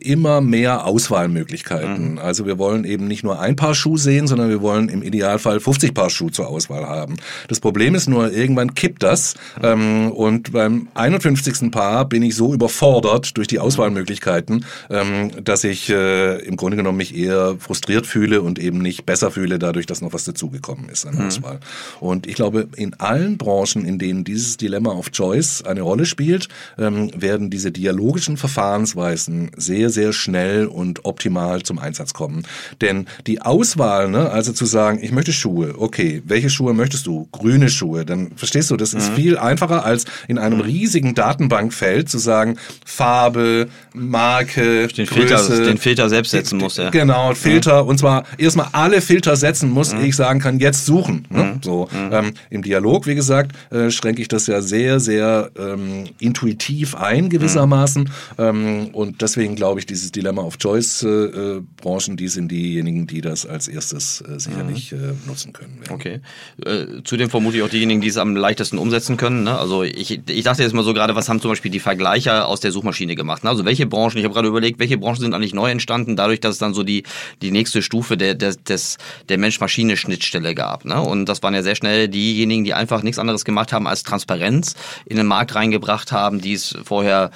immer 0.00 0.40
mehr 0.40 0.86
Auswahlmöglichkeiten. 0.86 2.12
Mhm. 2.12 2.18
Also 2.18 2.46
wir 2.46 2.58
wollen 2.58 2.84
eben 2.84 3.06
nicht 3.06 3.24
nur 3.24 3.40
ein 3.40 3.56
Paar 3.56 3.74
Schuh 3.74 3.96
sehen, 3.96 4.26
sondern 4.26 4.48
wir 4.48 4.62
wollen 4.62 4.88
im 4.88 5.02
Idealfall 5.02 5.60
50 5.60 5.94
Paar 5.94 6.10
Schuh 6.10 6.30
zur 6.30 6.48
Auswahl 6.48 6.86
haben. 6.86 7.16
Das 7.48 7.60
Problem 7.60 7.94
ist 7.94 8.08
nur, 8.08 8.32
irgendwann 8.32 8.74
kippt 8.74 9.02
das 9.02 9.34
mhm. 9.58 9.64
ähm, 9.64 10.12
und 10.12 10.52
beim 10.52 10.88
51. 10.94 11.70
Paar 11.70 12.08
bin 12.08 12.22
ich 12.22 12.34
so 12.36 12.54
überfordert 12.54 13.36
durch 13.36 13.48
die 13.48 13.58
Auswahlmöglichkeiten, 13.58 14.64
ähm, 14.90 15.30
dass 15.42 15.64
ich 15.64 15.90
äh, 15.90 16.38
im 16.44 16.56
Grunde 16.56 16.76
genommen 16.76 16.98
mich 16.98 17.16
eher 17.16 17.56
frustriert 17.58 18.06
fühle 18.06 18.42
und 18.42 18.58
eben 18.58 18.78
nicht 18.78 19.04
besser 19.06 19.30
fühle, 19.30 19.58
dadurch, 19.58 19.86
dass 19.86 20.00
noch 20.00 20.12
was 20.12 20.24
dazugekommen 20.24 20.88
ist 20.88 21.06
an 21.06 21.16
mhm. 21.16 21.26
Auswahl. 21.26 21.60
Und 22.00 22.26
ich 22.26 22.34
glaube, 22.34 22.68
in 22.76 22.94
allen 22.94 23.38
Branchen, 23.38 23.84
in 23.84 23.98
denen 23.98 24.24
dieses 24.24 24.56
Dilemma 24.56 24.92
of 24.92 25.10
Choice 25.10 25.62
eine 25.62 25.82
Rolle 25.82 26.06
spielt, 26.06 26.48
ähm, 26.78 27.10
werden 27.16 27.50
diese 27.50 27.72
dialogischen 27.72 28.36
Verfahrensweisen 28.36 29.50
sehr 29.56 29.71
sehr, 29.72 29.88
sehr 29.88 30.12
schnell 30.12 30.66
und 30.66 31.06
optimal 31.06 31.62
zum 31.62 31.78
Einsatz 31.78 32.12
kommen. 32.12 32.42
Denn 32.82 33.06
die 33.26 33.40
Auswahl, 33.40 34.10
ne, 34.10 34.30
also 34.30 34.52
zu 34.52 34.66
sagen, 34.66 34.98
ich 35.00 35.12
möchte 35.12 35.32
Schuhe, 35.32 35.74
okay, 35.78 36.22
welche 36.26 36.50
Schuhe 36.50 36.74
möchtest 36.74 37.06
du? 37.06 37.26
Grüne 37.32 37.70
Schuhe, 37.70 38.04
dann 38.04 38.32
verstehst 38.36 38.70
du, 38.70 38.76
das 38.76 38.92
ist 38.92 39.12
mhm. 39.12 39.14
viel 39.14 39.38
einfacher 39.38 39.86
als 39.86 40.04
in 40.28 40.36
einem 40.36 40.58
mhm. 40.58 40.64
riesigen 40.64 41.14
Datenbankfeld 41.14 42.10
zu 42.10 42.18
sagen, 42.18 42.58
Farbe, 42.84 43.68
Marke, 43.94 44.88
den 44.88 45.06
Größe, 45.06 45.38
Filter, 45.38 45.64
den 45.64 45.78
Filter 45.78 46.10
selbst 46.10 46.32
setzen 46.32 46.58
muss, 46.58 46.76
ja. 46.76 46.90
Genau, 46.90 47.32
Filter 47.34 47.84
mhm. 47.84 47.88
und 47.88 47.98
zwar 47.98 48.24
erstmal 48.36 48.68
alle 48.72 49.00
Filter 49.00 49.36
setzen 49.36 49.70
muss, 49.70 49.94
mhm. 49.94 50.04
ich 50.04 50.16
sagen 50.16 50.38
kann, 50.38 50.58
jetzt 50.58 50.84
suchen. 50.84 51.26
Ne? 51.30 51.44
Mhm. 51.44 51.60
So 51.62 51.88
mhm. 51.90 52.12
ähm, 52.12 52.34
im 52.50 52.60
Dialog, 52.60 53.06
wie 53.06 53.14
gesagt, 53.14 53.52
äh, 53.70 53.90
schränke 53.90 54.20
ich 54.20 54.28
das 54.28 54.46
ja 54.48 54.60
sehr, 54.60 55.00
sehr 55.00 55.50
ähm, 55.58 56.04
intuitiv 56.18 56.94
ein 56.94 57.30
gewissermaßen 57.30 58.10
ähm, 58.38 58.88
und 58.92 59.22
deswegen 59.22 59.56
glaube 59.62 59.78
ich, 59.78 59.86
dieses 59.86 60.10
Dilemma 60.10 60.42
of 60.42 60.58
Choice 60.58 61.04
äh, 61.04 61.08
äh, 61.08 61.62
Branchen, 61.80 62.16
die 62.16 62.26
sind 62.26 62.50
diejenigen, 62.50 63.06
die 63.06 63.20
das 63.20 63.46
als 63.46 63.68
erstes 63.68 64.20
äh, 64.20 64.40
sicherlich 64.40 64.90
mhm. 64.90 64.98
äh, 64.98 65.28
nutzen 65.28 65.52
können. 65.52 65.78
Werden. 65.78 65.94
Okay. 65.94 66.20
Äh, 66.66 67.04
zudem 67.04 67.30
vermute 67.30 67.58
ich 67.58 67.62
auch 67.62 67.68
diejenigen, 67.68 68.00
die 68.00 68.08
es 68.08 68.16
am 68.16 68.34
leichtesten 68.34 68.76
umsetzen 68.76 69.16
können. 69.16 69.44
Ne? 69.44 69.56
Also 69.56 69.84
ich, 69.84 70.20
ich 70.28 70.42
dachte 70.42 70.64
jetzt 70.64 70.72
mal 70.72 70.82
so 70.82 70.92
gerade, 70.94 71.14
was 71.14 71.28
haben 71.28 71.40
zum 71.40 71.52
Beispiel 71.52 71.70
die 71.70 71.78
Vergleicher 71.78 72.48
aus 72.48 72.58
der 72.58 72.72
Suchmaschine 72.72 73.14
gemacht? 73.14 73.44
Ne? 73.44 73.50
Also 73.50 73.64
welche 73.64 73.86
Branchen, 73.86 74.18
ich 74.18 74.24
habe 74.24 74.34
gerade 74.34 74.48
überlegt, 74.48 74.80
welche 74.80 74.98
Branchen 74.98 75.20
sind 75.20 75.32
eigentlich 75.32 75.54
neu 75.54 75.70
entstanden, 75.70 76.16
dadurch, 76.16 76.40
dass 76.40 76.54
es 76.54 76.58
dann 76.58 76.74
so 76.74 76.82
die, 76.82 77.04
die 77.40 77.52
nächste 77.52 77.82
Stufe 77.82 78.16
der, 78.16 78.34
der, 78.34 78.56
des, 78.56 78.98
der 79.28 79.38
Mensch-Maschine-Schnittstelle 79.38 80.56
gab. 80.56 80.84
Ne? 80.84 81.00
Und 81.00 81.26
das 81.26 81.40
waren 81.44 81.54
ja 81.54 81.62
sehr 81.62 81.76
schnell 81.76 82.08
diejenigen, 82.08 82.64
die 82.64 82.74
einfach 82.74 83.04
nichts 83.04 83.20
anderes 83.20 83.44
gemacht 83.44 83.72
haben 83.72 83.86
als 83.86 84.02
Transparenz 84.02 84.74
in 85.06 85.18
den 85.18 85.28
Markt 85.28 85.54
reingebracht 85.54 86.10
haben, 86.10 86.40
die 86.40 86.54
es 86.54 86.76
vorher 86.82 87.30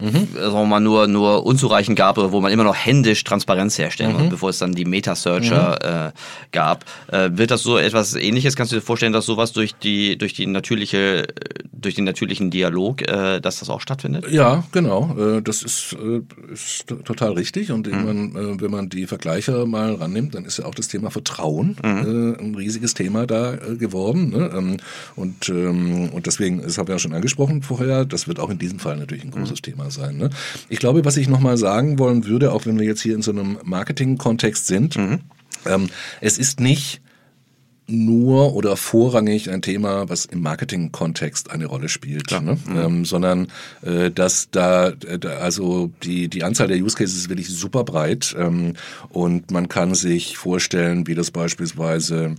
mhm. 0.00 0.28
sagen 0.34 0.68
mal, 0.68 0.80
nur, 0.80 1.06
nur 1.06 1.46
unzureichend 1.46 1.96
gab, 1.96 2.16
wo 2.16 2.40
man 2.40 2.52
immer 2.52 2.64
noch 2.64 2.74
händisch 2.74 3.24
Transparenz 3.24 3.78
herstellen 3.78 4.12
mhm. 4.12 4.18
muss, 4.18 4.28
bevor 4.30 4.50
es 4.50 4.58
dann 4.58 4.74
die 4.74 4.84
Meta-Searcher 4.84 5.78
mhm. 5.82 6.08
äh, 6.08 6.12
gab. 6.52 6.84
Äh, 7.08 7.30
wird 7.32 7.50
das 7.50 7.62
so 7.62 7.78
etwas 7.78 8.14
ähnliches? 8.14 8.56
Kannst 8.56 8.72
du 8.72 8.76
dir 8.76 8.82
vorstellen, 8.82 9.12
dass 9.12 9.26
sowas 9.26 9.52
durch 9.52 9.74
die, 9.74 10.18
durch 10.18 10.34
die 10.34 10.46
natürliche, 10.46 11.26
durch 11.72 11.94
den 11.94 12.04
natürlichen 12.04 12.50
Dialog, 12.50 13.02
äh, 13.02 13.40
dass 13.40 13.60
das 13.60 13.70
auch 13.70 13.80
stattfindet? 13.80 14.30
Ja, 14.30 14.64
genau. 14.72 15.16
Äh, 15.18 15.42
das 15.42 15.62
ist, 15.62 15.94
äh, 15.94 16.22
ist 16.52 16.86
total 17.04 17.32
richtig. 17.32 17.70
Und 17.70 17.86
mhm. 17.86 18.04
man, 18.04 18.36
äh, 18.36 18.60
wenn 18.60 18.70
man 18.70 18.88
die 18.88 19.06
Vergleiche 19.06 19.66
mal 19.66 19.94
rannimmt, 19.94 20.34
dann 20.34 20.44
ist 20.44 20.58
ja 20.58 20.64
auch 20.64 20.74
das 20.74 20.88
Thema 20.88 21.10
Vertrauen 21.10 21.76
mhm. 21.82 22.36
ein 22.38 22.54
riesiges 22.54 22.94
Thema 22.94 23.26
da 23.26 23.56
geworden. 23.56 24.30
Ne? 24.30 24.50
Ähm, 24.54 24.76
und, 25.14 25.48
ähm, 25.48 26.10
und 26.10 26.26
deswegen, 26.26 26.62
das 26.62 26.78
habe 26.78 26.90
ich 26.90 26.94
ja 26.94 26.98
schon 26.98 27.12
angesprochen 27.12 27.62
vorher, 27.62 28.04
das 28.04 28.28
wird 28.28 28.40
auch 28.40 28.50
in 28.50 28.58
diesem 28.58 28.78
Fall 28.78 28.96
natürlich 28.96 29.24
ein 29.24 29.30
großes 29.30 29.60
mhm. 29.60 29.62
Thema 29.62 29.85
Thema 29.86 29.90
sein. 29.90 30.16
Ne? 30.16 30.30
Ich 30.68 30.78
glaube, 30.78 31.04
was 31.04 31.16
ich 31.16 31.28
nochmal 31.28 31.56
sagen 31.56 31.98
wollen 31.98 32.24
würde, 32.26 32.52
auch 32.52 32.66
wenn 32.66 32.78
wir 32.78 32.86
jetzt 32.86 33.00
hier 33.00 33.14
in 33.14 33.22
so 33.22 33.30
einem 33.30 33.58
Marketing-Kontext 33.64 34.66
sind, 34.66 34.96
mhm. 34.96 35.20
ähm, 35.66 35.88
es 36.20 36.38
ist 36.38 36.60
nicht 36.60 37.00
nur 37.88 38.54
oder 38.54 38.76
vorrangig 38.76 39.48
ein 39.48 39.62
Thema, 39.62 40.08
was 40.08 40.24
im 40.24 40.40
Marketing-Kontext 40.40 41.52
eine 41.52 41.66
Rolle 41.66 41.88
spielt, 41.88 42.32
ne? 42.32 42.58
mhm. 42.66 42.76
ähm, 42.76 43.04
sondern 43.04 43.46
äh, 43.82 44.10
dass 44.10 44.50
da, 44.50 44.90
da 44.90 45.28
also 45.36 45.92
die 46.02 46.28
die 46.28 46.42
Anzahl 46.42 46.66
der 46.66 46.78
Use 46.78 46.96
Cases 46.96 47.16
ist 47.16 47.28
wirklich 47.28 47.48
super 47.48 47.84
breit 47.84 48.34
ähm, 48.36 48.72
und 49.10 49.52
man 49.52 49.68
kann 49.68 49.94
sich 49.94 50.36
vorstellen, 50.36 51.06
wie 51.06 51.14
das 51.14 51.30
beispielsweise 51.30 52.34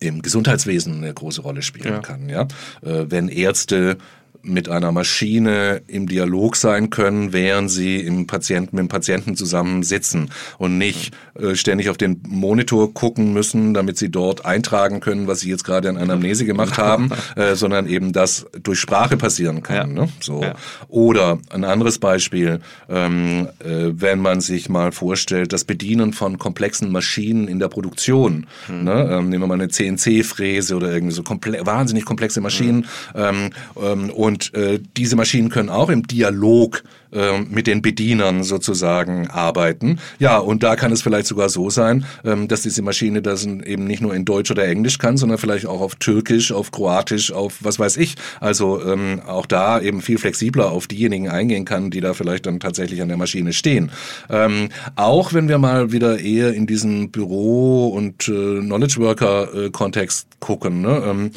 im 0.00 0.22
Gesundheitswesen 0.22 0.96
eine 0.96 1.14
große 1.14 1.42
Rolle 1.42 1.62
spielen 1.62 1.94
ja. 1.94 2.00
kann. 2.00 2.28
Ja, 2.28 2.48
äh, 2.82 3.06
wenn 3.08 3.28
Ärzte 3.28 3.96
mit 4.42 4.68
einer 4.68 4.92
Maschine 4.92 5.82
im 5.86 6.06
Dialog 6.06 6.56
sein 6.56 6.90
können, 6.90 7.32
während 7.32 7.70
sie 7.70 8.00
im 8.00 8.26
Patienten, 8.26 8.76
mit 8.76 8.84
dem 8.84 8.88
Patienten 8.88 9.36
zusammen 9.36 9.82
sitzen 9.82 10.30
und 10.58 10.78
nicht 10.78 11.14
äh, 11.34 11.54
ständig 11.54 11.88
auf 11.88 11.96
den 11.96 12.22
Monitor 12.28 12.92
gucken 12.92 13.32
müssen, 13.32 13.74
damit 13.74 13.98
sie 13.98 14.10
dort 14.10 14.44
eintragen 14.44 15.00
können, 15.00 15.26
was 15.26 15.40
sie 15.40 15.50
jetzt 15.50 15.64
gerade 15.64 15.88
an 15.88 15.96
Anamnese 15.96 16.44
gemacht 16.44 16.78
haben, 16.78 17.10
äh, 17.36 17.54
sondern 17.54 17.86
eben 17.86 18.12
das 18.12 18.46
durch 18.62 18.78
Sprache 18.78 19.16
passieren 19.16 19.62
kann. 19.62 19.96
Ja. 19.96 20.02
Ne? 20.04 20.08
So. 20.20 20.42
Ja. 20.42 20.54
Oder 20.88 21.38
ein 21.50 21.64
anderes 21.64 21.98
Beispiel, 21.98 22.60
ähm, 22.88 23.48
äh, 23.60 23.90
wenn 23.92 24.20
man 24.20 24.40
sich 24.40 24.68
mal 24.68 24.92
vorstellt, 24.92 25.52
das 25.52 25.64
Bedienen 25.64 26.12
von 26.12 26.38
komplexen 26.38 26.92
Maschinen 26.92 27.48
in 27.48 27.58
der 27.58 27.68
Produktion. 27.68 28.46
Mhm. 28.68 28.84
Ne? 28.84 29.08
Ähm, 29.10 29.28
nehmen 29.28 29.42
wir 29.42 29.46
mal 29.48 29.54
eine 29.54 29.68
CNC-Fräse 29.68 30.76
oder 30.76 30.92
irgendwie 30.92 31.14
so 31.14 31.22
komple 31.22 31.64
wahnsinnig 31.64 32.04
komplexe 32.04 32.40
Maschinen 32.40 32.78
mhm. 32.78 32.84
ähm, 33.14 33.50
ähm, 33.82 34.10
und 34.24 34.54
äh, 34.54 34.80
diese 34.96 35.16
Maschinen 35.16 35.50
können 35.50 35.68
auch 35.68 35.90
im 35.90 36.06
Dialog 36.06 36.82
äh, 37.12 37.40
mit 37.42 37.66
den 37.66 37.82
Bedienern 37.82 38.42
sozusagen 38.42 39.28
arbeiten. 39.28 39.98
Ja, 40.18 40.38
und 40.38 40.62
da 40.62 40.76
kann 40.76 40.92
es 40.92 41.02
vielleicht 41.02 41.26
sogar 41.26 41.50
so 41.50 41.68
sein, 41.68 42.06
ähm, 42.24 42.48
dass 42.48 42.62
diese 42.62 42.80
Maschine 42.80 43.20
das 43.20 43.44
eben 43.44 43.84
nicht 43.84 44.00
nur 44.00 44.14
in 44.14 44.24
Deutsch 44.24 44.50
oder 44.50 44.66
Englisch 44.66 44.96
kann, 44.96 45.18
sondern 45.18 45.36
vielleicht 45.36 45.66
auch 45.66 45.82
auf 45.82 45.96
Türkisch, 45.96 46.52
auf 46.52 46.70
Kroatisch, 46.70 47.32
auf 47.32 47.58
was 47.60 47.78
weiß 47.78 47.98
ich. 47.98 48.14
Also 48.40 48.82
ähm, 48.82 49.20
auch 49.26 49.44
da 49.44 49.78
eben 49.78 50.00
viel 50.00 50.16
flexibler 50.16 50.72
auf 50.72 50.86
diejenigen 50.86 51.28
eingehen 51.28 51.66
kann, 51.66 51.90
die 51.90 52.00
da 52.00 52.14
vielleicht 52.14 52.46
dann 52.46 52.60
tatsächlich 52.60 53.02
an 53.02 53.08
der 53.08 53.18
Maschine 53.18 53.52
stehen. 53.52 53.90
Ähm, 54.30 54.70
auch 54.96 55.34
wenn 55.34 55.50
wir 55.50 55.58
mal 55.58 55.92
wieder 55.92 56.18
eher 56.18 56.54
in 56.54 56.66
diesen 56.66 57.10
Büro- 57.10 57.88
und 57.88 58.26
äh, 58.28 58.60
Knowledge 58.60 58.96
Worker-Kontext 59.00 60.28
äh, 60.30 60.36
gucken. 60.40 60.80
Ne? 60.80 61.30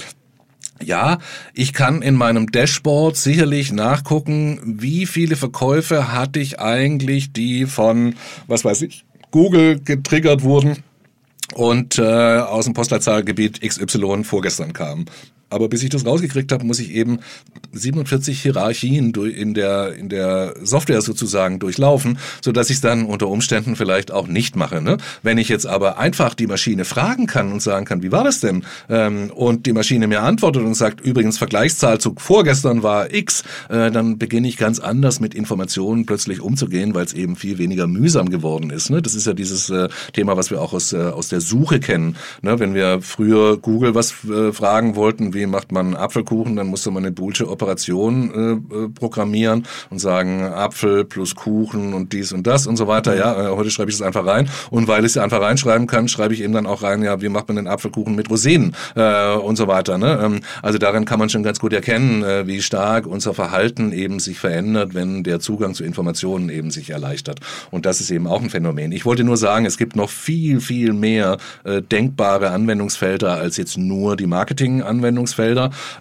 Ja, 0.83 1.17
ich 1.53 1.73
kann 1.73 2.01
in 2.01 2.15
meinem 2.15 2.51
Dashboard 2.51 3.17
sicherlich 3.17 3.71
nachgucken, 3.71 4.59
wie 4.79 5.05
viele 5.05 5.35
Verkäufe 5.35 6.11
hatte 6.11 6.39
ich 6.39 6.59
eigentlich, 6.59 7.31
die 7.33 7.65
von, 7.65 8.15
was 8.47 8.63
weiß 8.63 8.83
ich, 8.83 9.05
Google 9.31 9.79
getriggert 9.79 10.43
wurden 10.43 10.83
und 11.53 11.97
äh, 11.97 12.03
aus 12.03 12.65
dem 12.65 12.73
Postleitzahlgebiet 12.73 13.61
XY 13.61 14.23
vorgestern 14.23 14.73
kamen. 14.73 15.05
Aber 15.49 15.69
bis 15.69 15.83
ich 15.83 15.89
das 15.89 16.05
rausgekriegt 16.05 16.51
habe, 16.51 16.65
muss 16.65 16.79
ich 16.79 16.91
eben 16.91 17.19
47 17.71 18.41
Hierarchien 18.41 19.13
in 19.13 19.53
der, 19.53 19.93
in 19.93 20.09
der 20.09 20.55
Software 20.63 21.01
sozusagen 21.01 21.59
durchlaufen, 21.59 22.17
so 22.41 22.51
dass 22.51 22.69
ich 22.69 22.77
es 22.77 22.81
dann 22.81 23.05
unter 23.05 23.27
Umständen 23.27 23.75
vielleicht 23.75 24.11
auch 24.11 24.27
nicht 24.27 24.55
mache. 24.55 24.81
Ne? 24.81 24.97
Wenn 25.23 25.37
ich 25.37 25.47
jetzt 25.47 25.65
aber 25.65 25.99
einfach 25.99 26.33
die 26.33 26.47
Maschine 26.47 26.83
fragen 26.83 27.27
kann 27.27 27.51
und 27.51 27.61
sagen 27.61 27.85
kann, 27.85 28.03
wie 28.03 28.11
war 28.11 28.23
das 28.23 28.41
denn? 28.41 28.65
Ähm, 28.89 29.31
und 29.33 29.65
die 29.65 29.73
Maschine 29.73 30.07
mir 30.07 30.21
antwortet 30.21 30.63
und 30.63 30.75
sagt, 30.75 30.99
übrigens 31.01 31.37
Vergleichszahl 31.37 31.99
zu 31.99 32.15
vorgestern 32.17 32.83
war 32.83 33.13
X, 33.13 33.43
äh, 33.69 33.89
dann 33.91 34.17
beginne 34.17 34.47
ich 34.47 34.57
ganz 34.57 34.79
anders 34.79 35.19
mit 35.19 35.33
Informationen 35.33 36.05
plötzlich 36.05 36.41
umzugehen, 36.41 36.93
weil 36.93 37.05
es 37.05 37.13
eben 37.13 37.37
viel 37.37 37.57
weniger 37.57 37.87
mühsam 37.87 38.29
geworden 38.29 38.69
ist. 38.69 38.89
Ne? 38.89 39.01
Das 39.01 39.15
ist 39.15 39.27
ja 39.27 39.33
dieses 39.33 39.69
äh, 39.69 39.87
Thema, 40.11 40.35
was 40.35 40.51
wir 40.51 40.61
auch 40.61 40.73
aus, 40.73 40.91
äh, 40.91 40.97
aus 40.97 41.29
der 41.29 41.39
Suche 41.39 41.79
kennen. 41.79 42.17
Ne? 42.41 42.59
Wenn 42.59 42.73
wir 42.73 43.01
früher 43.01 43.57
Google 43.57 43.95
was 43.95 44.13
äh, 44.25 44.51
fragen 44.51 44.95
wollten, 44.95 45.33
wie 45.37 45.45
macht 45.45 45.71
man 45.71 45.95
Apfelkuchen, 45.95 46.55
dann 46.55 46.67
musste 46.67 46.91
man 46.91 47.05
eine 47.05 47.11
boolsche 47.11 47.49
Operation 47.49 48.61
äh, 48.71 48.75
äh, 48.75 48.89
programmieren 48.89 49.63
und 49.89 49.99
sagen 49.99 50.43
Apfel 50.43 51.05
plus 51.05 51.35
Kuchen 51.35 51.93
und 51.93 52.11
dies 52.11 52.33
und 52.33 52.47
das 52.47 52.67
und 52.67 52.75
so 52.75 52.87
weiter. 52.87 53.15
Ja, 53.15 53.51
äh, 53.51 53.55
heute 53.55 53.71
schreibe 53.71 53.91
ich 53.91 53.97
das 53.97 54.05
einfach 54.05 54.25
rein 54.25 54.49
und 54.69 54.87
weil 54.87 55.05
ich 55.05 55.11
es 55.11 55.17
einfach 55.17 55.41
reinschreiben 55.41 55.87
kann, 55.87 56.07
schreibe 56.07 56.33
ich 56.33 56.41
eben 56.41 56.53
dann 56.53 56.65
auch 56.65 56.81
rein, 56.83 57.03
ja, 57.03 57.21
wie 57.21 57.29
macht 57.29 57.47
man 57.47 57.57
den 57.57 57.67
Apfelkuchen 57.67 58.15
mit 58.15 58.29
Rosinen 58.29 58.75
äh, 58.95 59.35
und 59.35 59.55
so 59.55 59.67
weiter. 59.67 59.97
Ne? 59.97 60.19
Ähm, 60.21 60.39
also 60.61 60.77
daran 60.77 61.05
kann 61.05 61.19
man 61.19 61.29
schon 61.29 61.43
ganz 61.43 61.59
gut 61.59 61.73
erkennen, 61.73 62.23
äh, 62.23 62.47
wie 62.47 62.61
stark 62.61 63.05
unser 63.05 63.33
Verhalten 63.33 63.91
eben 63.91 64.19
sich 64.19 64.39
verändert, 64.39 64.93
wenn 64.93 65.23
der 65.23 65.39
Zugang 65.39 65.73
zu 65.75 65.83
Informationen 65.83 66.49
eben 66.49 66.71
sich 66.71 66.89
erleichtert. 66.89 67.39
Und 67.69 67.85
das 67.85 68.01
ist 68.01 68.09
eben 68.09 68.27
auch 68.27 68.41
ein 68.41 68.49
Phänomen. 68.49 68.91
Ich 68.91 69.05
wollte 69.05 69.23
nur 69.23 69.37
sagen, 69.37 69.65
es 69.65 69.77
gibt 69.77 69.95
noch 69.95 70.09
viel, 70.09 70.59
viel 70.61 70.93
mehr 70.93 71.37
äh, 71.63 71.81
denkbare 71.81 72.49
Anwendungsfelder 72.49 73.35
als 73.35 73.57
jetzt 73.57 73.77
nur 73.77 74.15
die 74.15 74.25
Marketing-Anwendungsfelder. 74.25 75.26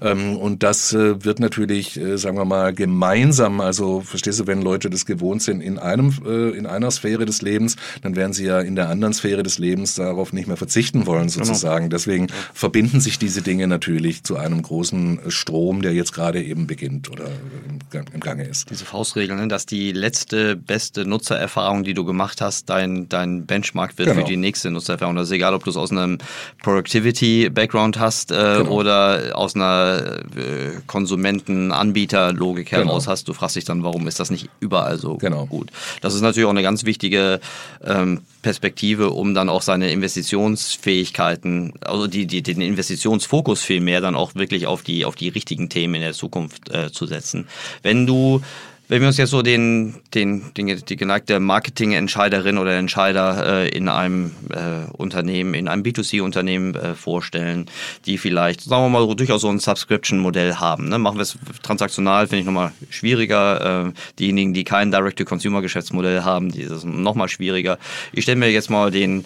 Ähm, 0.01 0.37
und 0.37 0.63
das 0.63 0.93
äh, 0.93 1.25
wird 1.25 1.41
natürlich, 1.41 1.99
äh, 1.99 2.19
sagen 2.19 2.37
wir 2.37 2.45
mal, 2.45 2.73
gemeinsam, 2.73 3.61
also 3.61 4.01
verstehst 4.01 4.41
du, 4.41 4.47
wenn 4.47 4.63
Leute 4.63 4.91
das 4.91 5.07
gewohnt 5.07 5.43
sind 5.43 5.61
in 5.61 5.79
einem, 5.79 6.13
äh, 6.27 6.51
in 6.57 6.67
einer 6.67 6.91
Sphäre 6.91 7.25
des 7.25 7.43
Lebens, 7.43 7.77
dann 8.03 8.17
werden 8.17 8.33
sie 8.33 8.47
ja 8.47 8.61
in 8.61 8.77
der 8.77 8.89
anderen 8.89 9.15
Sphäre 9.15 9.43
des 9.43 9.59
Lebens 9.59 9.95
darauf 9.95 10.33
nicht 10.33 10.47
mehr 10.47 10.57
verzichten 10.57 11.07
wollen, 11.07 11.29
genau. 11.29 11.45
sozusagen. 11.45 11.87
Genau. 11.87 11.97
Deswegen 11.97 12.27
verbinden 12.53 13.01
sich 13.01 13.19
diese 13.19 13.43
Dinge 13.43 13.67
natürlich 13.67 14.25
zu 14.25 14.37
einem 14.37 14.63
großen 14.63 15.21
Strom, 15.29 15.83
der 15.83 15.93
jetzt 15.93 16.13
gerade 16.13 16.43
eben 16.43 16.67
beginnt 16.67 17.11
oder 17.11 17.27
im, 17.69 18.05
im 18.13 18.21
Gange 18.21 18.45
ist. 18.45 18.71
Diese 18.71 18.85
Faustregel, 18.85 19.37
ne, 19.37 19.49
dass 19.49 19.67
die 19.67 19.93
letzte 19.93 20.57
beste 20.57 21.07
Nutzererfahrung, 21.07 21.85
die 21.85 21.95
du 21.95 22.05
gemacht 22.05 22.41
hast, 22.41 22.69
dein, 22.69 23.09
dein 23.09 23.47
Benchmark 23.47 23.99
wird 23.99 24.09
genau. 24.09 24.21
für 24.21 24.27
die 24.27 24.37
nächste 24.37 24.71
Nutzererfahrung. 24.71 25.17
Das 25.17 25.29
ist 25.29 25.33
egal, 25.33 25.55
ob 25.55 25.65
du 25.65 25.71
es 25.71 25.77
aus 25.77 25.91
einem 25.91 26.19
Productivity-Background 26.63 27.99
hast 27.99 28.31
äh, 28.31 28.35
genau. 28.35 28.71
oder 28.71 29.16
aus 29.33 29.55
einer 29.55 30.21
äh, 30.37 30.81
Konsumenten-Anbieter-Logik 30.87 32.73
heraus 32.73 33.05
genau. 33.05 33.13
hast. 33.13 33.29
Du 33.29 33.33
fragst 33.33 33.57
dich 33.57 33.65
dann, 33.65 33.85
warum 33.85 34.07
ist 34.09 34.21
das 34.21 34.31
nicht 34.31 34.49
überall 34.61 34.99
so 34.99 35.17
genau. 35.17 35.47
gut? 35.47 35.71
Das 36.01 36.15
ist 36.15 36.21
natürlich 36.21 36.47
auch 36.47 36.51
eine 36.51 36.63
ganz 36.63 36.85
wichtige 36.85 37.41
ähm, 37.85 38.23
Perspektive, 38.43 39.11
um 39.11 39.35
dann 39.35 39.49
auch 39.49 39.63
seine 39.63 39.91
Investitionsfähigkeiten, 39.91 41.75
also 41.81 42.07
die, 42.07 42.27
die, 42.27 42.43
den 42.43 42.61
Investitionsfokus 42.61 43.63
vielmehr 43.63 44.01
dann 44.01 44.17
auch 44.17 44.35
wirklich 44.35 44.67
auf 44.67 44.83
die, 44.83 45.05
auf 45.05 45.17
die 45.17 45.29
richtigen 45.29 45.69
Themen 45.69 45.97
in 45.97 46.03
der 46.03 46.13
Zukunft 46.13 46.71
äh, 46.71 46.93
zu 46.93 47.07
setzen. 47.07 47.49
Wenn 47.83 48.07
du 48.07 48.43
wenn 48.89 49.01
wir 49.01 49.09
uns 49.09 49.17
jetzt 49.17 49.31
so 49.31 49.43
den, 49.43 49.97
den, 50.15 50.55
den 50.57 50.81
die 50.85 50.97
geneigte 50.97 51.41
Marketingentscheiderin 51.41 52.59
oder 52.59 52.77
Entscheider 52.77 53.65
äh, 53.65 53.69
in 53.69 53.89
einem 53.89 54.31
äh, 54.51 54.91
Unternehmen, 54.93 55.55
in 55.55 55.67
einem 55.67 55.83
B2C-Unternehmen 55.83 56.75
äh, 56.75 56.95
vorstellen, 56.95 57.67
die 58.07 58.17
vielleicht, 58.17 58.63
sagen 58.63 58.85
wir 58.85 58.89
mal, 58.89 59.15
durchaus 59.17 59.41
so 59.41 59.49
ein 59.49 59.59
Subscription-Modell 59.59 60.57
haben. 60.57 60.89
Ne? 60.89 60.99
Machen 60.99 61.19
wir 61.19 61.23
es 61.23 61.37
transaktional, 61.63 62.29
finde 62.29 62.41
ich 62.41 62.47
nochmal 62.47 62.73
schwieriger. 62.89 63.87
Äh, 63.89 63.93
diejenigen, 64.19 64.55
die 64.55 64.65
kein 64.65 64.93
Direct-to-Consumer-Geschäftsmodell 64.93 66.23
haben, 66.23 66.53
die 66.53 66.63
ist 66.63 66.85
nochmal 66.85 67.29
schwieriger. 67.29 67.79
Ich 68.13 68.23
stelle 68.23 68.39
mir 68.39 68.51
jetzt 68.51 68.71
mal 68.71 68.91
den 68.91 69.25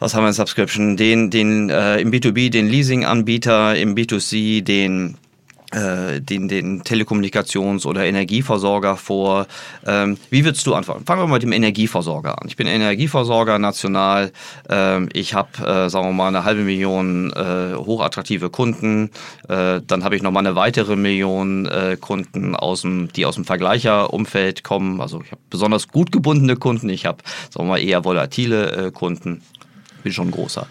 was 0.00 0.12
haben 0.14 0.24
wir 0.24 0.28
in 0.28 0.34
Subscription? 0.34 0.96
Den, 0.96 1.30
den 1.30 1.70
äh, 1.70 1.98
im 2.00 2.10
B2B 2.10 2.50
den 2.50 2.68
Leasing-Anbieter, 2.68 3.76
im 3.76 3.94
B2C 3.94 4.62
den 4.62 5.16
den, 5.74 6.48
den 6.48 6.82
Telekommunikations- 6.82 7.86
oder 7.86 8.04
Energieversorger 8.04 8.96
vor. 8.96 9.46
Ähm, 9.86 10.16
wie 10.30 10.44
würdest 10.44 10.66
du 10.66 10.74
anfangen? 10.74 11.04
Fangen 11.04 11.22
wir 11.22 11.26
mal 11.26 11.34
mit 11.34 11.42
dem 11.42 11.52
Energieversorger 11.52 12.40
an. 12.40 12.48
Ich 12.48 12.56
bin 12.56 12.66
Energieversorger 12.66 13.58
national. 13.58 14.32
Ähm, 14.68 15.08
ich 15.12 15.34
habe, 15.34 15.48
äh, 15.58 15.90
sagen 15.90 16.06
wir 16.06 16.12
mal, 16.12 16.28
eine 16.28 16.44
halbe 16.44 16.62
Million 16.62 17.32
äh, 17.32 17.74
hochattraktive 17.76 18.50
Kunden. 18.50 19.10
Äh, 19.48 19.80
dann 19.86 20.04
habe 20.04 20.16
ich 20.16 20.22
noch 20.22 20.30
mal 20.30 20.40
eine 20.40 20.54
weitere 20.54 20.96
Million 20.96 21.66
äh, 21.66 21.96
Kunden, 22.00 22.54
aus 22.54 22.82
dem, 22.82 23.12
die 23.12 23.26
aus 23.26 23.34
dem 23.34 23.44
Vergleicherumfeld 23.44 24.64
kommen. 24.64 25.00
Also 25.00 25.22
ich 25.22 25.32
habe 25.32 25.42
besonders 25.50 25.88
gut 25.88 26.12
gebundene 26.12 26.56
Kunden. 26.56 26.88
Ich 26.88 27.06
habe, 27.06 27.18
sagen 27.50 27.66
wir 27.66 27.72
mal, 27.72 27.82
eher 27.82 28.04
volatile 28.04 28.86
äh, 28.86 28.90
Kunden 28.90 29.42
bin 30.04 30.12
schon 30.12 30.30
großer. 30.30 30.68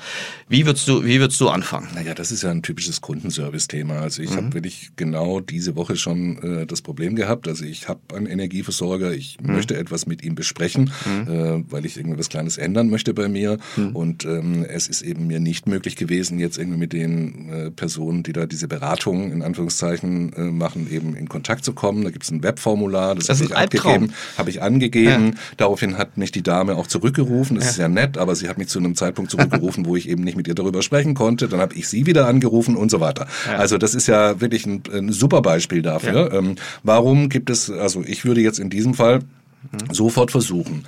Wie 0.53 0.67
würdest 0.67 0.87
du, 0.87 1.03
wie 1.03 1.19
würdest 1.19 1.41
du 1.41 1.49
anfangen? 1.49 1.87
Naja, 1.95 2.13
das 2.13 2.31
ist 2.31 2.43
ja 2.43 2.51
ein 2.51 2.61
typisches 2.61 3.01
Kundenservice-Thema. 3.01 4.01
Also 4.01 4.21
ich 4.21 4.29
mhm. 4.29 4.35
habe 4.35 4.53
wirklich 4.53 4.91
genau 4.95 5.39
diese 5.39 5.75
Woche 5.75 5.95
schon 5.95 6.37
äh, 6.43 6.67
das 6.67 6.83
Problem 6.83 7.15
gehabt. 7.15 7.47
Also 7.47 7.65
ich 7.65 7.87
habe 7.87 8.01
einen 8.15 8.27
Energieversorger, 8.27 9.13
ich 9.13 9.37
mhm. 9.41 9.53
möchte 9.53 9.75
etwas 9.75 10.05
mit 10.05 10.23
ihm 10.23 10.35
besprechen, 10.35 10.91
mhm. 11.05 11.27
äh, 11.27 11.71
weil 11.71 11.87
ich 11.87 11.97
irgendwas 11.97 12.29
Kleines 12.29 12.59
ändern 12.59 12.91
möchte 12.91 13.15
bei 13.15 13.29
mir. 13.29 13.57
Mhm. 13.75 13.95
Und 13.95 14.25
ähm, 14.25 14.63
es 14.63 14.87
ist 14.87 15.01
eben 15.01 15.25
mir 15.25 15.39
nicht 15.39 15.65
möglich 15.65 15.95
gewesen, 15.95 16.37
jetzt 16.37 16.59
irgendwie 16.59 16.77
mit 16.77 16.93
den 16.93 17.49
äh, 17.49 17.71
Personen, 17.71 18.21
die 18.21 18.33
da 18.33 18.45
diese 18.45 18.67
Beratung 18.67 19.31
in 19.31 19.41
Anführungszeichen 19.41 20.33
äh, 20.33 20.41
machen, 20.51 20.87
eben 20.91 21.15
in 21.15 21.29
Kontakt 21.29 21.65
zu 21.65 21.73
kommen. 21.73 22.03
Da 22.03 22.11
gibt 22.11 22.25
es 22.25 22.31
ein 22.31 22.43
Webformular, 22.43 23.15
das, 23.15 23.25
das 23.25 23.39
habe 23.39 23.49
ich 23.49 23.57
abgegeben, 23.57 24.13
habe 24.37 24.51
ich 24.51 24.61
angegeben. 24.61 25.29
Ja. 25.29 25.39
Daraufhin 25.57 25.97
hat 25.97 26.17
mich 26.17 26.31
die 26.31 26.43
Dame 26.43 26.75
auch 26.75 26.85
zurückgerufen. 26.85 27.55
Das 27.55 27.65
ja. 27.65 27.71
ist 27.71 27.77
ja 27.77 27.87
nett, 27.87 28.19
aber 28.19 28.35
sie 28.35 28.47
hat 28.49 28.59
mich 28.59 28.67
zu 28.67 28.77
einem 28.77 28.93
Zeitpunkt 28.93 29.31
zurückgerufen, 29.31 29.87
wo 29.87 29.95
ich 29.95 30.07
eben 30.07 30.23
nicht 30.23 30.37
mit 30.37 30.42
ihr 30.47 30.55
darüber 30.55 30.81
sprechen 30.81 31.13
konnte. 31.13 31.47
Dann 31.47 31.59
habe 31.59 31.75
ich 31.75 31.87
sie 31.87 32.05
wieder 32.05 32.27
angerufen 32.27 32.75
und 32.75 32.91
so 32.91 32.99
weiter. 32.99 33.27
Ja. 33.47 33.57
Also 33.57 33.77
das 33.77 33.95
ist 33.95 34.07
ja 34.07 34.39
wirklich 34.41 34.65
ein, 34.65 34.83
ein 34.91 35.11
super 35.11 35.41
Beispiel 35.41 35.81
dafür. 35.81 36.31
Ja. 36.31 36.39
Ähm, 36.39 36.55
warum 36.83 37.29
gibt 37.29 37.49
es, 37.49 37.69
also 37.69 38.03
ich 38.05 38.25
würde 38.25 38.41
jetzt 38.41 38.59
in 38.59 38.69
diesem 38.69 38.93
Fall 38.93 39.19
mhm. 39.19 39.93
sofort 39.93 40.31
versuchen, 40.31 40.85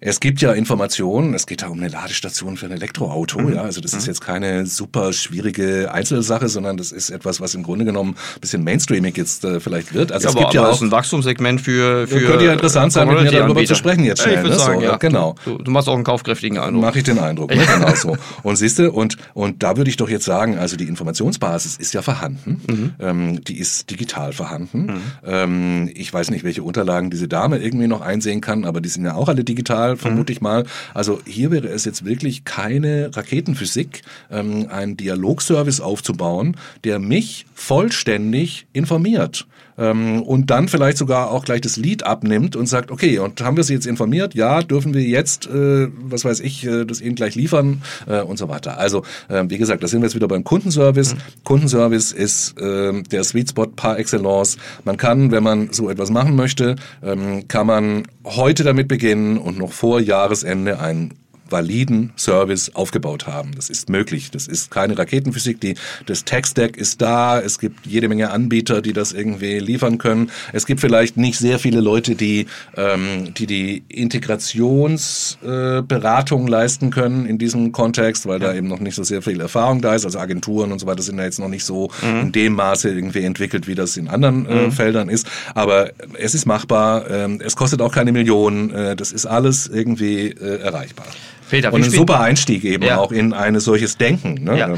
es 0.00 0.20
gibt 0.20 0.40
ja 0.40 0.52
Informationen, 0.52 1.34
es 1.34 1.46
geht 1.46 1.62
da 1.62 1.68
um 1.68 1.78
eine 1.78 1.88
Ladestation 1.88 2.56
für 2.56 2.66
ein 2.66 2.72
Elektroauto, 2.72 3.40
mhm. 3.40 3.54
ja, 3.54 3.62
also 3.62 3.80
das 3.80 3.92
mhm. 3.92 3.98
ist 3.98 4.06
jetzt 4.06 4.20
keine 4.20 4.66
super 4.66 5.12
schwierige 5.12 5.92
Einzelsache, 5.92 6.48
sondern 6.48 6.76
das 6.76 6.92
ist 6.92 7.10
etwas, 7.10 7.40
was 7.40 7.54
im 7.54 7.62
Grunde 7.62 7.84
genommen 7.84 8.16
ein 8.34 8.40
bisschen 8.40 8.64
mainstreamig 8.64 9.16
jetzt 9.16 9.44
äh, 9.44 9.60
vielleicht 9.60 9.94
wird. 9.94 10.12
Also 10.12 10.26
ja, 10.26 10.30
es 10.30 10.36
gibt 10.36 10.46
aber 10.46 10.54
ja 10.54 10.70
auch 10.70 10.82
ein 10.82 10.90
Wachstumssegment 10.90 11.60
für, 11.60 12.06
für 12.06 12.20
könnte 12.20 12.44
ja 12.44 12.52
interessant 12.52 12.92
sein, 12.92 13.08
mit 13.08 13.22
mir 13.22 13.30
darüber 13.30 13.64
zu 13.64 13.74
sprechen 13.74 14.04
jetzt 14.04 14.22
schnell. 14.22 14.36
Ich 14.36 14.42
würde 14.42 14.56
ne? 14.56 14.62
sagen, 14.62 14.80
so, 14.80 14.86
ja. 14.86 14.96
genau. 14.96 15.34
Du, 15.44 15.58
du, 15.58 15.70
machst 15.70 15.88
auch 15.88 15.94
einen 15.94 16.04
kaufkräftigen 16.04 16.58
Eindruck. 16.58 16.82
Mache 16.82 16.98
ich 16.98 17.04
den 17.04 17.18
Eindruck, 17.18 17.54
ne? 17.54 17.64
genau 17.78 17.94
so. 17.94 18.16
Und 18.42 18.56
siehst 18.56 18.78
du, 18.78 18.90
und, 18.90 19.16
und 19.34 19.62
da 19.62 19.76
würde 19.76 19.90
ich 19.90 19.96
doch 19.96 20.08
jetzt 20.08 20.24
sagen, 20.24 20.58
also 20.58 20.76
die 20.76 20.84
Informationsbasis 20.84 21.76
ist 21.76 21.94
ja 21.94 22.02
vorhanden, 22.02 22.60
mhm. 22.66 22.94
ähm, 22.98 23.44
die 23.44 23.58
ist 23.58 23.90
digital 23.90 24.32
vorhanden. 24.32 24.86
Mhm. 24.86 25.00
Ähm, 25.24 25.90
ich 25.94 26.12
weiß 26.12 26.30
nicht, 26.30 26.44
welche 26.44 26.62
Unterlagen 26.62 27.10
diese 27.10 27.28
Dame 27.28 27.58
irgendwie 27.58 27.86
noch 27.86 28.00
einsehen 28.00 28.40
kann, 28.40 28.64
aber 28.64 28.80
die 28.80 28.88
sind 28.88 29.04
ja 29.04 29.14
auch 29.14 29.28
alle 29.28 29.44
digital, 29.44 29.85
vermute 29.94 30.32
ich 30.32 30.40
mal. 30.40 30.64
Also 30.94 31.20
hier 31.24 31.50
wäre 31.50 31.68
es 31.68 31.84
jetzt 31.84 32.04
wirklich 32.04 32.44
keine 32.44 33.10
Raketenphysik, 33.14 34.02
ähm, 34.30 34.66
einen 34.68 34.96
Dialogservice 34.96 35.80
aufzubauen, 35.80 36.56
der 36.82 36.98
mich 36.98 37.46
vollständig 37.54 38.66
informiert 38.72 39.46
ähm, 39.78 40.22
und 40.22 40.50
dann 40.50 40.68
vielleicht 40.68 40.98
sogar 40.98 41.30
auch 41.30 41.44
gleich 41.44 41.60
das 41.60 41.76
Lied 41.76 42.04
abnimmt 42.04 42.56
und 42.56 42.66
sagt, 42.66 42.90
okay, 42.90 43.18
und 43.18 43.40
haben 43.40 43.56
wir 43.56 43.64
Sie 43.64 43.74
jetzt 43.74 43.86
informiert? 43.86 44.34
Ja, 44.34 44.62
dürfen 44.62 44.94
wir 44.94 45.02
jetzt, 45.02 45.46
äh, 45.46 45.88
was 45.98 46.24
weiß 46.24 46.40
ich, 46.40 46.66
äh, 46.66 46.84
das 46.84 47.00
Ihnen 47.00 47.14
gleich 47.14 47.34
liefern 47.34 47.82
äh, 48.06 48.20
und 48.20 48.38
so 48.38 48.48
weiter. 48.48 48.78
Also 48.78 49.02
äh, 49.28 49.44
wie 49.48 49.58
gesagt, 49.58 49.82
da 49.82 49.88
sind 49.88 50.00
wir 50.00 50.06
jetzt 50.06 50.14
wieder 50.14 50.28
beim 50.28 50.44
Kundenservice. 50.44 51.14
Mhm. 51.14 51.18
Kundenservice 51.44 52.12
ist 52.12 52.58
äh, 52.58 53.02
der 53.02 53.24
Sweet 53.24 53.50
Spot 53.50 53.66
par 53.66 53.98
excellence. 53.98 54.56
Man 54.84 54.96
kann, 54.96 55.30
wenn 55.30 55.42
man 55.42 55.72
so 55.72 55.90
etwas 55.90 56.10
machen 56.10 56.36
möchte, 56.36 56.76
ähm, 57.02 57.48
kann 57.48 57.66
man 57.66 58.04
heute 58.24 58.64
damit 58.64 58.88
beginnen 58.88 59.38
und 59.38 59.58
noch 59.58 59.72
vor 59.72 60.00
Jahresende 60.00 60.80
ein 60.80 61.12
validen 61.50 62.12
Service 62.16 62.74
aufgebaut 62.74 63.26
haben. 63.26 63.52
Das 63.54 63.70
ist 63.70 63.88
möglich. 63.88 64.30
Das 64.30 64.46
ist 64.46 64.70
keine 64.70 64.98
Raketenphysik. 64.98 65.60
Die, 65.60 65.74
das 66.06 66.24
Tech-Stack 66.24 66.76
ist 66.76 67.00
da. 67.00 67.40
Es 67.40 67.58
gibt 67.58 67.86
jede 67.86 68.08
Menge 68.08 68.30
Anbieter, 68.30 68.82
die 68.82 68.92
das 68.92 69.12
irgendwie 69.12 69.58
liefern 69.58 69.98
können. 69.98 70.30
Es 70.52 70.66
gibt 70.66 70.80
vielleicht 70.80 71.16
nicht 71.16 71.38
sehr 71.38 71.58
viele 71.58 71.80
Leute, 71.80 72.14
die 72.14 72.46
ähm, 72.76 73.32
die, 73.34 73.46
die 73.46 73.82
Integrationsberatung 73.88 76.46
äh, 76.46 76.50
leisten 76.50 76.90
können 76.90 77.26
in 77.26 77.38
diesem 77.38 77.72
Kontext, 77.72 78.26
weil 78.26 78.40
ja. 78.40 78.48
da 78.48 78.54
eben 78.54 78.68
noch 78.68 78.80
nicht 78.80 78.94
so 78.94 79.04
sehr 79.04 79.22
viel 79.22 79.40
Erfahrung 79.40 79.80
da 79.80 79.94
ist. 79.94 80.04
Also 80.04 80.18
Agenturen 80.18 80.72
und 80.72 80.78
so 80.78 80.86
weiter 80.86 81.02
sind 81.02 81.16
da 81.16 81.24
jetzt 81.24 81.38
noch 81.38 81.48
nicht 81.48 81.64
so 81.64 81.90
mhm. 82.02 82.20
in 82.20 82.32
dem 82.32 82.52
Maße 82.54 82.90
irgendwie 82.90 83.24
entwickelt, 83.24 83.66
wie 83.66 83.74
das 83.74 83.96
in 83.96 84.08
anderen 84.08 84.44
äh, 84.46 84.66
mhm. 84.66 84.72
Feldern 84.72 85.08
ist. 85.08 85.26
Aber 85.54 85.90
es 86.18 86.34
ist 86.34 86.44
machbar. 86.46 87.10
Ähm, 87.10 87.40
es 87.42 87.56
kostet 87.56 87.80
auch 87.80 87.92
keine 87.92 88.12
Millionen. 88.12 88.70
Äh, 88.70 88.96
das 88.96 89.12
ist 89.12 89.26
alles 89.26 89.66
irgendwie 89.66 90.30
äh, 90.30 90.60
erreichbar. 90.60 91.06
Peter, 91.48 91.72
und 91.72 91.84
ein 91.84 91.90
super 91.90 92.20
Einstieg 92.20 92.64
eben 92.64 92.84
ja. 92.84 92.98
auch 92.98 93.12
in 93.12 93.32
ein 93.32 93.58
solches 93.60 93.96
Denken. 93.96 94.44
Ne? 94.44 94.58
Ja. 94.58 94.74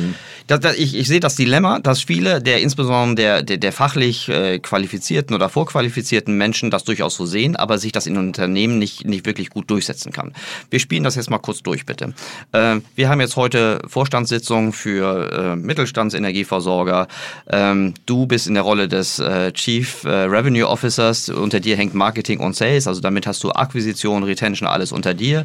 Das, 0.48 0.60
das, 0.60 0.76
ich, 0.76 0.96
ich 0.96 1.06
sehe 1.06 1.20
das 1.20 1.36
Dilemma, 1.36 1.78
dass 1.78 2.02
viele 2.02 2.42
der 2.42 2.62
insbesondere 2.62 3.14
der, 3.14 3.42
der, 3.42 3.58
der 3.58 3.70
fachlich 3.70 4.30
äh, 4.30 4.58
qualifizierten 4.58 5.36
oder 5.36 5.50
vorqualifizierten 5.50 6.36
Menschen 6.36 6.70
das 6.70 6.84
durchaus 6.84 7.16
so 7.16 7.26
sehen, 7.26 7.54
aber 7.54 7.76
sich 7.76 7.92
das 7.92 8.06
in 8.06 8.16
Unternehmen 8.16 8.78
nicht, 8.78 9.06
nicht 9.06 9.26
wirklich 9.26 9.50
gut 9.50 9.70
durchsetzen 9.70 10.10
kann. 10.10 10.32
Wir 10.70 10.80
spielen 10.80 11.04
das 11.04 11.16
jetzt 11.16 11.28
mal 11.28 11.38
kurz 11.38 11.62
durch, 11.62 11.84
bitte. 11.84 12.14
Äh, 12.52 12.76
wir 12.96 13.10
haben 13.10 13.20
jetzt 13.20 13.36
heute 13.36 13.82
Vorstandssitzung 13.86 14.72
für 14.72 15.30
äh, 15.30 15.56
Mittelstandsenergieversorger. 15.56 17.08
Ähm, 17.50 17.92
du 18.06 18.26
bist 18.26 18.46
in 18.46 18.54
der 18.54 18.62
Rolle 18.62 18.88
des 18.88 19.18
äh, 19.18 19.52
Chief 19.52 20.04
äh, 20.04 20.08
Revenue 20.08 20.66
Officers. 20.66 21.28
Unter 21.28 21.60
dir 21.60 21.76
hängt 21.76 21.92
Marketing 21.92 22.40
und 22.40 22.56
Sales, 22.56 22.86
also 22.86 23.02
damit 23.02 23.26
hast 23.26 23.44
du 23.44 23.50
Akquisition, 23.50 24.22
Retention, 24.22 24.66
alles 24.66 24.92
unter 24.92 25.12
dir. 25.12 25.44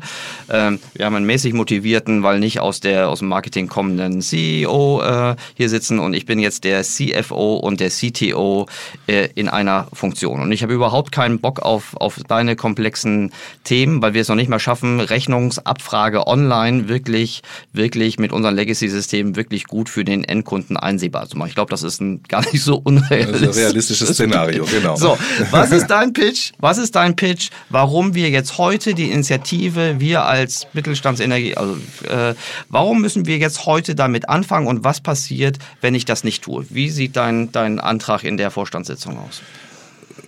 Ähm, 0.49 0.80
wir 0.93 1.06
haben 1.06 1.16
einen 1.16 1.26
mäßig 1.26 1.54
motivierten, 1.54 2.24
weil 2.24 2.39
nicht 2.39 2.62
aus, 2.62 2.80
der, 2.80 3.10
aus 3.10 3.20
dem 3.20 3.28
Marketing 3.28 3.68
kommenden 3.68 4.22
CEO 4.22 4.92
CEO 4.93 5.01
äh, 5.01 5.35
hier 5.55 5.69
sitzen 5.69 5.99
und 5.99 6.13
ich 6.13 6.25
bin 6.25 6.39
jetzt 6.39 6.63
der 6.63 6.83
CFO 6.83 7.55
und 7.55 7.79
der 7.79 7.89
CTO 7.89 8.67
äh, 9.07 9.29
in 9.35 9.49
einer 9.49 9.87
Funktion. 9.93 10.41
Und 10.41 10.51
ich 10.51 10.63
habe 10.63 10.73
überhaupt 10.73 11.11
keinen 11.11 11.39
Bock 11.39 11.61
auf, 11.61 11.95
auf 11.95 12.19
deine 12.27 12.55
komplexen 12.55 13.31
Themen, 13.63 14.01
weil 14.01 14.13
wir 14.13 14.21
es 14.21 14.27
noch 14.27 14.35
nicht 14.35 14.49
mal 14.49 14.59
schaffen, 14.59 14.99
Rechnungsabfrage 14.99 16.27
online 16.27 16.87
wirklich, 16.89 17.41
wirklich 17.71 18.19
mit 18.19 18.31
unseren 18.31 18.55
Legacy-Systemen 18.55 19.35
wirklich 19.35 19.65
gut 19.65 19.89
für 19.89 20.03
den 20.03 20.23
Endkunden 20.23 20.77
einsehbar 20.77 21.27
zu 21.27 21.37
machen. 21.37 21.49
Ich 21.49 21.55
glaube, 21.55 21.71
das 21.71 21.83
ist 21.83 22.01
ein 22.01 22.21
gar 22.27 22.41
nicht 22.51 22.63
so 22.63 22.77
unrealistisches 22.83 23.47
also 23.47 23.59
realistisches 23.59 24.09
Szenario, 24.09 24.65
genau. 24.65 24.95
So, 24.95 25.17
was 25.51 25.71
ist 25.71 25.87
dein 25.87 26.13
Pitch? 26.13 26.51
Was 26.59 26.77
ist 26.77 26.95
dein 26.95 27.15
Pitch, 27.15 27.49
warum 27.69 28.15
wir 28.15 28.29
jetzt 28.29 28.57
heute 28.57 28.93
die 28.93 29.11
Initiative, 29.11 29.99
wir 29.99 30.25
als 30.25 30.67
Mittelstandsenergie, 30.73 31.55
also 31.55 31.77
äh, 32.07 32.35
warum 32.69 33.01
müssen 33.01 33.25
wir 33.25 33.37
jetzt 33.37 33.65
heute 33.65 33.95
damit 33.95 34.29
anfangen 34.29 34.67
und 34.67 34.82
was 34.84 35.01
passiert, 35.01 35.59
wenn 35.81 35.95
ich 35.95 36.05
das 36.05 36.23
nicht 36.23 36.43
tue? 36.43 36.65
Wie 36.69 36.89
sieht 36.89 37.15
dein, 37.15 37.51
dein 37.51 37.79
Antrag 37.79 38.23
in 38.23 38.38
der 38.38 38.51
Vorstandssitzung 38.51 39.17
aus? 39.17 39.41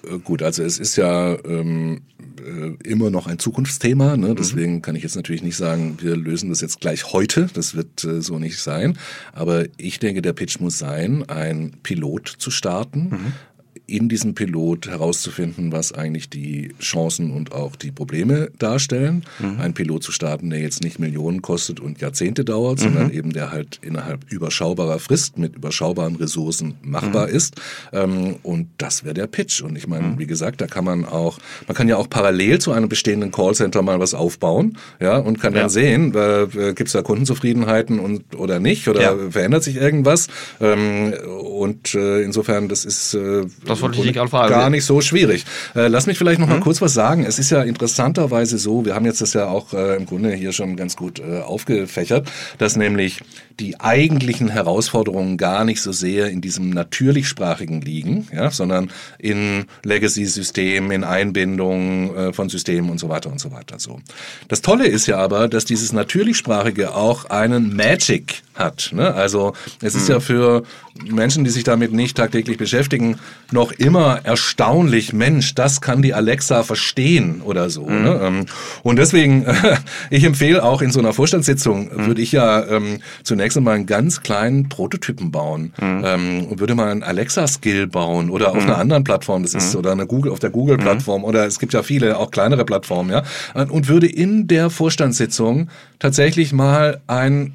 Äh, 0.10 0.20
gut, 0.20 0.41
also 0.41 0.64
es 0.64 0.80
ist 0.80 0.95
ja 0.95 1.38
ähm, 1.45 2.01
äh, 2.39 2.88
immer 2.88 3.10
noch 3.10 3.28
ein 3.28 3.39
Zukunftsthema. 3.39 4.18
Ne? 4.18 4.30
Mhm. 4.30 4.36
Deswegen 4.36 4.82
kann 4.82 4.95
ich 4.95 5.03
jetzt 5.03 5.16
natürlich 5.16 5.43
nicht 5.43 5.58
sagen, 5.58 5.97
wir 6.01 6.16
lösen 6.16 6.49
das 6.49 6.62
jetzt 6.62 6.82
gleich 6.82 7.12
heute. 7.12 7.47
Das 7.53 7.76
wird 7.76 8.03
äh, 8.03 8.22
so 8.22 8.39
nicht 8.39 8.60
sein. 8.60 8.97
Aber 9.34 9.66
ich 9.78 9.99
denke, 9.99 10.22
der 10.22 10.34
Pitch 10.34 10.60
muss 10.60 10.78
sein, 10.78 11.28
ein 11.30 11.74
Pilot 11.84 12.28
zu 12.28 12.51
starten, 12.51 13.10
mhm 13.10 13.34
in 13.88 14.10
diesem 14.10 14.34
Pilot 14.34 14.88
herauszufinden, 14.88 15.72
was 15.72 15.92
eigentlich 15.92 16.30
die 16.30 16.74
Chancen 16.80 17.32
und 17.32 17.52
auch 17.52 17.76
die 17.76 17.92
Probleme 17.92 18.50
darstellen. 18.58 19.24
Mhm. 19.40 19.60
Ein 19.60 19.74
Pilot 19.74 20.04
zu 20.04 20.12
starten, 20.12 20.50
der 20.50 20.60
jetzt 20.60 20.84
nicht 20.84 21.00
Millionen 21.00 21.42
kostet 21.42 21.80
und 21.80 22.02
Jahrzehnte 22.02 22.44
dauert, 22.44 22.80
mhm. 22.80 22.84
sondern 22.84 23.12
eben 23.12 23.34
der 23.34 23.52
halt 23.52 23.80
innerhalb 23.82 24.32
überschaubarer 24.32 25.00
Frist 25.00 25.38
mit 25.38 25.56
überschaubaren 25.56 26.16
Ressourcen 26.16 26.76
machbar 26.82 27.28
mhm. 27.28 27.36
ist. 27.36 27.56
Ähm, 27.94 28.36
und 28.44 28.70
das 28.78 29.04
wäre 29.04 29.14
der 29.14 29.28
Pitch. 29.28 29.62
Und 29.62 29.76
ich 29.76 29.88
meine, 29.88 30.08
mhm. 30.08 30.20
wie 30.20 30.28
gesagt, 30.28 30.62
da 30.62 30.68
kann 30.68 30.86
man 30.86 31.06
auch, 31.06 31.38
man 31.68 31.76
kann 31.76 31.88
ja 31.88 31.98
auch 31.98 32.10
parallel 32.10 32.60
zu 32.60 32.72
einem 32.72 32.90
bestehenden 32.90 33.32
Callcenter 33.32 33.82
mal 33.82 34.00
was 34.00 34.14
aufbauen, 34.14 34.78
ja, 35.00 35.18
und 35.18 35.40
kann 35.40 35.54
ja. 35.54 35.62
dann 35.62 35.70
sehen, 35.70 36.14
äh, 36.16 36.48
gibt 36.74 36.88
es 36.88 36.94
da 36.94 37.02
Kundenzufriedenheiten 37.02 38.00
und 38.00 38.36
oder 38.36 38.60
nicht 38.60 38.88
oder 38.88 39.02
ja. 39.02 39.32
verändert 39.32 39.64
sich 39.64 39.76
irgendwas. 39.76 40.28
Ähm, 40.60 41.14
und 41.40 41.94
äh, 41.96 42.22
insofern, 42.22 42.68
das 42.68 42.86
ist 42.86 43.14
äh, 43.14 43.46
das 43.76 43.82
wollte 43.82 44.02
ich 44.02 44.14
gerade 44.14 44.30
fragen. 44.30 44.50
Gar 44.50 44.70
nicht 44.70 44.86
so 44.86 45.02
schwierig. 45.02 45.46
Äh, 45.76 45.88
lass 45.88 46.08
mich 46.08 46.18
vielleicht 46.18 46.40
noch 46.40 46.48
mal 46.48 46.58
mhm. 46.58 46.64
kurz 46.64 46.82
was 46.82 46.94
sagen. 46.94 47.26
Es 47.26 47.40
ist 47.40 47.50
ja 47.50 47.64
interessanterweise 47.64 48.58
so, 48.58 48.86
wir 48.86 48.96
haben 48.96 49.06
jetzt 49.06 49.22
das 49.22 49.34
ja 49.34 49.48
auch 49.48 49.74
äh, 49.74 49.96
im 49.96 50.06
Grunde 50.06 50.34
hier 50.34 50.52
schon 50.52 50.76
ganz 50.76 50.96
gut 50.96 51.20
äh, 51.20 51.40
aufgefächert, 51.40 52.28
dass 52.58 52.76
nämlich 52.76 53.22
die 53.60 53.80
eigentlichen 53.80 54.50
Herausforderungen 54.50 55.38
gar 55.38 55.64
nicht 55.64 55.82
so 55.82 55.92
sehr 55.92 56.30
in 56.30 56.42
diesem 56.42 56.72
natürlichsprachigen 56.72 57.82
liegen, 57.82 58.28
ja, 58.34 58.52
sondern 58.52 58.92
in 59.18 59.66
Legacy-Systemen, 59.84 60.92
in 60.92 61.04
Einbindung 61.04 62.16
äh, 62.16 62.34
von 62.34 62.50
Systemen 62.50 62.90
und 62.90 63.00
so 63.00 63.08
weiter 63.08 63.32
und 63.32 63.40
so 63.40 63.52
weiter. 63.52 63.80
So. 63.80 64.02
Das 64.50 64.62
Tolle 64.62 64.88
ist 64.88 65.08
ja 65.08 65.18
aber, 65.18 65.48
dass 65.48 65.66
dieses 65.66 65.94
natürlichsprachige 65.94 66.94
auch 66.94 67.26
einen 67.26 67.76
Magic 67.76 68.42
hat. 68.56 68.90
Ne? 68.94 69.14
Also 69.14 69.54
es 69.82 69.96
ist 69.96 70.08
mhm. 70.08 70.16
ja 70.16 70.20
für 70.20 70.64
Menschen, 71.04 71.44
die 71.44 71.50
sich 71.50 71.64
damit 71.64 71.92
nicht 71.92 72.18
tagtäglich 72.18 72.58
beschäftigen, 72.58 73.20
noch 73.52 73.64
immer 73.72 74.22
erstaunlich, 74.24 75.13
Mensch, 75.13 75.55
das 75.55 75.82
kann 75.82 76.01
die 76.01 76.13
Alexa 76.13 76.63
verstehen 76.63 77.41
oder 77.41 77.70
so. 77.70 77.86
Mhm. 77.86 78.03
Ne? 78.03 78.20
Ähm, 78.24 78.45
und 78.84 78.97
deswegen, 78.97 79.45
ich 80.09 80.24
empfehle 80.24 80.63
auch 80.63 80.82
in 80.82 80.91
so 80.91 80.99
einer 80.99 81.13
Vorstandssitzung, 81.13 81.89
mhm. 81.93 82.05
würde 82.07 82.22
ich 82.22 82.32
ja 82.32 82.66
ähm, 82.66 82.99
zunächst 83.24 83.57
einmal 83.57 83.76
einen 83.76 83.86
ganz 83.86 84.22
kleinen 84.22 84.70
Prototypen 84.70 85.32
bauen 85.32 85.74
mhm. 85.80 86.03
ähm, 86.05 86.45
und 86.45 86.59
würde 86.59 86.76
mal 86.76 86.89
einen 86.89 87.03
Alexa-Skill 87.03 87.88
bauen 87.88 88.30
oder 88.30 88.49
auf 88.49 88.63
mhm. 88.63 88.70
einer 88.70 88.78
anderen 88.78 89.03
Plattform, 89.03 89.43
das 89.43 89.53
ist 89.53 89.74
mhm. 89.74 89.80
oder 89.80 89.91
eine 89.91 90.07
Google, 90.07 90.32
auf 90.32 90.39
der 90.39 90.49
Google-Plattform 90.49 91.22
mhm. 91.22 91.28
oder 91.28 91.45
es 91.45 91.59
gibt 91.59 91.74
ja 91.74 91.84
viele, 91.84 92.18
auch 92.18 92.32
kleinere 92.32 92.66
Plattformen, 92.66 93.11
ja, 93.11 93.24
und 93.53 93.88
würde 93.88 94.07
in 94.07 94.47
der 94.47 94.70
Vorstandssitzung 94.70 95.70
tatsächlich 95.99 96.53
mal 96.53 97.01
ein 97.07 97.53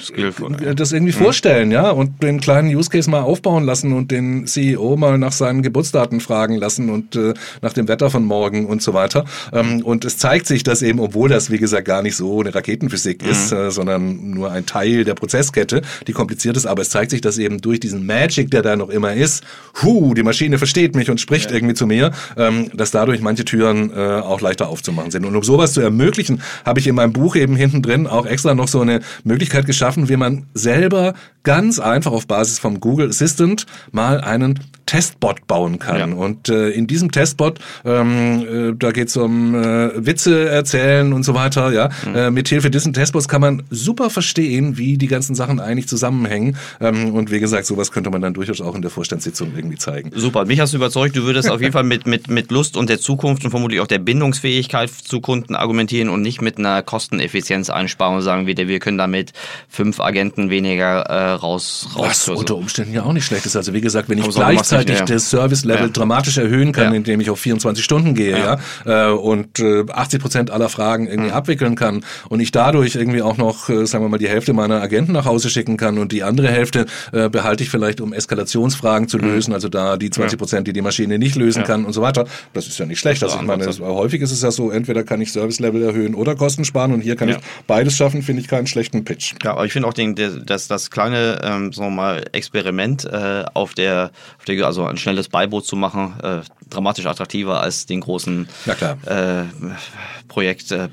skillful, 0.00 0.62
äh, 0.62 0.74
das 0.74 0.92
irgendwie 0.92 1.12
mhm. 1.12 1.22
vorstellen, 1.22 1.70
ja, 1.70 1.90
und 1.90 2.22
den 2.22 2.40
kleinen 2.40 2.74
Use 2.74 2.90
Case 2.90 3.10
mal 3.10 3.22
aufbauen 3.22 3.64
lassen 3.64 3.92
und 3.92 4.10
den 4.10 4.46
CEO 4.46 4.96
mal 4.96 5.18
nach 5.18 5.32
seinen 5.32 5.62
Geburtsdaten 5.62 6.20
fragen 6.20 6.56
lassen 6.56 6.90
und 6.90 7.16
äh, 7.16 7.34
nach 7.60 7.72
dem 7.72 7.88
Wetter 7.88 8.10
von 8.10 8.24
morgen 8.24 8.66
und 8.66 8.82
so 8.82 8.94
weiter. 8.94 9.24
Ähm, 9.52 9.82
und 9.82 10.04
es 10.04 10.18
zeigt 10.18 10.46
sich, 10.46 10.62
dass 10.62 10.82
eben, 10.82 11.00
obwohl 11.00 11.28
das 11.28 11.50
wie 11.50 11.58
gesagt 11.58 11.86
gar 11.86 12.02
nicht 12.02 12.16
so 12.16 12.40
eine 12.40 12.54
Raketenphysik 12.54 13.22
mhm. 13.22 13.30
ist, 13.30 13.52
äh, 13.52 13.70
sondern 13.70 14.30
nur 14.30 14.50
ein 14.50 14.66
Teil 14.66 15.04
der 15.04 15.14
Prozesskette, 15.14 15.82
die 16.06 16.12
kompliziert 16.12 16.56
ist, 16.56 16.66
aber 16.66 16.82
es 16.82 16.90
zeigt 16.90 17.10
sich, 17.10 17.20
dass 17.20 17.38
eben 17.38 17.60
durch 17.60 17.80
diesen 17.80 18.06
Magic, 18.06 18.50
der 18.50 18.62
da 18.62 18.76
noch 18.76 18.88
immer 18.88 19.14
ist, 19.14 19.44
hu, 19.82 20.14
die 20.14 20.22
Maschine 20.22 20.58
versteht 20.58 20.94
mich 20.94 21.10
und 21.10 21.20
spricht 21.20 21.50
ja. 21.50 21.56
irgendwie 21.56 21.74
zu 21.74 21.86
mir, 21.86 22.12
ähm, 22.36 22.70
dass 22.74 22.90
dadurch 22.90 23.20
manche 23.20 23.44
Türen 23.44 23.90
äh, 23.90 23.96
auch 23.96 24.40
leichter 24.40 24.68
aufzumachen 24.68 25.10
sind. 25.10 25.26
Und 25.26 25.36
um 25.36 25.42
sowas 25.42 25.72
zu 25.72 25.80
ermöglichen, 25.80 26.42
habe 26.64 26.80
ich 26.80 26.86
in 26.86 26.94
meinem 26.94 27.12
Buch 27.12 27.36
eben 27.36 27.56
hinten 27.56 27.82
drin 27.82 28.06
auch 28.06 28.26
extra 28.26 28.54
noch 28.54 28.68
so 28.68 28.80
eine 28.80 29.00
Möglichkeit 29.24 29.66
geschaffen, 29.66 29.81
wie 30.08 30.16
man 30.16 30.46
selber 30.54 31.14
ganz 31.42 31.80
einfach 31.80 32.12
auf 32.12 32.28
Basis 32.28 32.60
vom 32.60 32.78
Google 32.78 33.08
Assistant 33.08 33.66
mal 33.90 34.20
einen 34.20 34.60
Testbot 34.92 35.46
bauen 35.46 35.78
kann. 35.78 36.10
Ja. 36.10 36.16
Und 36.16 36.50
äh, 36.50 36.68
in 36.68 36.86
diesem 36.86 37.10
Testbot, 37.10 37.60
ähm, 37.86 38.72
äh, 38.72 38.74
da 38.78 38.92
geht 38.92 39.08
es 39.08 39.16
um 39.16 39.54
äh, 39.54 39.90
Witze 40.04 40.50
erzählen 40.50 41.14
und 41.14 41.22
so 41.22 41.32
weiter. 41.32 41.72
Ja, 41.72 41.88
mhm. 42.04 42.14
äh, 42.14 42.30
mit 42.30 42.48
Hilfe 42.48 42.70
dieses 42.70 42.92
Testbots 42.92 43.26
kann 43.26 43.40
man 43.40 43.62
super 43.70 44.10
verstehen, 44.10 44.76
wie 44.76 44.98
die 44.98 45.06
ganzen 45.06 45.34
Sachen 45.34 45.60
eigentlich 45.60 45.88
zusammenhängen. 45.88 46.58
Ähm, 46.78 47.14
und 47.14 47.30
wie 47.30 47.40
gesagt, 47.40 47.64
sowas 47.64 47.90
könnte 47.90 48.10
man 48.10 48.20
dann 48.20 48.34
durchaus 48.34 48.60
auch 48.60 48.74
in 48.74 48.82
der 48.82 48.90
Vorstandssitzung 48.90 49.52
irgendwie 49.56 49.78
zeigen. 49.78 50.10
Super, 50.14 50.44
mich 50.44 50.60
hast 50.60 50.74
du 50.74 50.76
überzeugt. 50.76 51.16
Du 51.16 51.22
würdest 51.22 51.50
auf 51.50 51.62
jeden 51.62 51.72
Fall 51.72 51.84
mit 51.84 52.06
mit 52.06 52.28
mit 52.28 52.50
Lust 52.50 52.76
und 52.76 52.90
der 52.90 53.00
Zukunft 53.00 53.46
und 53.46 53.50
vermutlich 53.50 53.80
auch 53.80 53.86
der 53.86 53.98
Bindungsfähigkeit 53.98 54.90
zu 54.90 55.22
Kunden 55.22 55.54
argumentieren 55.54 56.10
und 56.10 56.20
nicht 56.20 56.42
mit 56.42 56.58
einer 56.58 56.82
Kosteneffizienzeinsparung 56.82 58.20
sagen 58.20 58.46
wir, 58.46 58.56
wir 58.56 58.78
können 58.78 58.98
damit 58.98 59.32
fünf 59.70 60.00
Agenten 60.00 60.50
weniger 60.50 61.00
äh, 61.00 61.30
raus 61.30 61.88
raus. 61.96 62.28
Was 62.28 62.28
unter 62.28 62.56
Umständen 62.56 62.92
ja 62.92 63.04
auch 63.04 63.14
nicht 63.14 63.24
schlecht 63.24 63.46
ist. 63.46 63.56
Also 63.56 63.72
wie 63.72 63.80
gesagt, 63.80 64.10
wenn 64.10 64.18
ich 64.18 64.28
gleichzeitig 64.28 64.81
gleichzeitig 64.86 65.08
ja. 65.08 65.14
das 65.14 65.30
Service-Level 65.30 65.86
ja. 65.86 65.88
dramatisch 65.88 66.38
erhöhen 66.38 66.72
kann, 66.72 66.94
indem 66.94 67.20
ich 67.20 67.30
auf 67.30 67.40
24 67.40 67.84
Stunden 67.84 68.14
gehe, 68.14 68.38
ja, 68.38 68.58
äh, 68.84 69.12
und 69.12 69.58
äh, 69.58 69.84
80 69.90 70.20
Prozent 70.20 70.50
aller 70.50 70.68
Fragen 70.68 71.06
irgendwie 71.06 71.30
mhm. 71.30 71.36
abwickeln 71.36 71.74
kann 71.74 72.04
und 72.28 72.40
ich 72.40 72.52
dadurch 72.52 72.94
irgendwie 72.94 73.22
auch 73.22 73.36
noch, 73.36 73.68
äh, 73.68 73.86
sagen 73.86 74.04
wir 74.04 74.08
mal, 74.08 74.18
die 74.18 74.28
Hälfte 74.28 74.52
meiner 74.52 74.80
Agenten 74.80 75.12
nach 75.12 75.24
Hause 75.24 75.50
schicken 75.50 75.76
kann 75.76 75.98
und 75.98 76.12
die 76.12 76.22
andere 76.22 76.48
Hälfte 76.48 76.86
äh, 77.12 77.28
behalte 77.28 77.62
ich 77.62 77.70
vielleicht, 77.70 78.00
um 78.00 78.12
Eskalationsfragen 78.12 79.08
zu 79.08 79.18
mhm. 79.18 79.24
lösen, 79.24 79.54
also 79.54 79.68
da 79.68 79.96
die 79.96 80.10
20 80.10 80.38
Prozent, 80.38 80.68
die 80.68 80.72
die 80.72 80.82
Maschine 80.82 81.18
nicht 81.18 81.36
lösen 81.36 81.64
kann 81.64 81.84
und 81.84 81.92
so 81.92 82.02
weiter. 82.02 82.26
Das 82.52 82.66
ist 82.66 82.78
ja 82.78 82.86
nicht 82.86 82.98
schlecht. 82.98 83.22
Also 83.22 83.36
ich 83.36 83.46
meine, 83.46 83.64
das, 83.64 83.80
häufig 83.80 84.20
ist 84.22 84.32
es 84.32 84.42
ja 84.42 84.50
so, 84.50 84.70
entweder 84.70 85.04
kann 85.04 85.20
ich 85.20 85.32
Service-Level 85.32 85.82
erhöhen 85.82 86.14
oder 86.14 86.34
Kosten 86.34 86.64
sparen 86.64 86.92
und 86.92 87.00
hier 87.00 87.16
kann 87.16 87.28
ich 87.28 87.36
beides 87.66 87.96
schaffen, 87.96 88.22
finde 88.22 88.42
ich 88.42 88.48
keinen 88.48 88.66
schlechten 88.66 89.04
Pitch. 89.04 89.34
Ja, 89.42 89.52
aber 89.52 89.66
ich 89.66 89.72
finde 89.72 89.88
auch 89.88 89.94
den, 89.94 90.14
das, 90.14 90.68
das 90.68 90.90
kleine, 90.90 91.40
ähm, 91.42 91.72
wir 91.76 91.90
mal, 91.90 92.24
Experiment 92.32 93.04
äh, 93.04 93.44
auf 93.54 93.74
der, 93.74 94.10
auf 94.38 94.44
der 94.44 94.56
also 94.62 94.84
ein 94.84 94.96
schnelles 94.96 95.28
Beiboot 95.28 95.66
zu 95.66 95.76
machen, 95.76 96.14
äh, 96.22 96.40
dramatisch 96.70 97.06
attraktiver 97.06 97.60
als 97.60 97.86
den 97.86 98.00
großen 98.00 98.48
äh, 99.06 99.44
Projekt, 100.28 100.72
äh, 100.72 100.88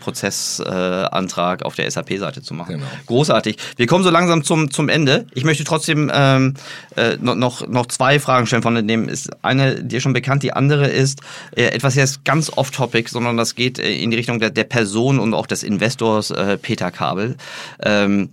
auf 1.63 1.75
der 1.75 1.89
SAP-Seite 1.89 2.41
zu 2.41 2.53
machen. 2.53 2.75
Genau. 2.75 2.85
Großartig. 3.05 3.57
Wir 3.77 3.87
kommen 3.87 4.03
so 4.03 4.09
langsam 4.09 4.43
zum, 4.43 4.69
zum 4.71 4.89
Ende. 4.89 5.25
Ich 5.33 5.45
möchte 5.45 5.63
trotzdem 5.63 6.11
ähm, 6.13 6.55
äh, 6.95 7.17
noch, 7.21 7.67
noch 7.67 7.85
zwei 7.85 8.19
Fragen 8.19 8.47
stellen. 8.47 8.63
Von 8.63 8.87
dem 8.87 9.07
ist 9.07 9.29
eine 9.43 9.83
dir 9.83 10.01
schon 10.01 10.13
bekannt, 10.13 10.43
die 10.43 10.53
andere 10.53 10.87
ist 10.87 11.21
äh, 11.55 11.63
etwas 11.63 11.95
jetzt 11.95 12.25
ganz 12.25 12.51
off-topic, 12.55 13.09
sondern 13.09 13.37
das 13.37 13.55
geht 13.55 13.79
äh, 13.79 13.93
in 13.93 14.11
die 14.11 14.17
Richtung 14.17 14.39
der, 14.39 14.49
der 14.49 14.65
Person 14.65 15.19
und 15.19 15.33
auch 15.33 15.47
des 15.47 15.63
Investors 15.63 16.31
äh, 16.31 16.57
Peter 16.57 16.91
Kabel. 16.91 17.37
Ähm, 17.81 18.29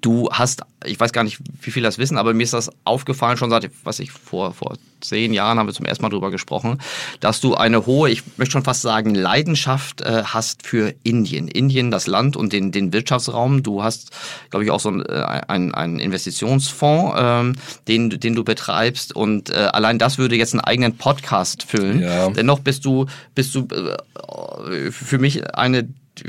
Du 0.00 0.28
hast, 0.30 0.62
ich 0.84 0.98
weiß 0.98 1.12
gar 1.12 1.24
nicht, 1.24 1.38
wie 1.62 1.70
viele 1.70 1.86
das 1.86 1.98
wissen, 1.98 2.18
aber 2.18 2.34
mir 2.34 2.44
ist 2.44 2.52
das 2.52 2.70
aufgefallen, 2.84 3.36
schon 3.36 3.50
seit, 3.50 3.70
was 3.84 3.98
ich 3.98 4.10
vor, 4.10 4.52
vor 4.52 4.76
zehn 5.00 5.32
Jahren 5.32 5.58
haben 5.58 5.66
wir 5.66 5.74
zum 5.74 5.86
ersten 5.86 6.02
Mal 6.02 6.10
drüber 6.10 6.30
gesprochen, 6.30 6.78
dass 7.20 7.40
du 7.40 7.54
eine 7.54 7.86
hohe, 7.86 8.10
ich 8.10 8.22
möchte 8.36 8.52
schon 8.52 8.64
fast 8.64 8.82
sagen, 8.82 9.14
Leidenschaft 9.14 10.00
äh, 10.00 10.22
hast 10.24 10.66
für 10.66 10.94
Indien. 11.02 11.48
Indien, 11.48 11.90
das 11.90 12.06
Land 12.06 12.36
und 12.36 12.52
den, 12.52 12.72
den 12.72 12.92
Wirtschaftsraum. 12.92 13.62
Du 13.62 13.82
hast, 13.82 14.10
glaube 14.50 14.64
ich, 14.64 14.70
auch 14.70 14.80
so 14.80 14.90
äh, 15.00 15.22
einen, 15.48 15.74
einen 15.74 15.98
Investitionsfonds, 15.98 17.16
ähm, 17.18 17.52
den, 17.86 18.10
den 18.10 18.34
du 18.34 18.44
betreibst 18.44 19.14
und 19.14 19.50
äh, 19.50 19.68
allein 19.72 19.98
das 19.98 20.18
würde 20.18 20.36
jetzt 20.36 20.54
einen 20.54 20.60
eigenen 20.60 20.96
Podcast 20.96 21.62
füllen. 21.62 22.00
Ja. 22.00 22.30
Dennoch 22.30 22.60
bist 22.60 22.84
du, 22.84 23.06
bist 23.34 23.54
du 23.54 23.68
äh, 23.68 24.90
für 24.90 25.18
mich 25.18 25.54
eine 25.54 25.88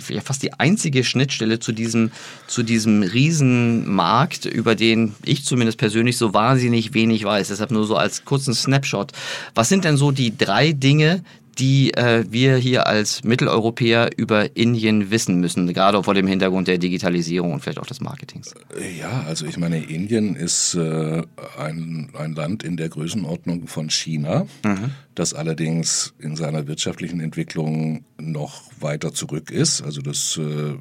ja 0.10 0.22
fast 0.22 0.44
die 0.44 0.54
einzige 0.54 1.04
Schnittstelle 1.04 1.60
zu 1.60 1.72
diesem, 1.72 2.12
zu 2.48 2.64
diesem 2.64 3.04
Riesenmarkt, 3.04 4.46
über 4.46 4.76
den 4.76 5.16
ich 5.24 5.46
zumindest 5.46 5.78
persönlich 5.78 6.18
so 6.18 6.34
wahnsinnig 6.34 6.94
wenig 6.94 7.24
weiß. 7.24 7.50
Deshalb 7.50 7.72
nur 7.72 7.86
so 7.86 7.96
als 7.96 8.26
kurzen 8.26 8.54
Snapshot. 8.54 9.12
Was 9.56 9.70
sind 9.70 9.86
denn 9.86 9.98
so 9.98 10.12
die 10.12 10.38
drei 10.38 10.72
Dinge, 10.72 11.24
die 11.60 11.94
äh, 11.94 12.24
wir 12.30 12.56
hier 12.56 12.88
als 12.88 13.24
Mitteleuropäer 13.24 14.12
über 14.18 14.56
Indien 14.56 15.12
wissen 15.12 15.40
müssen, 15.40 15.72
gerade 15.74 16.02
vor 16.04 16.14
dem 16.14 16.28
Hintergrund 16.28 16.68
der 16.68 16.78
Digitalisierung 16.78 17.54
und 17.54 17.62
vielleicht 17.62 17.80
auch 17.80 17.86
des 17.86 18.00
Marketings? 18.00 18.54
Ja, 18.98 19.24
also 19.28 19.46
ich 19.46 19.58
meine, 19.58 19.84
Indien 19.84 20.36
ist 20.36 20.76
äh, 20.76 21.24
ein, 21.58 22.10
ein 22.18 22.34
Land 22.34 22.64
in 22.64 22.78
der 22.78 22.90
Größenordnung 22.90 23.68
von 23.68 23.90
China, 23.90 24.48
mhm. 24.64 24.92
Das 25.20 25.34
allerdings 25.34 26.14
in 26.20 26.38
seiner 26.38 26.68
wirtschaftlichen 26.68 27.20
Entwicklung 27.20 28.06
noch 28.18 28.64
weiter 28.80 29.14
zurück 29.14 29.52
ist. 29.52 29.82
Also 29.82 30.02
das 30.02 30.38
äh, 30.38 30.42
äh, 30.42 30.78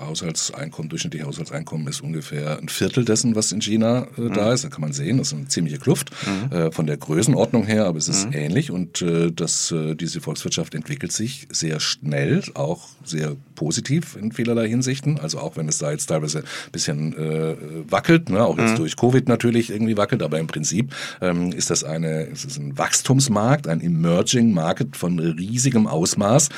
Haushaltseinkommen, 0.00 0.88
durchschnittliche 0.88 1.26
Haushaltseinkommen 1.26 1.86
ist 1.86 2.00
ungefähr 2.00 2.58
ein 2.58 2.70
Viertel 2.70 3.04
dessen, 3.04 3.36
was 3.36 3.52
in 3.52 3.60
China 3.60 4.06
äh, 4.16 4.22
mhm. 4.22 4.32
da 4.32 4.54
ist. 4.54 4.64
Da 4.64 4.68
kann 4.68 4.80
man 4.80 4.94
sehen, 4.94 5.18
das 5.18 5.28
ist 5.28 5.34
eine 5.34 5.48
ziemliche 5.48 5.78
Kluft 5.78 6.12
mhm. 6.26 6.56
äh, 6.56 6.72
von 6.72 6.86
der 6.86 6.96
Größenordnung 6.96 7.66
her, 7.66 7.84
aber 7.84 7.98
es 7.98 8.08
ist 8.08 8.26
mhm. 8.26 8.32
ähnlich 8.32 8.70
und 8.70 9.02
äh, 9.02 9.30
das, 9.30 9.70
äh, 9.70 9.96
diese 9.96 10.22
Volkswirtschaft 10.22 10.74
entwickelt 10.74 11.12
sich 11.12 11.46
sehr 11.50 11.78
schnell, 11.78 12.42
auch 12.54 12.88
sehr 13.04 13.36
positiv 13.54 14.16
in 14.16 14.32
vielerlei 14.32 14.68
Hinsichten. 14.68 15.20
Also 15.20 15.38
auch 15.38 15.56
wenn 15.56 15.68
es 15.68 15.76
da 15.76 15.90
jetzt 15.90 16.06
teilweise 16.06 16.38
ein 16.38 16.72
bisschen 16.72 17.16
äh, 17.18 17.56
wackelt, 17.90 18.30
ne? 18.30 18.44
auch 18.44 18.56
jetzt 18.56 18.72
mhm. 18.72 18.76
durch 18.76 18.96
Covid 18.96 19.28
natürlich 19.28 19.70
irgendwie 19.70 19.98
wackelt, 19.98 20.22
aber 20.22 20.38
im 20.38 20.46
Prinzip 20.46 20.94
ähm, 21.20 21.52
ist 21.52 21.68
das 21.68 21.84
eine, 21.84 22.28
es 22.28 22.46
ist 22.46 22.58
ein 22.58 22.78
Wachstumsmarkt, 22.78 23.41
ein 23.68 23.80
Emerging 23.80 24.52
Market 24.52 24.96
von 24.96 25.18
riesigem 25.18 25.86
Ausmaß 25.86 26.48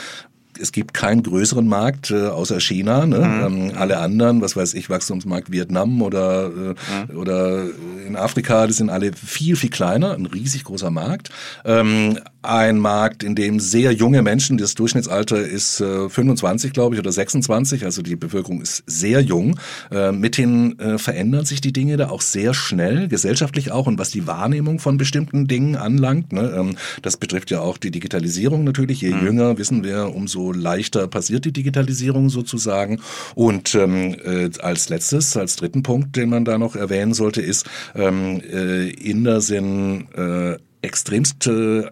es 0.61 0.73
gibt 0.73 0.95
keinen 0.95 1.23
größeren 1.23 1.67
Markt 1.67 2.11
äh, 2.11 2.27
außer 2.27 2.61
China. 2.61 3.07
Ne? 3.07 3.19
Mhm. 3.19 3.45
Ähm, 3.47 3.73
alle 3.77 3.99
anderen, 3.99 4.41
was 4.41 4.57
weiß 4.57 4.75
ich, 4.75 4.91
Wachstumsmarkt 4.91 5.51
Vietnam 5.51 6.03
oder, 6.03 6.47
äh, 6.47 7.13
mhm. 7.13 7.19
oder 7.19 7.65
in 8.07 8.17
Afrika, 8.17 8.67
die 8.67 8.73
sind 8.73 8.91
alle 8.91 9.13
viel, 9.13 9.57
viel 9.57 9.71
kleiner, 9.71 10.15
ein 10.15 10.27
riesig 10.27 10.65
großer 10.65 10.91
Markt. 10.91 11.31
Ähm, 11.65 12.19
ein 12.43 12.79
Markt, 12.79 13.23
in 13.23 13.35
dem 13.35 13.59
sehr 13.59 13.93
junge 13.93 14.23
Menschen, 14.23 14.59
das 14.59 14.75
Durchschnittsalter 14.75 15.41
ist 15.41 15.81
äh, 15.81 16.09
25, 16.09 16.73
glaube 16.73 16.95
ich, 16.95 16.99
oder 16.99 17.11
26, 17.11 17.85
also 17.85 18.03
die 18.03 18.17
Bevölkerung 18.17 18.61
ist 18.61 18.83
sehr 18.87 19.21
jung. 19.21 19.59
Äh, 19.91 20.13
mithin 20.13 20.79
äh, 20.79 20.99
verändern 20.99 21.47
sich 21.47 21.61
die 21.61 21.73
Dinge 21.73 21.97
da 21.97 22.11
auch 22.11 22.21
sehr 22.21 22.53
schnell, 22.53 23.09
gesellschaftlich 23.09 23.73
auch 23.73 23.87
und 23.87 23.99
was 23.99 24.11
die 24.11 24.27
Wahrnehmung 24.27 24.79
von 24.79 24.99
bestimmten 24.99 25.47
Dingen 25.47 25.77
anlangt. 25.77 26.33
Ne? 26.33 26.55
Ähm, 26.55 26.77
das 27.01 27.17
betrifft 27.17 27.51
ja 27.51 27.61
auch 27.61 27.79
die 27.79 27.91
Digitalisierung 27.91 28.65
natürlich. 28.65 29.01
Je 29.01 29.15
mhm. 29.15 29.25
jünger, 29.25 29.59
wissen 29.59 29.83
wir, 29.83 30.15
umso 30.15 30.44
leichter 30.53 31.09
passiert 31.09 31.45
die 31.45 31.53
Digitalisierung 31.53 32.31
sozusagen. 32.31 33.01
Und 33.35 33.75
ähm, 33.75 34.17
äh, 34.25 34.51
als 34.61 34.89
letztes, 34.89 35.37
als 35.37 35.57
dritten 35.57 35.83
Punkt, 35.83 36.17
den 36.17 36.31
man 36.31 36.45
da 36.45 36.59
noch 36.59 36.77
erwähnen 36.77 37.15
sollte, 37.15 37.43
ist, 37.43 37.67
ähm, 37.95 38.41
äh, 38.41 38.91
Inder 38.91 39.41
sind 39.41 40.09
äh, 40.17 40.57
extremst 40.83 41.47
äh, 41.47 41.85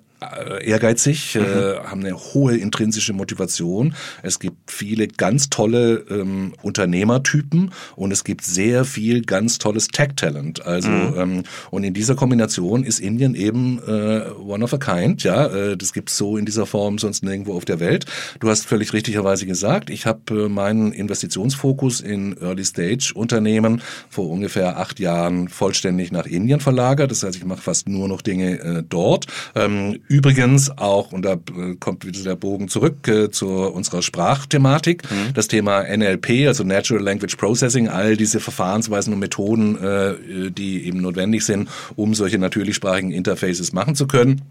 ehrgeizig, 0.63 1.37
äh, 1.37 1.41
mhm. 1.41 1.45
äh, 1.45 1.89
haben 1.89 2.01
eine 2.05 2.17
hohe 2.17 2.57
intrinsische 2.57 3.13
Motivation. 3.13 3.95
Es 4.23 4.39
gibt 4.39 4.71
viele 4.71 5.09
ganz 5.09 5.51
tolle 5.51 6.05
ähm, 6.11 6.55
Unternehmertypen 6.63 7.73
und 7.97 8.13
es 8.13 8.25
gibt 8.25 8.45
sehr 8.45 8.85
viel 8.85 9.23
ganz 9.23 9.59
tolles 9.59 9.89
Tech-Talent. 9.89 10.65
Also 10.65 10.89
mhm. 10.89 11.15
ähm, 11.17 11.43
und 11.71 11.85
in 11.85 11.95
dieser 11.95 12.15
Kombination 12.15 12.85
ist 12.85 13.01
Indien 13.01 13.35
eben 13.35 13.79
äh, 13.87 14.23
one 14.39 14.65
of 14.65 14.75
a 14.75 14.79
kind. 14.79 15.23
Ja, 15.23 15.47
äh, 15.47 15.77
das 15.77 15.93
gibt's 15.93 16.17
so 16.17 16.37
in 16.37 16.45
dieser 16.45 16.67
Form 16.67 16.99
sonst 16.99 17.23
nirgendwo 17.23 17.55
auf 17.55 17.65
der 17.65 17.81
Welt. 17.81 18.07
Du 18.41 18.49
hast 18.49 18.67
völlig 18.67 18.93
richtigerweise 18.93 19.47
gesagt, 19.47 19.91
ich 19.91 20.07
habe 20.07 20.45
äh, 20.45 20.49
meinen 20.49 20.93
Investitionsfokus 20.93 22.01
in 22.01 22.37
Early 22.41 22.65
Stage 22.65 23.13
Unternehmen 23.15 23.83
vor 24.09 24.29
ungefähr 24.29 24.79
acht 24.79 25.01
Jahren 25.01 25.49
vollständig 25.49 26.13
nach 26.13 26.27
Indien 26.27 26.61
verlagert. 26.61 27.11
Das 27.11 27.23
heißt, 27.23 27.37
ich 27.37 27.45
mache 27.45 27.63
fast 27.63 27.89
nur 27.89 28.09
noch 28.09 28.23
Dinge 28.23 28.61
äh, 28.61 28.83
dort. 28.89 29.27
Ähm, 29.55 30.01
Übrigens 30.13 30.71
auch, 30.77 31.13
und 31.13 31.23
da 31.25 31.33
äh, 31.33 31.75
kommt 31.81 32.05
wieder 32.05 32.23
der 32.23 32.37
Bogen 32.37 32.69
zurück 32.69 33.09
äh, 33.09 33.31
zu 33.31 33.49
unserer 33.49 34.03
Sprachthematik, 34.03 35.11
mhm. 35.11 35.33
das 35.33 35.49
Thema 35.49 35.85
NLP, 35.85 36.47
also 36.47 36.65
Natural 36.65 37.03
Language 37.03 37.37
Processing, 37.37 37.89
all 37.89 38.17
diese 38.19 38.39
Verfahrensweisen 38.39 39.15
und 39.15 39.21
Methoden, 39.21 39.83
äh, 39.83 40.51
die 40.51 40.87
eben 40.87 41.01
notwendig 41.01 41.47
sind, 41.47 41.71
um 41.97 42.15
solche 42.15 42.39
natürlichsprachigen 42.39 43.11
Interfaces 43.11 43.73
machen 43.73 43.95
zu 43.95 44.07
können 44.07 44.43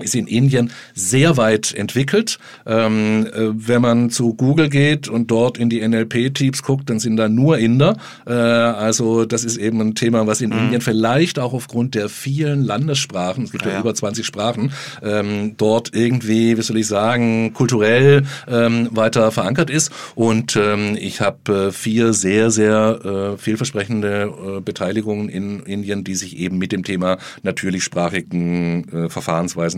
ist 0.00 0.14
in 0.14 0.26
Indien 0.26 0.70
sehr 0.94 1.36
weit 1.36 1.74
entwickelt. 1.74 2.38
Ähm, 2.66 3.26
äh, 3.26 3.50
wenn 3.52 3.82
man 3.82 4.10
zu 4.10 4.34
Google 4.34 4.70
geht 4.70 5.08
und 5.08 5.30
dort 5.30 5.58
in 5.58 5.68
die 5.68 5.86
NLP-Teams 5.86 6.62
guckt, 6.62 6.88
dann 6.88 6.98
sind 6.98 7.16
da 7.16 7.28
nur 7.28 7.58
Inder. 7.58 7.96
Äh, 8.26 8.32
also 8.32 9.26
das 9.26 9.44
ist 9.44 9.58
eben 9.58 9.80
ein 9.80 9.94
Thema, 9.94 10.26
was 10.26 10.40
in 10.40 10.50
mhm. 10.50 10.58
Indien 10.58 10.80
vielleicht 10.80 11.38
auch 11.38 11.52
aufgrund 11.52 11.94
der 11.94 12.08
vielen 12.08 12.64
Landessprachen, 12.64 13.44
es 13.44 13.52
gibt 13.52 13.66
ja, 13.66 13.72
ja 13.72 13.80
über 13.80 13.94
20 13.94 14.24
Sprachen, 14.24 14.72
ähm, 15.02 15.54
dort 15.58 15.94
irgendwie, 15.94 16.56
wie 16.56 16.62
soll 16.62 16.78
ich 16.78 16.86
sagen, 16.86 17.52
kulturell 17.52 18.22
ähm, 18.48 18.88
weiter 18.92 19.30
verankert 19.30 19.68
ist. 19.68 19.92
Und 20.14 20.56
ähm, 20.56 20.96
ich 20.98 21.20
habe 21.20 21.68
äh, 21.68 21.72
vier 21.72 22.14
sehr, 22.14 22.50
sehr 22.50 23.34
äh, 23.34 23.38
vielversprechende 23.38 24.32
äh, 24.56 24.60
Beteiligungen 24.60 25.28
in 25.28 25.60
Indien, 25.60 26.02
die 26.02 26.14
sich 26.14 26.38
eben 26.38 26.56
mit 26.56 26.72
dem 26.72 26.82
Thema 26.82 27.18
natürlichsprachigen 27.42 28.88
äh, 28.88 29.08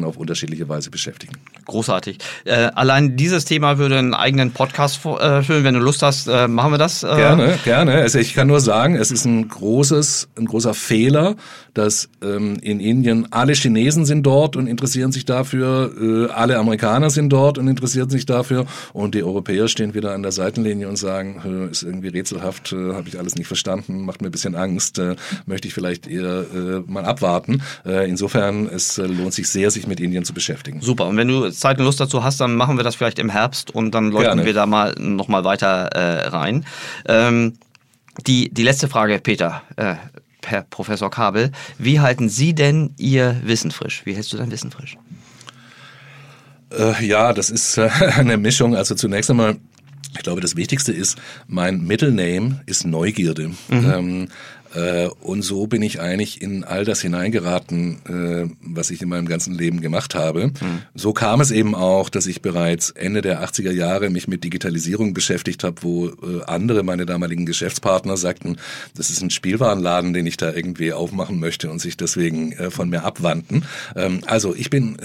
Verfahrensweisen 0.04 0.06
auf 0.06 0.16
unterschiedliche 0.16 0.68
Weise 0.68 0.90
beschäftigen. 0.90 1.34
Großartig. 1.64 2.18
Äh, 2.44 2.70
allein 2.74 3.16
dieses 3.16 3.44
Thema 3.44 3.78
würde 3.78 3.98
einen 3.98 4.14
eigenen 4.14 4.52
Podcast 4.52 5.04
äh, 5.04 5.42
füllen. 5.42 5.64
Wenn 5.64 5.74
du 5.74 5.80
Lust 5.80 6.02
hast, 6.02 6.28
äh, 6.28 6.46
machen 6.46 6.72
wir 6.72 6.78
das. 6.78 7.02
Äh. 7.02 7.16
Gerne, 7.16 7.58
gerne. 7.64 7.92
Also 7.94 8.18
ich 8.18 8.34
kann 8.34 8.46
nur 8.46 8.60
sagen, 8.60 8.96
es 8.96 9.10
ist 9.10 9.24
ein 9.24 9.48
großes, 9.48 10.28
ein 10.36 10.46
großer 10.46 10.74
Fehler, 10.74 11.36
dass 11.72 12.08
ähm, 12.22 12.56
in 12.60 12.80
Indien 12.80 13.32
alle 13.32 13.54
Chinesen 13.54 14.04
sind 14.04 14.24
dort 14.24 14.56
und 14.56 14.66
interessieren 14.66 15.10
sich 15.10 15.24
dafür, 15.24 15.92
äh, 16.00 16.32
alle 16.32 16.58
Amerikaner 16.58 17.10
sind 17.10 17.30
dort 17.30 17.58
und 17.58 17.66
interessieren 17.66 18.10
sich 18.10 18.26
dafür 18.26 18.66
und 18.92 19.14
die 19.14 19.24
Europäer 19.24 19.68
stehen 19.68 19.94
wieder 19.94 20.12
an 20.12 20.22
der 20.22 20.32
Seitenlinie 20.32 20.88
und 20.88 20.96
sagen, 20.96 21.68
ist 21.70 21.82
irgendwie 21.82 22.08
rätselhaft, 22.08 22.72
äh, 22.72 22.92
habe 22.92 23.08
ich 23.08 23.18
alles 23.18 23.34
nicht 23.34 23.48
verstanden, 23.48 24.04
macht 24.04 24.22
mir 24.22 24.28
ein 24.28 24.32
bisschen 24.32 24.54
Angst, 24.54 25.00
möchte 25.46 25.68
ich 25.68 25.74
vielleicht 25.74 26.06
eher 26.06 26.44
mal 26.86 27.04
abwarten. 27.04 27.62
Insofern, 27.84 28.66
es 28.66 28.96
lohnt 28.96 29.34
sich 29.34 29.48
sehr, 29.48 29.70
sich 29.70 29.86
mit 29.86 29.93
Indien 30.00 30.24
zu 30.24 30.34
beschäftigen. 30.34 30.80
Super. 30.80 31.06
Und 31.06 31.16
wenn 31.16 31.28
du 31.28 31.50
Zeit 31.50 31.78
und 31.78 31.84
Lust 31.84 32.00
dazu 32.00 32.24
hast, 32.24 32.40
dann 32.40 32.54
machen 32.54 32.76
wir 32.76 32.84
das 32.84 32.94
vielleicht 32.94 33.18
im 33.18 33.30
Herbst 33.30 33.70
und 33.70 33.92
dann 33.92 34.10
leuchten 34.10 34.36
Gerne. 34.36 34.44
wir 34.44 34.54
da 34.54 34.66
mal 34.66 34.94
noch 34.98 35.28
mal 35.28 35.44
weiter 35.44 35.86
äh, 35.88 36.28
rein. 36.28 36.64
Ähm, 37.06 37.54
die, 38.26 38.52
die 38.52 38.62
letzte 38.62 38.88
Frage, 38.88 39.18
Peter. 39.18 39.62
Äh, 39.76 39.94
Herr 40.46 40.62
Professor 40.62 41.10
Kabel, 41.10 41.52
wie 41.78 42.00
halten 42.00 42.28
Sie 42.28 42.54
denn 42.54 42.92
Ihr 42.98 43.40
Wissen 43.44 43.70
frisch? 43.70 44.02
Wie 44.04 44.14
hältst 44.14 44.30
du 44.32 44.36
dein 44.36 44.50
Wissen 44.50 44.70
frisch? 44.70 44.98
Äh, 46.70 47.04
ja, 47.04 47.32
das 47.32 47.48
ist 47.48 47.78
äh, 47.78 47.88
eine 48.16 48.36
Mischung. 48.36 48.76
Also 48.76 48.94
zunächst 48.94 49.30
einmal 49.30 49.56
ich 50.16 50.22
glaube, 50.22 50.40
das 50.40 50.54
Wichtigste 50.56 50.92
ist, 50.92 51.18
mein 51.48 51.82
Middle 51.82 52.12
Name 52.12 52.60
ist 52.66 52.86
Neugierde. 52.86 53.48
Mhm. 53.48 53.92
Ähm, 53.92 54.22
äh, 54.24 54.26
und 55.20 55.42
so 55.42 55.66
bin 55.66 55.82
ich 55.82 56.00
eigentlich 56.00 56.42
in 56.42 56.64
all 56.64 56.84
das 56.84 57.00
hineingeraten, 57.00 57.98
äh, 58.06 58.54
was 58.60 58.90
ich 58.90 59.02
in 59.02 59.08
meinem 59.08 59.28
ganzen 59.28 59.54
Leben 59.54 59.80
gemacht 59.80 60.14
habe. 60.14 60.48
Mhm. 60.48 60.82
So 60.94 61.12
kam 61.12 61.40
es 61.40 61.50
eben 61.50 61.74
auch, 61.74 62.08
dass 62.08 62.26
ich 62.26 62.42
bereits 62.42 62.90
Ende 62.90 63.22
der 63.22 63.44
80er 63.44 63.70
Jahre 63.70 64.10
mich 64.10 64.28
mit 64.28 64.44
Digitalisierung 64.44 65.14
beschäftigt 65.14 65.64
habe, 65.64 65.82
wo 65.82 66.08
äh, 66.08 66.42
andere, 66.46 66.82
meine 66.82 67.06
damaligen 67.06 67.46
Geschäftspartner, 67.46 68.16
sagten, 68.16 68.56
das 68.96 69.10
ist 69.10 69.22
ein 69.22 69.30
Spielwarenladen, 69.30 70.12
den 70.12 70.26
ich 70.26 70.36
da 70.36 70.52
irgendwie 70.52 70.92
aufmachen 70.92 71.38
möchte 71.38 71.70
und 71.70 71.80
sich 71.80 71.96
deswegen 71.96 72.54
von 72.70 72.88
mir 72.88 73.04
abwandten. 73.04 73.64
Ähm, 73.96 74.20
also 74.26 74.54
ich 74.54 74.70
bin 74.70 74.96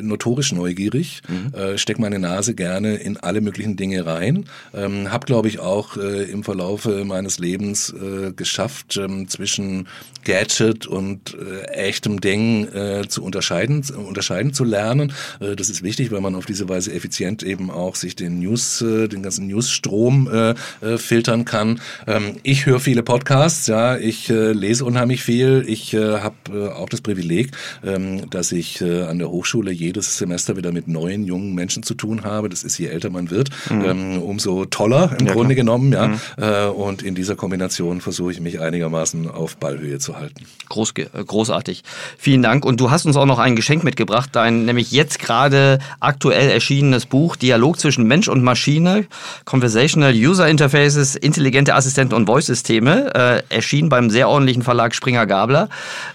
notorisch 0.00 0.52
neugierig, 0.52 1.22
mhm. 1.28 1.78
steck 1.78 1.98
meine 1.98 2.18
Nase 2.18 2.54
gerne 2.54 2.96
in 2.96 3.16
alle 3.16 3.40
möglichen 3.40 3.76
Dinge 3.76 4.06
rein, 4.06 4.46
ähm, 4.72 5.10
habe, 5.10 5.26
glaube 5.26 5.48
ich, 5.48 5.58
auch 5.58 5.96
im 5.96 6.42
Verlaufe 6.44 7.04
meines 7.04 7.38
Lebens 7.38 7.94
geschafft, 8.36 8.98
ähm, 9.14 9.28
zwischen 9.28 9.88
Gadget 10.24 10.86
und 10.86 11.34
äh, 11.34 11.64
echtem 11.72 12.20
Ding 12.20 12.66
äh, 12.72 13.06
zu 13.08 13.22
unterscheiden, 13.22 13.84
unterscheiden 13.94 14.52
zu 14.54 14.64
lernen. 14.64 15.12
Äh, 15.40 15.54
das 15.56 15.68
ist 15.68 15.82
wichtig, 15.82 16.10
weil 16.10 16.20
man 16.20 16.34
auf 16.34 16.46
diese 16.46 16.68
Weise 16.68 16.92
effizient 16.92 17.42
eben 17.42 17.70
auch 17.70 17.94
sich 17.94 18.16
den 18.16 18.38
News, 18.40 18.80
äh, 18.80 19.08
den 19.08 19.22
ganzen 19.22 19.46
Newsstrom 19.46 20.28
äh, 20.32 20.54
äh, 20.80 20.98
filtern 20.98 21.44
kann. 21.44 21.80
Ähm, 22.06 22.36
ich 22.42 22.66
höre 22.66 22.80
viele 22.80 23.02
Podcasts, 23.02 23.66
ja, 23.66 23.96
ich 23.96 24.30
äh, 24.30 24.52
lese 24.52 24.84
unheimlich 24.84 25.22
viel. 25.22 25.64
Ich 25.66 25.92
äh, 25.92 26.18
habe 26.20 26.36
äh, 26.50 26.68
auch 26.68 26.88
das 26.88 27.00
Privileg, 27.00 27.50
ähm, 27.84 28.28
dass 28.30 28.52
ich 28.52 28.80
äh, 28.80 29.02
an 29.02 29.18
der 29.18 29.30
Hochschule 29.30 29.70
jedes 29.72 30.16
Semester 30.16 30.56
wieder 30.56 30.72
mit 30.72 30.88
neuen 30.88 31.24
jungen 31.24 31.54
Menschen 31.54 31.82
zu 31.82 31.94
tun 31.94 32.24
habe. 32.24 32.48
Das 32.48 32.64
ist 32.64 32.78
je 32.78 32.86
älter 32.86 33.10
man 33.10 33.30
wird, 33.30 33.50
mhm. 33.70 33.84
ähm, 33.84 34.22
umso 34.22 34.64
toller 34.64 35.14
im 35.18 35.26
ja, 35.26 35.32
Grunde 35.32 35.54
klar. 35.54 35.64
genommen, 35.64 35.92
ja. 35.92 36.08
Mhm. 36.08 36.20
Äh, 36.38 36.66
und 36.68 37.02
in 37.02 37.14
dieser 37.14 37.36
Kombination 37.36 38.00
versuche 38.00 38.32
ich 38.32 38.40
mich 38.40 38.60
einigermaßen 38.60 39.03
einigermaßen 39.04 39.30
auf 39.30 39.56
Ballhöhe 39.56 39.98
zu 39.98 40.16
halten. 40.16 40.46
Groß, 40.68 40.92
äh, 40.96 41.24
großartig. 41.24 41.82
Vielen 42.16 42.42
Dank. 42.42 42.64
Und 42.64 42.80
du 42.80 42.90
hast 42.90 43.06
uns 43.06 43.16
auch 43.16 43.26
noch 43.26 43.38
ein 43.38 43.56
Geschenk 43.56 43.84
mitgebracht, 43.84 44.30
dein 44.32 44.64
nämlich 44.64 44.92
jetzt 44.92 45.18
gerade 45.18 45.78
aktuell 46.00 46.50
erschienenes 46.50 47.06
Buch 47.06 47.36
Dialog 47.36 47.78
zwischen 47.78 48.06
Mensch 48.06 48.28
und 48.28 48.42
Maschine, 48.42 49.06
Conversational 49.44 50.14
User 50.14 50.48
Interfaces, 50.48 51.16
intelligente 51.16 51.74
Assistenten 51.74 52.14
und 52.14 52.26
Voice-Systeme, 52.26 53.14
äh, 53.14 53.54
erschien 53.54 53.88
beim 53.88 54.10
sehr 54.10 54.28
ordentlichen 54.28 54.62
Verlag 54.62 54.94
Springer 54.94 55.26
Gabler. 55.26 55.68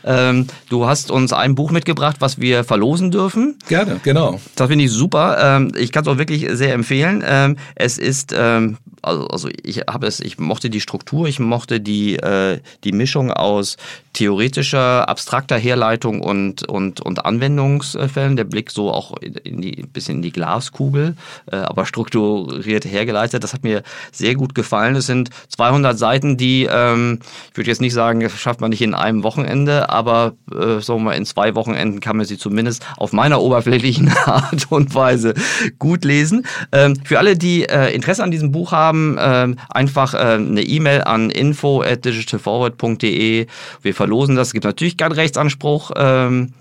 Ähm, 0.03 0.47
du 0.69 0.87
hast 0.87 1.11
uns 1.11 1.33
ein 1.33 1.55
Buch 1.55 1.71
mitgebracht, 1.71 2.17
was 2.19 2.39
wir 2.39 2.63
verlosen 2.63 3.11
dürfen. 3.11 3.57
Gerne, 3.67 3.99
genau. 4.03 4.39
Das 4.55 4.67
finde 4.67 4.85
ich 4.85 4.91
super. 4.91 5.37
Ähm, 5.39 5.71
ich 5.77 5.91
kann 5.91 6.03
es 6.03 6.07
auch 6.07 6.17
wirklich 6.17 6.47
sehr 6.51 6.73
empfehlen. 6.73 7.23
Ähm, 7.25 7.57
es 7.75 7.97
ist 7.97 8.33
ähm, 8.35 8.77
also, 9.01 9.27
also 9.27 9.49
ich 9.63 9.79
habe 9.89 10.07
es, 10.07 10.19
ich 10.19 10.39
mochte 10.39 10.69
die 10.69 10.81
Struktur, 10.81 11.27
ich 11.27 11.39
mochte 11.39 11.79
die, 11.79 12.15
äh, 12.15 12.59
die 12.83 12.91
Mischung 12.91 13.31
aus 13.31 13.77
theoretischer, 14.13 15.07
abstrakter 15.07 15.57
Herleitung 15.57 16.21
und, 16.21 16.67
und, 16.67 16.99
und 16.99 17.25
Anwendungsfällen, 17.25 18.35
der 18.35 18.43
Blick 18.43 18.71
so 18.71 18.91
auch 18.91 19.15
in 19.17 19.61
die, 19.61 19.83
ein 19.83 19.89
bisschen 19.89 20.17
in 20.17 20.21
die 20.21 20.31
Glaskugel, 20.31 21.15
äh, 21.51 21.57
aber 21.57 21.85
strukturiert 21.85 22.85
hergeleitet. 22.85 23.43
Das 23.43 23.53
hat 23.53 23.63
mir 23.63 23.83
sehr 24.11 24.35
gut 24.35 24.55
gefallen. 24.55 24.95
Es 24.95 25.05
sind 25.05 25.29
200 25.49 25.97
Seiten, 25.97 26.37
die, 26.37 26.67
ähm, 26.69 27.19
ich 27.51 27.57
würde 27.57 27.69
jetzt 27.69 27.81
nicht 27.81 27.93
sagen, 27.93 28.19
das 28.19 28.37
schafft 28.37 28.61
man 28.61 28.71
nicht 28.71 28.81
in 28.81 28.93
einem 28.93 29.23
Wochenende, 29.23 29.89
aber 29.89 30.33
äh, 30.51 30.81
sagen 30.81 31.03
wir 31.03 31.15
in 31.15 31.25
zwei 31.25 31.55
Wochenenden 31.55 31.99
kann 31.99 32.17
man 32.17 32.25
sie 32.25 32.37
zumindest 32.37 32.85
auf 32.97 33.13
meiner 33.13 33.41
oberflächlichen 33.41 34.09
Art 34.25 34.67
und 34.69 34.95
Weise 34.95 35.33
gut 35.77 36.03
lesen. 36.03 36.45
Ähm, 36.71 36.95
für 37.03 37.19
alle, 37.19 37.37
die 37.37 37.69
äh, 37.69 37.93
Interesse 37.93 38.23
an 38.23 38.31
diesem 38.31 38.51
Buch 38.51 38.71
haben, 38.71 39.17
äh, 39.17 39.55
einfach 39.69 40.13
äh, 40.13 40.17
eine 40.17 40.63
E-Mail 40.63 41.03
an 41.03 41.29
info 41.29 41.81
at 41.81 42.03
digitalforward.de. 42.69 43.47
Wir 43.81 43.93
verlosen 43.93 44.35
das. 44.35 44.49
Es 44.49 44.53
gibt 44.53 44.65
natürlich 44.65 44.97
keinen 44.97 45.13
Rechtsanspruch. 45.13 45.91
Ähm, 45.95 46.53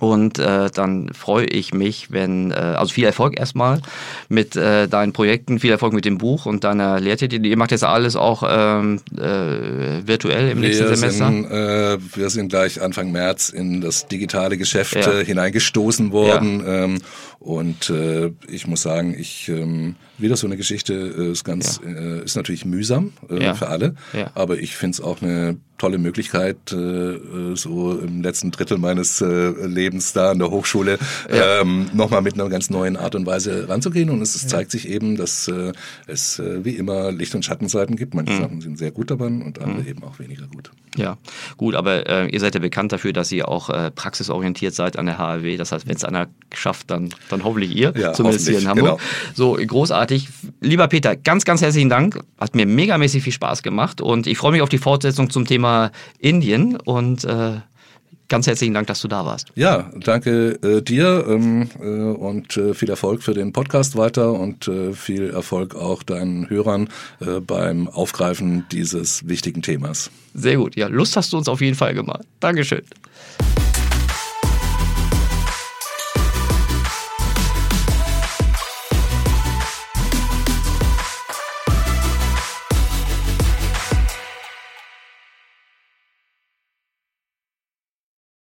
und 0.00 0.40
äh, 0.40 0.70
dann 0.74 1.12
freue 1.14 1.46
ich 1.46 1.72
mich, 1.72 2.10
wenn, 2.10 2.50
äh, 2.50 2.54
also 2.54 2.92
viel 2.92 3.04
Erfolg 3.04 3.38
erstmal 3.38 3.80
mit 4.28 4.56
äh, 4.56 4.88
deinen 4.88 5.12
Projekten, 5.12 5.60
viel 5.60 5.70
Erfolg 5.70 5.92
mit 5.92 6.04
dem 6.04 6.18
Buch 6.18 6.46
und 6.46 6.64
deiner 6.64 6.98
Lehrtätigkeit. 6.98 7.48
Ihr 7.48 7.56
macht 7.56 7.70
jetzt 7.70 7.84
alles 7.84 8.16
auch 8.16 8.42
ähm, 8.44 9.00
äh, 9.16 10.04
virtuell 10.04 10.50
im 10.50 10.60
wir 10.60 10.68
nächsten 10.68 10.88
Semester? 10.96 11.28
Sind, 11.28 12.16
wir 12.16 12.30
sind 12.30 12.48
gleich 12.48 12.82
Anfang 12.82 13.12
März 13.12 13.50
in 13.50 13.80
das 13.80 14.08
digitale 14.08 14.58
Geschäft 14.58 14.96
ja. 14.96 15.20
hineingestoßen 15.20 16.10
worden. 16.10 16.64
Ja. 16.66 16.84
Ähm, 16.84 16.98
und 17.44 17.90
äh, 17.90 18.32
ich 18.48 18.66
muss 18.66 18.80
sagen, 18.80 19.14
ich 19.18 19.50
ähm, 19.50 19.96
wieder 20.16 20.34
so 20.34 20.46
eine 20.46 20.56
Geschichte 20.56 20.94
äh, 20.94 21.32
ist 21.32 21.44
ganz 21.44 21.78
ja. 21.84 21.90
äh, 21.90 22.24
ist 22.24 22.36
natürlich 22.36 22.64
mühsam 22.64 23.12
äh, 23.28 23.44
ja. 23.44 23.54
für 23.54 23.68
alle, 23.68 23.96
ja. 24.14 24.30
aber 24.34 24.58
ich 24.58 24.76
finde 24.76 24.94
es 24.94 25.00
auch 25.02 25.20
eine 25.20 25.58
tolle 25.78 25.98
Möglichkeit, 25.98 26.72
äh, 26.72 26.76
äh, 26.76 27.56
so 27.56 27.98
im 27.98 28.22
letzten 28.22 28.50
Drittel 28.50 28.78
meines 28.78 29.20
äh, 29.20 29.26
Lebens 29.66 30.12
da 30.12 30.30
an 30.30 30.38
der 30.38 30.50
Hochschule 30.50 30.98
ja. 31.28 31.60
ähm, 31.60 31.90
nochmal 31.92 32.22
mit 32.22 32.34
einer 32.34 32.48
ganz 32.48 32.70
neuen 32.70 32.96
Art 32.96 33.14
und 33.14 33.26
Weise 33.26 33.68
ranzugehen. 33.68 34.08
Und 34.10 34.22
es, 34.22 34.34
es 34.36 34.46
zeigt 34.46 34.70
sich 34.70 34.88
eben, 34.88 35.16
dass 35.16 35.48
äh, 35.48 35.72
es 36.06 36.38
äh, 36.38 36.64
wie 36.64 36.76
immer 36.76 37.10
Licht- 37.10 37.34
und 37.34 37.44
Schattenseiten 37.44 37.96
gibt. 37.96 38.14
Manche 38.14 38.34
mhm. 38.34 38.40
Sachen 38.40 38.60
sind 38.60 38.78
sehr 38.78 38.92
gut 38.92 39.10
daran 39.10 39.42
und 39.42 39.60
andere 39.60 39.82
mhm. 39.82 39.88
eben 39.88 40.04
auch 40.04 40.18
weniger 40.18 40.46
gut. 40.46 40.70
Ja, 40.96 41.18
gut, 41.56 41.74
aber 41.74 42.08
äh, 42.08 42.28
ihr 42.28 42.38
seid 42.38 42.54
ja 42.54 42.60
bekannt 42.60 42.92
dafür, 42.92 43.12
dass 43.12 43.32
ihr 43.32 43.48
auch 43.48 43.68
äh, 43.68 43.90
praxisorientiert 43.90 44.74
seid 44.74 44.96
an 44.96 45.06
der 45.06 45.18
HAW. 45.18 45.56
Das 45.56 45.72
heißt, 45.72 45.88
wenn 45.88 45.96
es 45.96 46.04
einer 46.04 46.28
schafft, 46.54 46.90
dann, 46.90 47.10
dann 47.34 47.44
hoffentlich 47.44 47.74
ihr, 47.74 47.92
ja, 47.96 48.12
zumindest 48.12 48.48
hier 48.48 48.58
in 48.58 48.68
Hamburg. 48.68 48.98
Genau. 48.98 49.00
So, 49.34 49.54
großartig. 49.54 50.28
Lieber 50.60 50.88
Peter, 50.88 51.16
ganz, 51.16 51.44
ganz 51.44 51.62
herzlichen 51.62 51.90
Dank. 51.90 52.20
Hat 52.38 52.54
mir 52.54 52.66
megamäßig 52.66 53.22
viel 53.22 53.32
Spaß 53.32 53.62
gemacht 53.62 54.00
und 54.00 54.26
ich 54.26 54.38
freue 54.38 54.52
mich 54.52 54.62
auf 54.62 54.68
die 54.68 54.78
Fortsetzung 54.78 55.30
zum 55.30 55.46
Thema 55.46 55.90
Indien 56.18 56.76
und 56.76 57.24
äh, 57.24 57.54
ganz 58.28 58.46
herzlichen 58.46 58.74
Dank, 58.74 58.86
dass 58.86 59.00
du 59.00 59.08
da 59.08 59.24
warst. 59.24 59.48
Ja, 59.54 59.90
danke 60.00 60.58
äh, 60.62 60.82
dir 60.82 61.24
ähm, 61.28 61.68
äh, 61.80 61.84
und 61.84 62.56
äh, 62.56 62.74
viel 62.74 62.90
Erfolg 62.90 63.22
für 63.22 63.34
den 63.34 63.52
Podcast 63.52 63.96
weiter 63.96 64.32
und 64.32 64.68
äh, 64.68 64.92
viel 64.92 65.30
Erfolg 65.30 65.74
auch 65.74 66.02
deinen 66.02 66.48
Hörern 66.48 66.88
äh, 67.20 67.40
beim 67.40 67.88
Aufgreifen 67.88 68.64
dieses 68.72 69.28
wichtigen 69.28 69.62
Themas. 69.62 70.10
Sehr 70.34 70.56
gut. 70.56 70.76
Ja, 70.76 70.88
Lust 70.88 71.16
hast 71.16 71.32
du 71.32 71.38
uns 71.38 71.48
auf 71.48 71.60
jeden 71.60 71.76
Fall 71.76 71.94
gemacht. 71.94 72.22
Dankeschön. 72.40 72.82